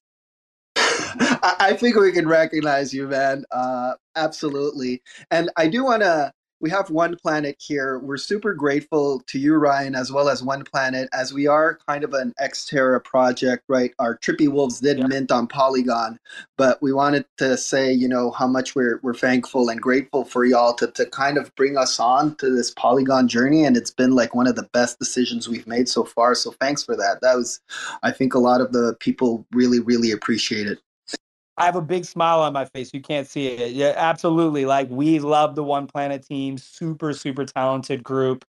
I 0.76 1.76
think 1.78 1.96
we 1.96 2.12
can 2.12 2.26
recognize 2.26 2.94
you, 2.94 3.08
man. 3.08 3.44
Uh, 3.50 3.94
absolutely. 4.16 5.02
And 5.30 5.50
I 5.56 5.68
do 5.68 5.84
want 5.84 6.02
to 6.02 6.32
we 6.60 6.68
have 6.70 6.90
One 6.90 7.16
Planet 7.16 7.56
here. 7.58 7.98
We're 7.98 8.18
super 8.18 8.54
grateful 8.54 9.22
to 9.26 9.38
you, 9.38 9.54
Ryan, 9.54 9.94
as 9.94 10.12
well 10.12 10.28
as 10.28 10.42
One 10.42 10.62
Planet, 10.62 11.08
as 11.12 11.32
we 11.32 11.46
are 11.46 11.78
kind 11.88 12.04
of 12.04 12.12
an 12.12 12.34
ex-Terra 12.38 13.00
project, 13.00 13.64
right? 13.68 13.92
Our 13.98 14.18
Trippy 14.18 14.48
Wolves 14.48 14.80
did 14.80 14.98
yeah. 14.98 15.06
mint 15.06 15.32
on 15.32 15.46
Polygon, 15.46 16.18
but 16.58 16.80
we 16.82 16.92
wanted 16.92 17.24
to 17.38 17.56
say, 17.56 17.90
you 17.92 18.08
know, 18.08 18.30
how 18.30 18.46
much 18.46 18.74
we're 18.74 19.00
we're 19.02 19.14
thankful 19.14 19.70
and 19.70 19.80
grateful 19.80 20.24
for 20.24 20.44
y'all 20.44 20.74
to 20.74 20.88
to 20.88 21.06
kind 21.06 21.38
of 21.38 21.54
bring 21.56 21.78
us 21.78 21.98
on 21.98 22.34
to 22.36 22.54
this 22.54 22.70
Polygon 22.72 23.26
journey, 23.26 23.64
and 23.64 23.76
it's 23.76 23.90
been 23.90 24.14
like 24.14 24.34
one 24.34 24.46
of 24.46 24.56
the 24.56 24.68
best 24.74 24.98
decisions 24.98 25.48
we've 25.48 25.66
made 25.66 25.88
so 25.88 26.04
far. 26.04 26.34
So 26.34 26.52
thanks 26.60 26.84
for 26.84 26.94
that. 26.96 27.20
That 27.22 27.36
was, 27.36 27.60
I 28.02 28.12
think, 28.12 28.34
a 28.34 28.38
lot 28.38 28.60
of 28.60 28.72
the 28.72 28.96
people 29.00 29.46
really 29.52 29.80
really 29.80 30.10
appreciate 30.10 30.66
it. 30.66 30.78
I 31.60 31.66
have 31.66 31.76
a 31.76 31.82
big 31.82 32.06
smile 32.06 32.40
on 32.40 32.54
my 32.54 32.64
face. 32.64 32.94
You 32.94 33.02
can't 33.02 33.28
see 33.28 33.48
it. 33.48 33.72
Yeah, 33.72 33.92
absolutely. 33.94 34.64
Like 34.64 34.88
we 34.88 35.18
love 35.18 35.54
the 35.54 35.62
OnePlanet 35.62 36.26
team. 36.26 36.56
Super, 36.56 37.12
super 37.12 37.44
talented 37.44 38.02
group. 38.02 38.46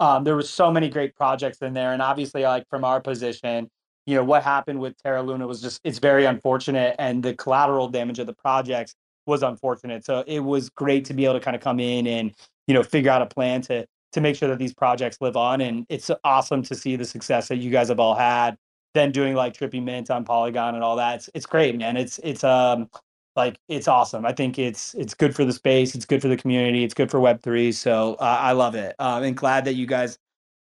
Um, 0.00 0.24
there 0.24 0.34
were 0.34 0.42
so 0.42 0.72
many 0.72 0.88
great 0.88 1.14
projects 1.14 1.58
in 1.58 1.74
there, 1.74 1.92
and 1.92 2.00
obviously, 2.00 2.42
like 2.42 2.66
from 2.70 2.82
our 2.82 3.02
position, 3.02 3.68
you 4.06 4.14
know 4.14 4.24
what 4.24 4.42
happened 4.42 4.80
with 4.80 4.96
Terra 5.02 5.22
Luna 5.22 5.46
was 5.46 5.60
just 5.60 5.78
it's 5.84 5.98
very 5.98 6.24
unfortunate, 6.24 6.96
and 6.98 7.22
the 7.22 7.34
collateral 7.34 7.86
damage 7.88 8.18
of 8.18 8.26
the 8.26 8.32
projects 8.32 8.94
was 9.26 9.42
unfortunate. 9.42 10.06
So 10.06 10.24
it 10.26 10.40
was 10.40 10.70
great 10.70 11.04
to 11.06 11.14
be 11.14 11.26
able 11.26 11.34
to 11.34 11.40
kind 11.40 11.54
of 11.54 11.60
come 11.60 11.80
in 11.80 12.06
and 12.06 12.34
you 12.66 12.72
know 12.72 12.82
figure 12.82 13.10
out 13.10 13.20
a 13.20 13.26
plan 13.26 13.60
to 13.62 13.86
to 14.12 14.20
make 14.22 14.36
sure 14.36 14.48
that 14.48 14.58
these 14.58 14.72
projects 14.72 15.18
live 15.20 15.36
on, 15.36 15.60
and 15.60 15.84
it's 15.90 16.10
awesome 16.24 16.62
to 16.62 16.74
see 16.74 16.96
the 16.96 17.04
success 17.04 17.48
that 17.48 17.56
you 17.56 17.70
guys 17.70 17.88
have 17.88 18.00
all 18.00 18.14
had 18.14 18.56
then 18.94 19.12
doing 19.12 19.34
like 19.34 19.54
Trippy 19.54 19.82
Mint 19.82 20.10
on 20.10 20.24
Polygon 20.24 20.74
and 20.74 20.82
all 20.82 20.96
that. 20.96 21.16
It's 21.16 21.30
it's 21.34 21.46
great, 21.46 21.76
man. 21.76 21.96
It's 21.96 22.18
it's 22.22 22.44
um 22.44 22.88
like 23.36 23.58
it's 23.68 23.88
awesome. 23.88 24.24
I 24.24 24.32
think 24.32 24.58
it's 24.58 24.94
it's 24.94 25.14
good 25.14 25.34
for 25.34 25.44
the 25.44 25.52
space. 25.52 25.94
It's 25.94 26.06
good 26.06 26.22
for 26.22 26.28
the 26.28 26.36
community. 26.36 26.84
It's 26.84 26.94
good 26.94 27.10
for 27.10 27.20
Web 27.20 27.42
three. 27.42 27.72
So 27.72 28.14
uh, 28.14 28.38
I 28.40 28.52
love 28.52 28.74
it. 28.74 28.94
Uh, 28.98 29.20
and 29.24 29.36
glad 29.36 29.64
that 29.66 29.74
you 29.74 29.86
guys 29.86 30.18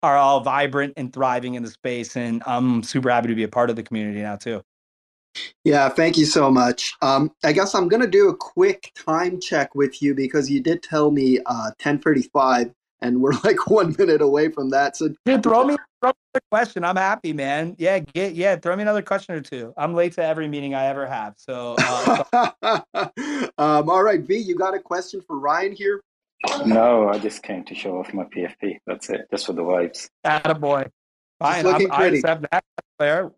are 0.04 0.18
all 0.18 0.42
vibrant 0.42 0.94
and 0.98 1.14
thriving 1.14 1.56
in 1.56 1.64
the 1.64 1.70
space. 1.70 2.18
And 2.18 2.44
I'm 2.46 2.84
super 2.84 3.10
happy 3.10 3.28
to 3.30 3.36
be 3.36 3.44
a 3.44 3.48
part 3.48 3.70
of 3.70 3.76
the 3.76 3.84
community 3.84 4.22
now 4.22 4.36
too. 4.36 4.62
Yeah, 5.64 5.90
thank 5.90 6.18
you 6.18 6.26
so 6.26 6.50
much. 6.50 6.94
Um, 7.02 7.32
I 7.44 7.52
guess 7.52 7.76
I'm 7.76 7.88
gonna 7.88 8.08
do 8.08 8.30
a 8.30 8.36
quick 8.36 8.92
time 8.96 9.40
check 9.40 9.76
with 9.76 10.02
you 10.02 10.16
because 10.16 10.50
you 10.50 10.62
did 10.62 10.82
tell 10.82 11.12
me 11.12 11.40
uh, 11.46 11.72
10:35 11.80 12.74
and 13.06 13.22
we're 13.22 13.34
like 13.44 13.68
one 13.70 13.96
minute 13.98 14.22
away 14.22 14.50
from 14.50 14.70
that. 14.72 14.98
So 14.98 15.10
Dude, 15.26 15.44
throw 15.44 15.66
me 15.66 15.78
throw 16.02 16.10
me 16.10 16.16
a 16.36 16.40
question. 16.52 16.84
I'm 16.84 16.96
happy, 16.96 17.34
man. 17.34 17.76
Yeah, 17.78 18.00
get 18.00 18.34
yeah, 18.34 18.56
throw 18.56 18.76
me 18.76 18.82
another 18.82 19.02
question 19.02 19.36
or 19.36 19.42
two. 19.42 19.74
I'm 19.78 19.94
late 19.94 20.14
to 20.14 20.24
every 20.24 20.48
meeting 20.48 20.74
I 20.74 20.88
ever 20.88 21.06
have. 21.06 21.36
So 21.38 21.76
uh, 21.80 22.52
um, 23.58 23.90
all 23.90 24.04
right, 24.04 24.22
V, 24.22 24.38
you 24.38 24.56
got 24.56 24.74
a 24.74 24.80
question 24.80 25.22
for 25.22 25.38
Ryan 25.38 25.74
here? 25.74 26.02
No, 26.66 27.10
I 27.10 27.18
just 27.18 27.44
came 27.44 27.64
to 27.66 27.76
show 27.76 27.98
off 27.98 28.14
my 28.14 28.26
PFP. 28.26 28.80
That's 28.86 29.10
it. 29.10 29.28
Just 29.32 29.46
for 29.46 29.54
the 29.54 29.64
vibes. 29.64 30.10
Attaboy. 30.26 30.90
Fine, 31.40 31.66
I'm, 31.66 31.92
I 31.92 32.06
accept 32.06 32.46
that. 32.52 32.64
Fair. 32.98 33.32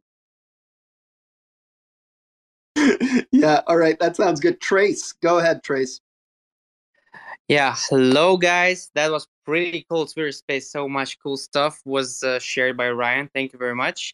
yeah, 3.32 3.62
all 3.66 3.78
right. 3.78 3.98
That 4.00 4.16
sounds 4.16 4.40
good. 4.40 4.62
Trace, 4.62 5.14
go 5.14 5.40
ahead, 5.40 5.64
Trace. 5.64 6.00
Yeah, 7.48 7.76
hello 7.90 8.36
guys. 8.36 8.92
That 8.94 9.10
was 9.10 9.26
pretty 9.48 9.86
cool. 9.90 10.06
Twitter 10.06 10.32
space, 10.32 10.70
so 10.70 10.90
much 10.90 11.18
cool 11.20 11.38
stuff 11.38 11.82
was 11.86 12.22
uh, 12.22 12.38
shared 12.40 12.76
by 12.76 12.90
Ryan. 12.92 13.30
Thank 13.34 13.54
you 13.54 13.60
very 13.60 13.76
much. 13.76 14.14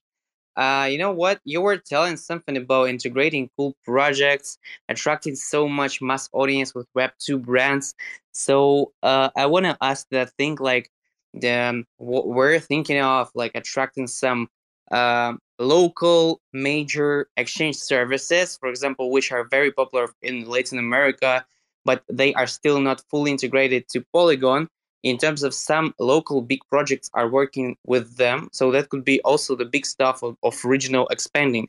Uh, 0.56 0.88
you 0.89 1.00
know 1.00 1.12
what? 1.12 1.41
You 1.43 1.62
were 1.62 1.78
telling 1.78 2.15
something 2.15 2.56
about 2.56 2.89
integrating 2.89 3.50
cool 3.58 3.76
projects, 3.84 4.60
attracting 4.88 5.36
so 5.36 5.67
much 5.67 6.02
mass 6.02 6.30
audience 6.32 6.76
with 6.76 6.88
Web2 6.96 7.41
brands. 7.41 7.96
So 8.34 8.93
uh, 9.02 9.32
I 9.36 9.48
want 9.48 9.65
to 9.65 9.76
ask 9.82 10.08
that 10.12 10.30
thing 10.38 10.58
like 10.60 10.91
the 11.34 11.50
um, 11.50 11.86
what 11.98 12.28
we're 12.28 12.60
thinking 12.60 13.00
of 13.00 13.32
like 13.34 13.54
attracting 13.56 14.06
some 14.06 14.48
uh, 14.91 15.34
local 15.58 16.39
major 16.54 17.28
exchange 17.38 17.78
services, 17.78 18.56
for 18.58 18.69
example, 18.69 19.10
which 19.10 19.32
are 19.32 19.46
very 19.46 19.72
popular 19.72 20.10
in 20.22 20.48
Latin 20.48 20.78
America 20.78 21.43
but 21.86 22.04
they 22.10 22.34
are 22.34 22.48
still 22.48 22.80
not 22.80 23.02
fully 23.10 23.32
integrated 23.32 23.88
to 23.89 24.06
Polygon. 24.13 24.67
In 25.04 25.18
terms 25.18 25.44
of 25.44 25.54
some 25.54 25.94
local 26.00 26.42
big 26.42 26.62
projects 26.70 27.10
are 27.13 27.28
working 27.30 27.76
with 27.86 28.16
them, 28.16 28.50
so 28.54 28.72
that 28.72 28.89
could 28.89 29.04
be 29.04 29.20
also 29.22 29.56
the 29.56 29.66
big 29.66 29.86
stuff 29.86 30.24
of, 30.24 30.38
of 30.44 30.63
regional 30.63 31.08
expanding. 31.10 31.68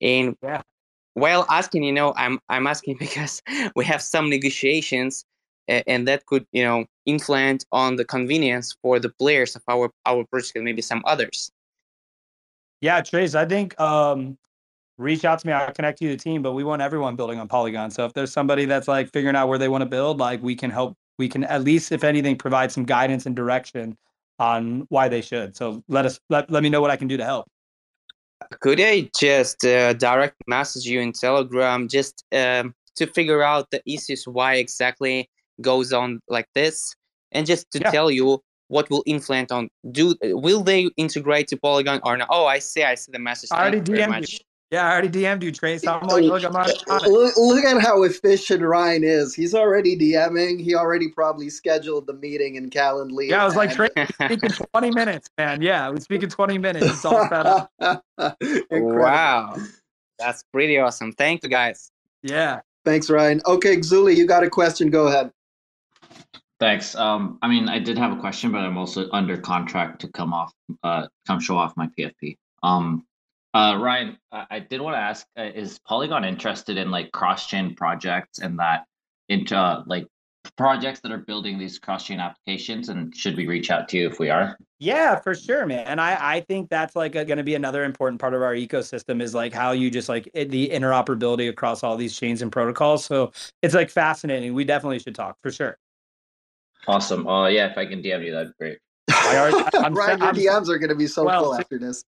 And 0.00 0.36
yeah. 0.42 0.62
while 1.14 1.44
asking, 1.50 1.82
you 1.82 1.92
know, 1.92 2.14
I'm 2.16 2.38
I'm 2.48 2.66
asking 2.66 2.96
because 3.00 3.42
we 3.74 3.84
have 3.84 4.00
some 4.00 4.30
negotiations, 4.30 5.24
and 5.66 6.06
that 6.06 6.26
could 6.26 6.46
you 6.52 6.62
know 6.62 6.86
influence 7.04 7.64
on 7.72 7.96
the 7.96 8.04
convenience 8.04 8.76
for 8.80 9.00
the 9.00 9.08
players 9.08 9.56
of 9.56 9.62
our 9.68 9.90
our 10.06 10.24
project 10.24 10.56
and 10.56 10.64
maybe 10.64 10.82
some 10.82 11.02
others. 11.04 11.50
Yeah, 12.80 13.00
Trace, 13.00 13.34
I 13.34 13.44
think 13.44 13.78
um, 13.80 14.38
reach 14.98 15.24
out 15.24 15.38
to 15.40 15.46
me. 15.46 15.52
I'll 15.52 15.72
connect 15.72 16.00
you 16.00 16.10
to 16.10 16.16
the 16.16 16.22
team, 16.22 16.42
but 16.42 16.52
we 16.52 16.64
want 16.64 16.82
everyone 16.82 17.16
building 17.16 17.38
on 17.38 17.48
Polygon. 17.48 17.90
So 17.90 18.04
if 18.04 18.12
there's 18.12 18.32
somebody 18.32 18.66
that's 18.66 18.88
like 18.88 19.10
figuring 19.12 19.36
out 19.36 19.48
where 19.48 19.58
they 19.58 19.68
want 19.68 19.82
to 19.82 19.86
build, 19.86 20.18
like 20.18 20.42
we 20.42 20.54
can 20.54 20.70
help, 20.70 20.96
we 21.18 21.28
can 21.28 21.44
at 21.44 21.62
least, 21.62 21.92
if 21.92 22.04
anything, 22.04 22.36
provide 22.36 22.72
some 22.72 22.84
guidance 22.84 23.26
and 23.26 23.34
direction 23.34 23.96
on 24.38 24.86
why 24.88 25.08
they 25.08 25.20
should. 25.20 25.56
So 25.56 25.82
let 25.88 26.06
us, 26.06 26.20
let, 26.30 26.50
let 26.50 26.62
me 26.62 26.68
know 26.68 26.80
what 26.80 26.90
I 26.90 26.96
can 26.96 27.08
do 27.08 27.16
to 27.16 27.24
help. 27.24 27.46
Could 28.60 28.80
I 28.80 29.10
just 29.18 29.64
uh, 29.64 29.94
direct 29.94 30.36
message 30.46 30.84
you 30.84 31.00
in 31.00 31.12
Telegram 31.12 31.88
just 31.88 32.24
um, 32.32 32.74
to 32.96 33.06
figure 33.06 33.42
out 33.42 33.70
the 33.70 33.82
issues 33.84 34.24
why 34.26 34.54
exactly 34.54 35.28
goes 35.60 35.92
on 35.92 36.20
like 36.28 36.46
this, 36.54 36.94
and 37.32 37.46
just 37.46 37.70
to 37.72 37.80
yeah. 37.80 37.90
tell 37.90 38.10
you 38.10 38.40
what 38.68 38.88
will 38.90 39.02
influence 39.06 39.50
on 39.50 39.68
do 39.90 40.14
will 40.22 40.62
they 40.62 40.88
integrate 40.96 41.48
to 41.48 41.56
Polygon 41.56 42.00
or 42.04 42.16
not? 42.16 42.28
Oh, 42.30 42.46
I 42.46 42.58
see. 42.58 42.84
I 42.84 42.94
see 42.94 43.10
the 43.12 43.18
message. 43.18 43.50
I 43.50 43.62
already 43.62 43.80
DM'd 43.80 44.32
you. 44.32 44.38
Yeah, 44.70 44.86
I 44.86 44.92
already 44.92 45.08
DM'd 45.08 45.42
you, 45.42 45.50
Trace. 45.50 45.86
I'm 45.86 46.06
like, 46.06 46.24
look, 46.24 46.44
I'm 46.44 46.54
on, 46.54 46.66
look, 47.10 47.36
look, 47.38 47.64
at 47.64 47.80
how 47.80 48.02
efficient 48.02 48.62
Ryan 48.62 49.02
is. 49.02 49.34
He's 49.34 49.54
already 49.54 49.96
DMing. 49.96 50.60
He 50.60 50.74
already 50.74 51.08
probably 51.08 51.48
scheduled 51.48 52.06
the 52.06 52.12
meeting 52.12 52.56
in 52.56 52.68
Calendly. 52.68 53.30
Yeah, 53.30 53.42
I 53.42 53.46
was 53.46 53.56
like, 53.56 53.72
Trace, 53.72 53.90
speaking 54.12 54.50
20 54.74 54.90
minutes, 54.90 55.30
man. 55.38 55.62
Yeah, 55.62 55.88
we 55.88 56.00
speak 56.00 56.22
in 56.22 56.28
20 56.28 56.58
minutes. 56.58 56.86
It's 56.86 57.04
all 57.04 57.26
set 57.28 57.46
up. 57.46 57.72
wow. 58.70 59.56
That's 60.18 60.44
pretty 60.52 60.78
awesome. 60.78 61.12
Thank 61.12 61.44
you, 61.44 61.48
guys. 61.48 61.90
Yeah. 62.22 62.60
Thanks, 62.84 63.08
Ryan. 63.08 63.40
Okay, 63.46 63.78
Xuli, 63.78 64.16
you 64.16 64.26
got 64.26 64.44
a 64.44 64.50
question. 64.50 64.90
Go 64.90 65.06
ahead. 65.06 65.32
Thanks. 66.60 66.94
Um, 66.94 67.38
I 67.40 67.48
mean, 67.48 67.70
I 67.70 67.78
did 67.78 67.96
have 67.96 68.12
a 68.12 68.20
question, 68.20 68.52
but 68.52 68.58
I'm 68.58 68.76
also 68.76 69.08
under 69.12 69.38
contract 69.38 70.00
to 70.02 70.08
come 70.08 70.34
off, 70.34 70.52
uh, 70.82 71.06
come 71.26 71.40
show 71.40 71.56
off 71.56 71.74
my 71.76 71.88
PFP. 71.98 72.36
Um, 72.62 73.06
uh, 73.54 73.78
Ryan, 73.80 74.18
I 74.30 74.60
did 74.60 74.80
want 74.80 74.94
to 74.94 75.00
ask: 75.00 75.26
uh, 75.38 75.50
Is 75.54 75.78
Polygon 75.86 76.24
interested 76.24 76.76
in 76.76 76.90
like 76.90 77.10
cross-chain 77.12 77.74
projects 77.74 78.38
and 78.38 78.58
that 78.58 78.84
into 79.28 79.56
uh, 79.56 79.82
like 79.86 80.06
projects 80.56 81.00
that 81.00 81.12
are 81.12 81.18
building 81.18 81.58
these 81.58 81.78
cross-chain 81.78 82.20
applications? 82.20 82.90
And 82.90 83.14
should 83.16 83.36
we 83.36 83.46
reach 83.46 83.70
out 83.70 83.88
to 83.88 83.96
you 83.96 84.06
if 84.06 84.18
we 84.18 84.28
are? 84.28 84.58
Yeah, 84.78 85.18
for 85.18 85.34
sure, 85.34 85.64
man. 85.64 85.86
And 85.86 86.00
I 86.00 86.36
I 86.36 86.40
think 86.40 86.68
that's 86.68 86.94
like 86.94 87.12
going 87.12 87.36
to 87.38 87.42
be 87.42 87.54
another 87.54 87.84
important 87.84 88.20
part 88.20 88.34
of 88.34 88.42
our 88.42 88.54
ecosystem 88.54 89.22
is 89.22 89.34
like 89.34 89.54
how 89.54 89.72
you 89.72 89.90
just 89.90 90.10
like 90.10 90.28
it, 90.34 90.50
the 90.50 90.68
interoperability 90.68 91.48
across 91.48 91.82
all 91.82 91.96
these 91.96 92.18
chains 92.18 92.42
and 92.42 92.52
protocols. 92.52 93.04
So 93.04 93.32
it's 93.62 93.74
like 93.74 93.88
fascinating. 93.88 94.52
We 94.52 94.64
definitely 94.64 94.98
should 94.98 95.14
talk 95.14 95.36
for 95.42 95.50
sure. 95.50 95.78
Awesome. 96.86 97.26
Uh, 97.26 97.48
yeah, 97.48 97.70
if 97.70 97.78
I 97.78 97.86
can 97.86 98.02
DM 98.02 98.24
you, 98.24 98.32
that'd 98.32 98.48
be 98.48 98.54
great. 98.58 98.78
I 99.10 99.36
already, 99.36 99.78
I'm, 99.78 99.94
Ryan, 99.94 100.18
your 100.18 100.28
I'm, 100.28 100.34
DMs 100.34 100.68
are 100.68 100.78
going 100.78 100.90
to 100.90 100.94
be 100.94 101.06
so 101.06 101.24
well, 101.24 101.44
full 101.44 101.54
after 101.54 101.78
this. 101.78 102.04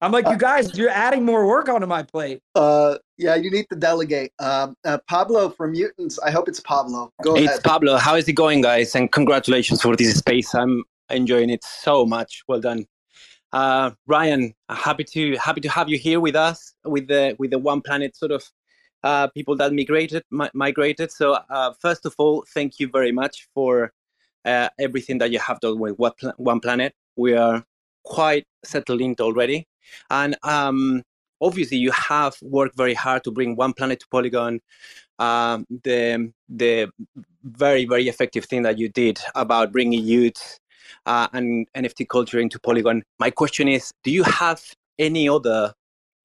I'm 0.00 0.12
like, 0.12 0.28
you 0.28 0.36
guys, 0.36 0.78
you're 0.78 0.90
adding 0.90 1.24
more 1.24 1.46
work 1.46 1.68
onto 1.68 1.86
my 1.86 2.04
plate. 2.04 2.40
Uh, 2.54 2.98
yeah, 3.16 3.34
you 3.34 3.50
need 3.50 3.66
to 3.70 3.76
delegate. 3.76 4.32
Um, 4.38 4.76
uh, 4.84 4.98
Pablo 5.08 5.50
from 5.50 5.74
MutantZ. 5.74 6.18
I 6.24 6.30
hope 6.30 6.48
it's 6.48 6.60
Pablo. 6.60 7.12
Go 7.22 7.34
ahead. 7.34 7.44
it's 7.44 7.52
ahead. 7.54 7.64
Pablo. 7.64 7.96
How 7.96 8.14
is 8.14 8.28
it 8.28 8.34
going, 8.34 8.60
guys? 8.60 8.94
And 8.94 9.10
congratulations 9.10 9.82
for 9.82 9.96
this 9.96 10.16
space. 10.16 10.54
I'm 10.54 10.84
enjoying 11.10 11.50
it 11.50 11.64
so 11.64 12.06
much. 12.06 12.44
Well 12.46 12.60
done, 12.60 12.86
uh, 13.52 13.90
Ryan. 14.06 14.54
Happy 14.68 15.02
to 15.02 15.36
happy 15.36 15.60
to 15.62 15.68
have 15.68 15.88
you 15.88 15.98
here 15.98 16.20
with 16.20 16.36
us 16.36 16.74
with 16.84 17.08
the 17.08 17.34
with 17.40 17.50
the 17.50 17.58
OnePlanet 17.58 18.14
sort 18.14 18.30
of 18.30 18.44
uh, 19.02 19.26
people 19.28 19.56
that 19.56 19.72
migrated 19.72 20.22
mi- 20.30 20.50
migrated. 20.54 21.10
So 21.10 21.38
uh, 21.50 21.72
first 21.80 22.06
of 22.06 22.14
all, 22.18 22.44
thank 22.54 22.78
you 22.78 22.88
very 22.88 23.10
much 23.10 23.48
for 23.52 23.92
uh, 24.44 24.68
everything 24.78 25.18
that 25.18 25.32
you 25.32 25.40
have 25.40 25.58
done 25.58 25.80
with 25.80 25.96
OnePlanet. 25.96 26.92
We 27.16 27.34
are 27.34 27.64
quite 28.04 28.46
settled 28.64 29.00
in 29.00 29.16
already 29.18 29.66
and 30.10 30.36
um, 30.42 31.02
obviously, 31.40 31.78
you 31.78 31.90
have 31.92 32.36
worked 32.42 32.76
very 32.76 32.94
hard 32.94 33.24
to 33.24 33.30
bring 33.30 33.56
OnePlanet 33.56 34.00
to 34.00 34.06
Polygon. 34.10 34.60
Um, 35.18 35.66
the 35.84 36.32
the 36.48 36.90
very 37.42 37.84
very 37.84 38.08
effective 38.08 38.44
thing 38.44 38.62
that 38.62 38.78
you 38.78 38.88
did 38.88 39.18
about 39.34 39.72
bringing 39.72 40.04
y00ts 40.04 40.58
uh, 41.06 41.28
and 41.32 41.66
NFT 41.74 42.08
culture 42.08 42.38
into 42.38 42.58
Polygon. 42.60 43.02
My 43.18 43.30
question 43.30 43.68
is, 43.68 43.92
do 44.04 44.10
you 44.10 44.22
have 44.22 44.62
any 44.98 45.28
other 45.28 45.72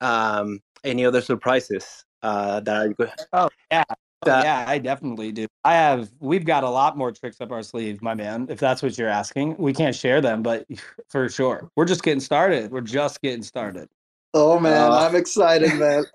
um, 0.02 0.60
any 0.84 1.06
other 1.06 1.22
surprises 1.22 2.06
uh, 2.22 2.60
that 2.62 2.76
are 2.76 2.90
good? 2.90 3.12
Oh 3.32 3.50
yeah, 3.72 3.84
oh, 4.26 4.42
yeah, 4.44 4.66
I 4.68 4.78
definitely 4.78 5.32
do. 5.32 5.48
I 5.64 5.74
have. 5.74 6.12
We've 6.20 6.46
got 6.46 6.64
a 6.64 6.70
lot 6.70 6.98
more 6.98 7.12
tricks 7.12 7.40
up 7.42 7.52
our 7.52 7.64
sleeve, 7.64 8.02
my 8.02 8.14
man. 8.14 8.48
If 8.50 8.60
that's 8.60 8.82
what 8.82 8.98
you're 8.98 9.10
asking, 9.10 9.56
we 9.58 9.74
can't 9.74 9.96
share 9.96 10.22
them, 10.22 10.44
but 10.44 10.66
for 11.10 11.30
sure, 11.30 11.70
we're 11.76 11.86
just 11.86 12.04
getting 12.04 12.20
started. 12.20 12.72
We're 12.72 12.82
just 12.82 13.22
getting 13.22 13.44
started. 13.44 13.90
Oh 14.34 14.60
man, 14.60 14.92
uh, 14.92 14.96
I'm 14.96 15.16
excited, 15.16 15.74
man. 15.76 16.06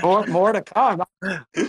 more, 0.02 0.24
more 0.26 0.52
to 0.52 0.62
come. 0.62 1.02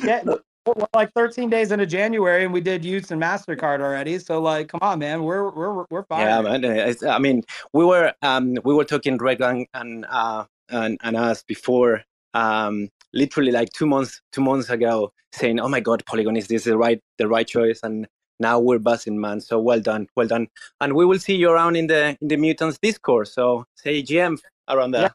Yeah, 0.03 0.23
we're 0.65 0.85
like 0.93 1.11
13 1.13 1.49
days 1.49 1.71
into 1.71 1.85
January, 1.85 2.43
and 2.43 2.53
we 2.53 2.61
did 2.61 2.83
y00ts 2.83 3.09
and 3.11 3.21
Mastercard 3.21 3.81
already. 3.81 4.19
So, 4.19 4.39
like, 4.39 4.69
come 4.69 4.79
on, 4.83 4.99
man, 4.99 5.23
we're 5.23 5.49
we're 5.49 5.85
we're 5.89 6.03
fine. 6.03 6.27
Yeah, 6.27 6.41
man. 6.41 6.63
It's, 6.63 7.03
I 7.03 7.17
mean, 7.17 7.43
we 7.73 7.83
were 7.83 8.13
um 8.21 8.57
we 8.63 8.73
were 8.73 8.85
talking 8.85 9.17
Greg 9.17 9.41
and 9.41 9.65
and 9.73 10.05
uh 10.09 10.45
and, 10.69 10.99
and 11.03 11.17
us 11.17 11.43
before 11.43 12.03
um 12.33 12.89
literally 13.13 13.51
like 13.51 13.69
two 13.73 13.85
months 13.85 14.21
two 14.31 14.41
months 14.41 14.69
ago 14.69 15.11
saying, 15.33 15.59
"Oh 15.59 15.69
my 15.69 15.79
God, 15.79 16.03
Polygon 16.05 16.37
is 16.37 16.47
this 16.47 16.65
the 16.65 16.77
right 16.77 17.01
the 17.17 17.27
right 17.27 17.47
choice?" 17.47 17.79
And 17.83 18.07
now 18.39 18.59
we're 18.59 18.79
buzzing, 18.79 19.19
man. 19.19 19.41
So 19.41 19.59
well 19.59 19.79
done, 19.79 20.07
well 20.15 20.27
done. 20.27 20.47
And 20.79 20.93
we 20.93 21.05
will 21.05 21.19
see 21.19 21.35
you 21.35 21.51
around 21.51 21.75
in 21.75 21.87
the 21.87 22.17
in 22.21 22.27
the 22.27 22.37
MutantZ 22.37 22.79
Discord. 22.81 23.27
So 23.27 23.65
say 23.75 24.01
GM 24.03 24.39
around 24.69 24.91
there. 24.91 25.03
Yeah. 25.03 25.09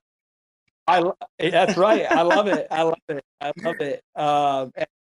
I 0.88 1.03
that's 1.51 1.76
right. 1.76 2.07
I 2.11 2.22
love 2.22 2.47
it. 2.47 2.66
I 2.70 2.82
love 2.82 2.99
it. 3.09 3.24
I 3.40 3.53
love 3.62 3.80
it. 3.80 4.03
Uh, 4.14 4.66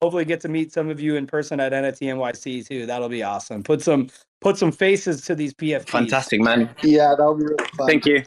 hopefully 0.02 0.26
get 0.26 0.42
to 0.42 0.50
meet 0.50 0.72
some 0.72 0.90
of 0.90 1.00
you 1.00 1.16
in 1.16 1.28
person 1.28 1.60
at 1.60 1.72
NFT 1.72 2.14
NYC 2.14 2.68
too. 2.68 2.86
That'll 2.86 3.10
be 3.10 3.24
awesome. 3.24 3.64
Put 3.64 3.82
some 3.82 4.10
put 4.42 4.58
some 4.58 4.72
faces 4.72 5.22
to 5.26 5.36
these 5.36 5.54
PFPs. 5.54 5.90
Fantastic, 5.90 6.42
man. 6.42 6.74
Yeah, 6.84 7.16
that'll 7.18 7.36
be 7.36 7.44
really 7.44 7.70
fun. 7.78 7.88
Thank 7.88 8.06
you. 8.06 8.24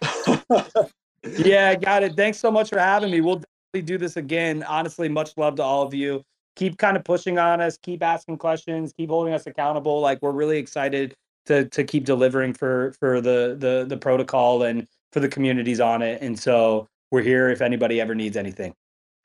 yeah, 1.44 1.74
got 1.74 2.02
it. 2.02 2.14
Thanks 2.16 2.38
so 2.38 2.50
much 2.50 2.68
for 2.68 2.78
having 2.78 3.10
me. 3.10 3.20
We'll 3.20 3.36
definitely 3.36 3.51
do 3.80 3.96
this 3.96 4.16
again. 4.16 4.62
Honestly, 4.64 5.08
much 5.08 5.32
love 5.36 5.56
to 5.56 5.62
all 5.62 5.82
of 5.82 5.94
you. 5.94 6.22
Keep 6.56 6.76
kind 6.76 6.96
of 6.98 7.04
pushing 7.04 7.38
on 7.38 7.62
us, 7.62 7.78
keep 7.78 8.02
asking 8.02 8.36
questions, 8.36 8.92
keep 8.92 9.08
holding 9.08 9.32
us 9.32 9.46
accountable. 9.46 10.00
Like 10.00 10.20
we're 10.20 10.32
really 10.32 10.58
excited 10.58 11.14
to 11.46 11.66
to 11.70 11.82
keep 11.82 12.04
delivering 12.04 12.52
for 12.52 12.92
for 13.00 13.22
the 13.22 13.56
the 13.58 13.86
the 13.88 13.96
protocol 13.96 14.62
and 14.62 14.86
for 15.12 15.20
the 15.20 15.28
communities 15.28 15.80
on 15.80 16.02
it. 16.02 16.20
And 16.20 16.38
so 16.38 16.86
we're 17.10 17.22
here 17.22 17.48
if 17.48 17.62
anybody 17.62 18.00
ever 18.00 18.14
needs 18.14 18.36
anything. 18.36 18.74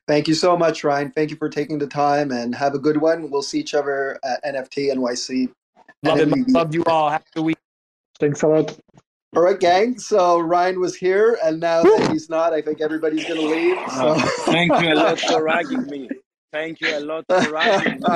Thank 0.07 0.29
you 0.29 0.35
so 0.35 0.55
much, 0.55 0.85
Ryan. 0.85 1.11
Thank 1.11 1.31
you 1.31 1.35
for 1.35 1.49
taking 1.49 1.79
the 1.79 1.87
time 1.87 2.31
and 2.31 2.55
have 2.55 2.73
a 2.73 2.79
good 2.79 2.97
one. 2.97 3.29
We'll 3.29 3.41
see 3.41 3.59
each 3.59 3.73
other 3.73 4.17
at 4.23 4.41
NFT 4.45 4.93
NYC. 4.93 5.51
Love 6.03 6.19
it. 6.19 6.49
Love 6.49 6.73
you 6.73 6.83
all. 6.85 7.09
Have 7.09 7.23
a 7.35 7.41
week. 7.41 7.57
Thanks 8.19 8.41
a 8.41 8.47
lot. 8.47 8.79
All 9.36 9.43
right, 9.43 9.59
gang. 9.59 9.99
So 9.99 10.39
Ryan 10.39 10.80
was 10.80 10.95
here, 10.95 11.38
and 11.43 11.59
now 11.59 11.84
that 11.84 12.09
he's 12.11 12.30
not, 12.30 12.53
I 12.53 12.61
think 12.61 12.82
everybody's 12.82 13.25
going 13.25 13.41
to 13.41 13.47
leave. 13.47 13.78
So. 13.91 14.15
Thank 14.45 14.71
you 14.82 14.93
a 14.93 14.95
lot 14.95 15.19
for 15.19 15.43
ragging 15.51 15.86
me. 15.88 16.09
Thank 16.51 16.80
you 16.82 16.97
a 16.97 17.01
lot 17.01 17.25
for 17.28 17.51
ragging 17.51 17.99
me. 17.99 18.07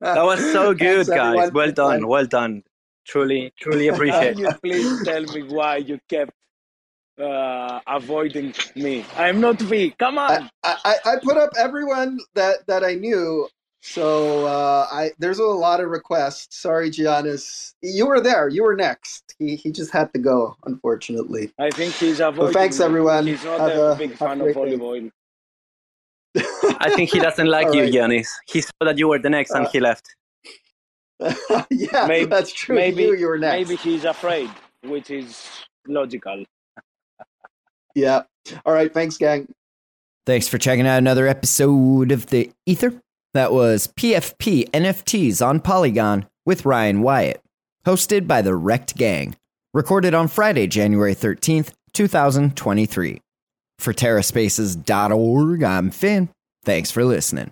That 0.00 0.24
was 0.24 0.40
so 0.52 0.72
good, 0.72 1.06
Thanks, 1.06 1.10
guys. 1.10 1.36
Everyone. 1.36 1.52
Well 1.52 1.72
done. 1.72 2.08
Well 2.08 2.26
done. 2.26 2.62
Truly, 3.06 3.52
truly 3.60 3.88
appreciate 3.92 4.32
it. 4.32 4.38
you 4.38 4.50
please 4.62 5.04
tell 5.04 5.22
me 5.22 5.42
why 5.42 5.76
you 5.76 5.98
kept 6.08 6.32
uh, 7.20 7.80
avoiding 7.86 8.54
me. 8.74 9.04
I'm 9.16 9.40
not 9.40 9.60
V. 9.60 9.94
Come 9.98 10.18
on. 10.18 10.50
I, 10.62 10.76
I, 10.84 10.96
I, 11.04 11.16
put 11.22 11.36
up 11.36 11.50
everyone 11.58 12.18
that, 12.34 12.66
that 12.66 12.84
I 12.84 12.94
knew. 12.94 13.48
So 13.88 14.46
uh, 14.46 14.88
I 14.90 15.12
there's 15.18 15.38
a 15.38 15.44
lot 15.44 15.80
of 15.80 15.88
requests. 15.88 16.58
Sorry, 16.58 16.90
Giannis. 16.90 17.74
You 17.82 18.06
were 18.06 18.20
there. 18.20 18.48
You 18.48 18.64
were 18.64 18.74
next. 18.74 19.34
He 19.38 19.54
he 19.54 19.70
just 19.70 19.92
had 19.92 20.12
to 20.12 20.18
go, 20.18 20.56
unfortunately. 20.64 21.52
I 21.58 21.70
think 21.70 21.94
he's 21.94 22.18
avoiding. 22.18 22.52
thanks, 22.52 22.80
everyone. 22.80 23.28
He's 23.28 23.44
not 23.44 23.60
have 23.60 23.78
a, 23.78 23.92
a 23.92 23.96
big 23.96 24.14
fan 24.14 24.40
of 24.40 24.56
olive 24.56 24.82
oil. 24.82 25.08
I 26.80 26.92
think 26.96 27.10
he 27.10 27.20
doesn't 27.20 27.46
like 27.46 27.72
you, 27.72 27.82
right. 27.82 27.92
Giannis. 27.92 28.28
He 28.48 28.60
saw 28.60 28.72
that 28.80 28.98
you 28.98 29.06
were 29.08 29.20
the 29.20 29.30
next, 29.30 29.52
and 29.52 29.66
uh, 29.66 29.70
he 29.70 29.78
left. 29.78 30.14
yeah, 31.70 32.06
maybe, 32.08 32.26
that's 32.26 32.52
true. 32.52 32.74
Maybe 32.74 33.04
you, 33.04 33.16
you 33.16 33.28
were 33.28 33.38
next. 33.38 33.68
Maybe 33.68 33.76
he's 33.76 34.04
afraid, 34.04 34.50
which 34.82 35.10
is 35.12 35.48
logical. 35.86 36.44
Yeah. 37.94 38.24
All 38.66 38.74
right. 38.74 38.92
Thanks, 38.92 39.16
gang. 39.16 39.48
Thanks 40.26 40.48
for 40.48 40.58
checking 40.58 40.88
out 40.88 40.98
another 40.98 41.28
episode 41.28 42.10
of 42.10 42.26
The 42.26 42.50
Ether. 42.66 43.00
That 43.36 43.52
was 43.52 43.88
PFP 43.88 44.70
NFTs 44.70 45.46
on 45.46 45.60
Polygon 45.60 46.26
with 46.46 46.64
Ryan 46.64 47.02
Wyatt, 47.02 47.42
hosted 47.84 48.26
by 48.26 48.40
the 48.40 48.52
Rekt 48.52 48.96
Gang, 48.96 49.36
recorded 49.74 50.14
on 50.14 50.28
Friday, 50.28 50.66
January 50.66 51.14
13th, 51.14 51.72
2023. 51.92 53.20
For 53.78 53.92
TerraSpaces.org, 53.92 55.62
I'm 55.62 55.90
Finn. 55.90 56.30
Thanks 56.64 56.90
for 56.90 57.04
listening. 57.04 57.50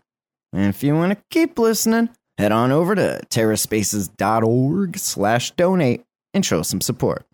And 0.55 0.71
if 0.71 0.83
you 0.83 0.95
want 0.95 1.13
to 1.13 1.25
keep 1.31 1.59
listening, 1.59 2.09
head 2.39 2.51
on 2.51 2.73
over 2.73 2.95
to 2.95 3.21
TerraSpaces.org 3.29 4.97
slash 4.97 5.51
donate 5.51 6.03
and 6.33 6.47
show 6.47 6.63
some 6.63 6.81
support. 6.81 7.27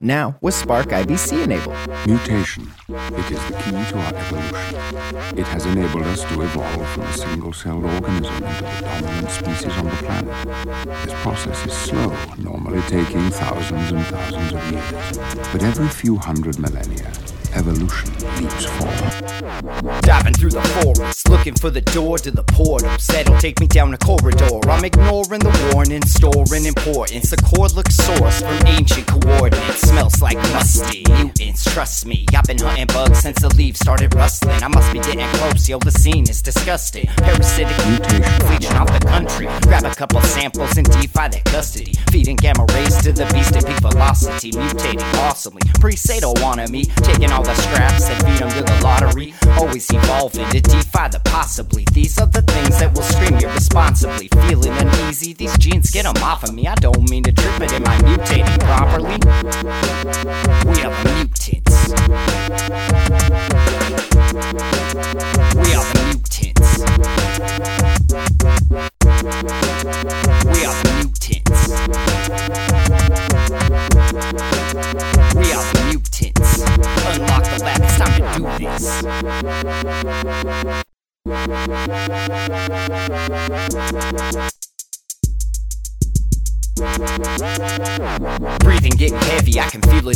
Now 0.00 0.38
with 0.40 0.54
Spark 0.54 0.90
IBC 0.90 1.42
enabled. 1.42 1.74
Mutation. 2.06 2.70
It 2.88 3.32
is 3.32 3.44
the 3.48 3.56
key 3.64 3.72
to 3.72 3.98
our 3.98 4.14
evolution. 4.14 5.36
It 5.36 5.46
has 5.48 5.66
enabled 5.66 6.04
us 6.04 6.22
to 6.22 6.40
evolve 6.40 6.88
from 6.90 7.02
a 7.02 7.12
single-celled 7.14 7.84
organism 7.84 8.34
into 8.36 8.62
the 8.62 8.80
dominant 8.80 9.30
species 9.30 9.76
on 9.76 9.84
the 9.86 9.90
planet. 9.90 11.04
This 11.04 11.14
process 11.14 11.66
is 11.66 11.72
slow, 11.72 12.16
normally 12.38 12.80
taking 12.82 13.28
thousands 13.30 13.90
and 13.90 14.06
thousands 14.06 14.52
of 14.52 14.70
years. 14.70 15.48
But 15.52 15.64
every 15.64 15.88
few 15.88 16.16
hundred 16.16 16.60
millennia, 16.60 17.10
evolution 17.54 18.10
leaps 18.40 18.64
forward. 18.64 20.02
Diving 20.02 20.34
through 20.34 20.50
the 20.50 20.62
forest, 20.82 21.28
looking 21.28 21.54
for 21.54 21.70
the 21.70 21.80
door 21.80 22.18
to 22.18 22.30
the 22.30 22.42
portals 22.42 23.06
that'll 23.06 23.38
take 23.38 23.60
me 23.60 23.66
down 23.66 23.94
a 23.94 23.98
corridor. 23.98 24.58
I'm 24.68 24.84
ignoring 24.84 25.40
the 25.40 25.70
warning, 25.72 26.04
storing 26.06 26.64
importance. 26.66 27.30
The 27.30 27.36
core 27.36 27.68
looks 27.68 27.96
source 27.96 28.40
from 28.40 28.66
ancient 28.66 29.06
coordinates. 29.06 29.88
Smells 29.88 30.20
like 30.20 30.36
musty 30.52 31.04
mutants, 31.08 31.64
trust 31.72 32.06
me. 32.06 32.26
I've 32.34 32.44
been 32.44 32.58
hunting 32.58 32.86
bugs 32.86 33.20
since 33.20 33.40
the 33.40 33.54
leaves 33.54 33.80
started 33.80 34.14
rustling. 34.14 34.62
I 34.62 34.68
must 34.68 34.92
be 34.92 35.00
getting 35.00 35.28
close, 35.38 35.68
yo. 35.68 35.78
The 35.78 35.92
scene 35.92 36.28
is 36.28 36.42
disgusting. 36.42 37.06
Parasitic 37.16 37.76
mutation, 37.88 38.22
fleeing 38.46 38.74
off 38.74 38.92
the 38.92 39.04
country. 39.06 39.48
Grab 39.62 39.84
a 39.84 39.94
couple 39.94 40.20
samples 40.22 40.76
and 40.76 40.86
defy 41.00 41.28
their 41.28 41.42
custody. 41.42 41.94
Feeding 42.10 42.36
gamma 42.36 42.66
rays 42.74 42.96
to 43.02 43.12
the 43.12 43.26
beast 43.32 43.56
at 43.56 43.66
peak 43.66 43.80
velocity, 43.80 44.52
mutating 44.52 45.02
awesomely. 45.18 45.62
Pre-say 45.80 46.20
don't 46.20 46.40
wanna 46.40 46.68
me, 46.68 46.84
taking 46.84 47.30
all 47.38 47.44
the 47.44 47.54
scraps 47.54 48.08
and 48.08 48.20
feed 48.24 48.38
them 48.38 48.50
to 48.50 48.62
the 48.64 48.80
lottery. 48.82 49.32
Always 49.56 49.88
evolving 49.92 50.48
to 50.50 50.60
defy 50.60 51.06
the 51.06 51.20
possibly. 51.20 51.84
These 51.92 52.18
are 52.18 52.26
the 52.26 52.42
things 52.42 52.80
that 52.80 52.92
will 52.94 53.02
scream 53.02 53.38
irresponsibly. 53.38 54.28
Feeling 54.48 54.72
uneasy, 54.72 55.34
these 55.34 55.56
genes 55.56 55.90
get 55.92 56.02
them 56.02 56.16
off 56.22 56.42
of 56.42 56.52
me. 56.52 56.66
I 56.66 56.74
don't 56.74 57.08
mean 57.08 57.22
to 57.24 57.32
trip 57.32 57.60
it, 57.60 57.72
am 57.72 57.86
I 57.86 57.96
mutating 57.98 58.58
properly? 58.60 59.18
We 60.66 60.82
are 60.82 60.90
the 60.90 61.14
mutants. 61.14 61.88
We 65.54 65.74
are 65.74 65.84
the 65.84 65.94
mutants. 65.94 66.17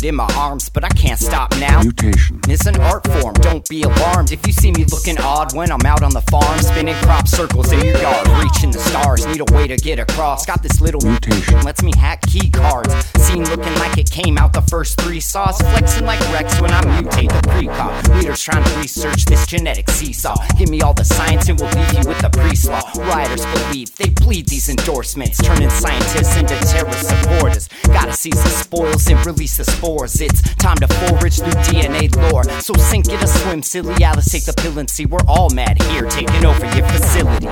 It 0.03 0.09
in 0.09 0.15
my 0.15 0.31
arms, 0.35 0.69
but 0.69 0.83
I 0.83 0.89
can't 0.89 1.19
stop 1.19 1.51
now. 1.59 1.81
Mutation. 1.81 2.39
It's 2.47 2.65
an 2.65 2.79
art 2.81 3.05
form, 3.07 3.33
don't 3.35 3.67
be 3.69 3.83
alarmed. 3.83 4.31
If 4.31 4.45
you 4.45 4.53
see 4.53 4.71
me 4.71 4.85
looking 4.85 5.17
odd 5.19 5.55
when 5.55 5.71
I'm 5.71 5.85
out 5.85 6.03
on 6.03 6.11
the 6.11 6.21
farm, 6.21 6.59
spinning 6.59 6.95
crop 7.03 7.27
circles 7.27 7.71
in 7.71 7.83
your 7.83 7.97
yard, 7.97 8.27
reaching 8.43 8.71
the 8.71 8.79
stars, 8.79 9.25
need 9.25 9.41
a 9.41 9.53
way 9.53 9.67
to 9.67 9.77
get 9.77 9.99
across. 9.99 10.45
Got 10.45 10.63
this 10.63 10.81
little 10.81 11.01
mutation, 11.01 11.61
lets 11.61 11.83
me 11.83 11.91
hack 11.97 12.21
key 12.21 12.49
cards. 12.49 12.93
Looking 13.33 13.73
like 13.79 13.97
it 13.97 14.11
came 14.11 14.37
out 14.37 14.53
the 14.53 14.61
first 14.61 15.01
three 15.01 15.19
saws, 15.19 15.59
flexing 15.59 16.05
like 16.05 16.19
Rex 16.31 16.61
when 16.61 16.71
I 16.71 16.81
mutate 16.81 17.29
the 17.29 17.41
precog. 17.49 18.15
Leaders 18.15 18.41
trying 18.41 18.63
to 18.63 18.77
research 18.77 19.25
this 19.25 19.47
genetic 19.47 19.89
seesaw. 19.89 20.35
Give 20.57 20.69
me 20.69 20.81
all 20.81 20.93
the 20.93 21.03
science 21.03 21.49
and 21.49 21.59
we'll 21.59 21.71
leave 21.71 21.93
you 21.93 22.07
with 22.07 22.19
the 22.19 22.29
pre-slaw. 22.29 22.81
Rioters 22.95 23.43
believe 23.45 23.95
they 23.95 24.09
bleed 24.09 24.47
these 24.49 24.69
endorsements, 24.69 25.39
turning 25.41 25.71
scientists 25.71 26.37
into 26.37 26.55
terrorist 26.67 27.09
supporters. 27.09 27.69
Gotta 27.85 28.13
seize 28.13 28.41
the 28.43 28.49
spoils 28.49 29.07
and 29.07 29.25
release 29.25 29.57
the 29.57 29.65
spores. 29.65 30.21
It's 30.21 30.41
time 30.55 30.77
to 30.77 30.87
forage 30.87 31.39
through 31.39 31.59
DNA 31.63 32.15
lore. 32.31 32.43
So 32.61 32.73
sink 32.75 33.09
it 33.09 33.23
or 33.23 33.27
swim, 33.27 33.63
silly 33.63 34.03
Alice. 34.03 34.29
Take 34.29 34.45
the 34.45 34.53
pill 34.53 34.77
and 34.77 34.87
see 34.87 35.07
we're 35.07 35.25
all 35.27 35.49
mad 35.49 35.81
here, 35.83 36.05
taking 36.05 36.45
over 36.45 36.65
your 36.75 36.85
facility. 36.87 37.47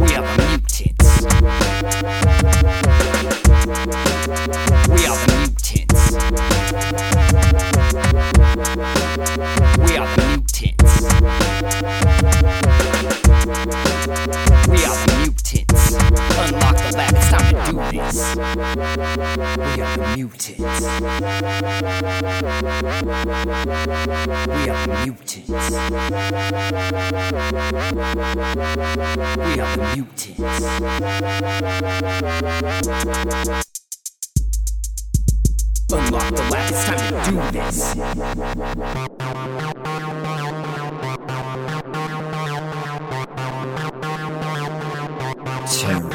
We 0.00 0.14
are 0.16 0.24
mutants. 0.38 1.04
We 3.64 3.70
are 3.70 3.76
the 3.76 5.32
mutants. 5.40 6.12
We 9.80 9.96
are 9.96 10.04
the 10.16 10.22
mutants. 13.56 13.93
We 18.34 18.40
are 18.42 18.56
the 18.56 20.10
mutants. 20.16 20.58
We 20.58 20.64
are 20.64 20.76
the 24.86 24.96
mutants. 25.04 25.48
We 25.48 25.60
are 29.60 29.76
the 29.76 29.86
mutants. 29.94 30.34
Unlock 35.92 36.34
the 36.34 36.42
lab, 36.50 36.70
it's 36.70 36.84
time 36.84 37.06
to 37.12 37.30
do 37.30 37.36
this. 37.52 37.78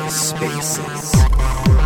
TerraSpaces. 0.10 1.79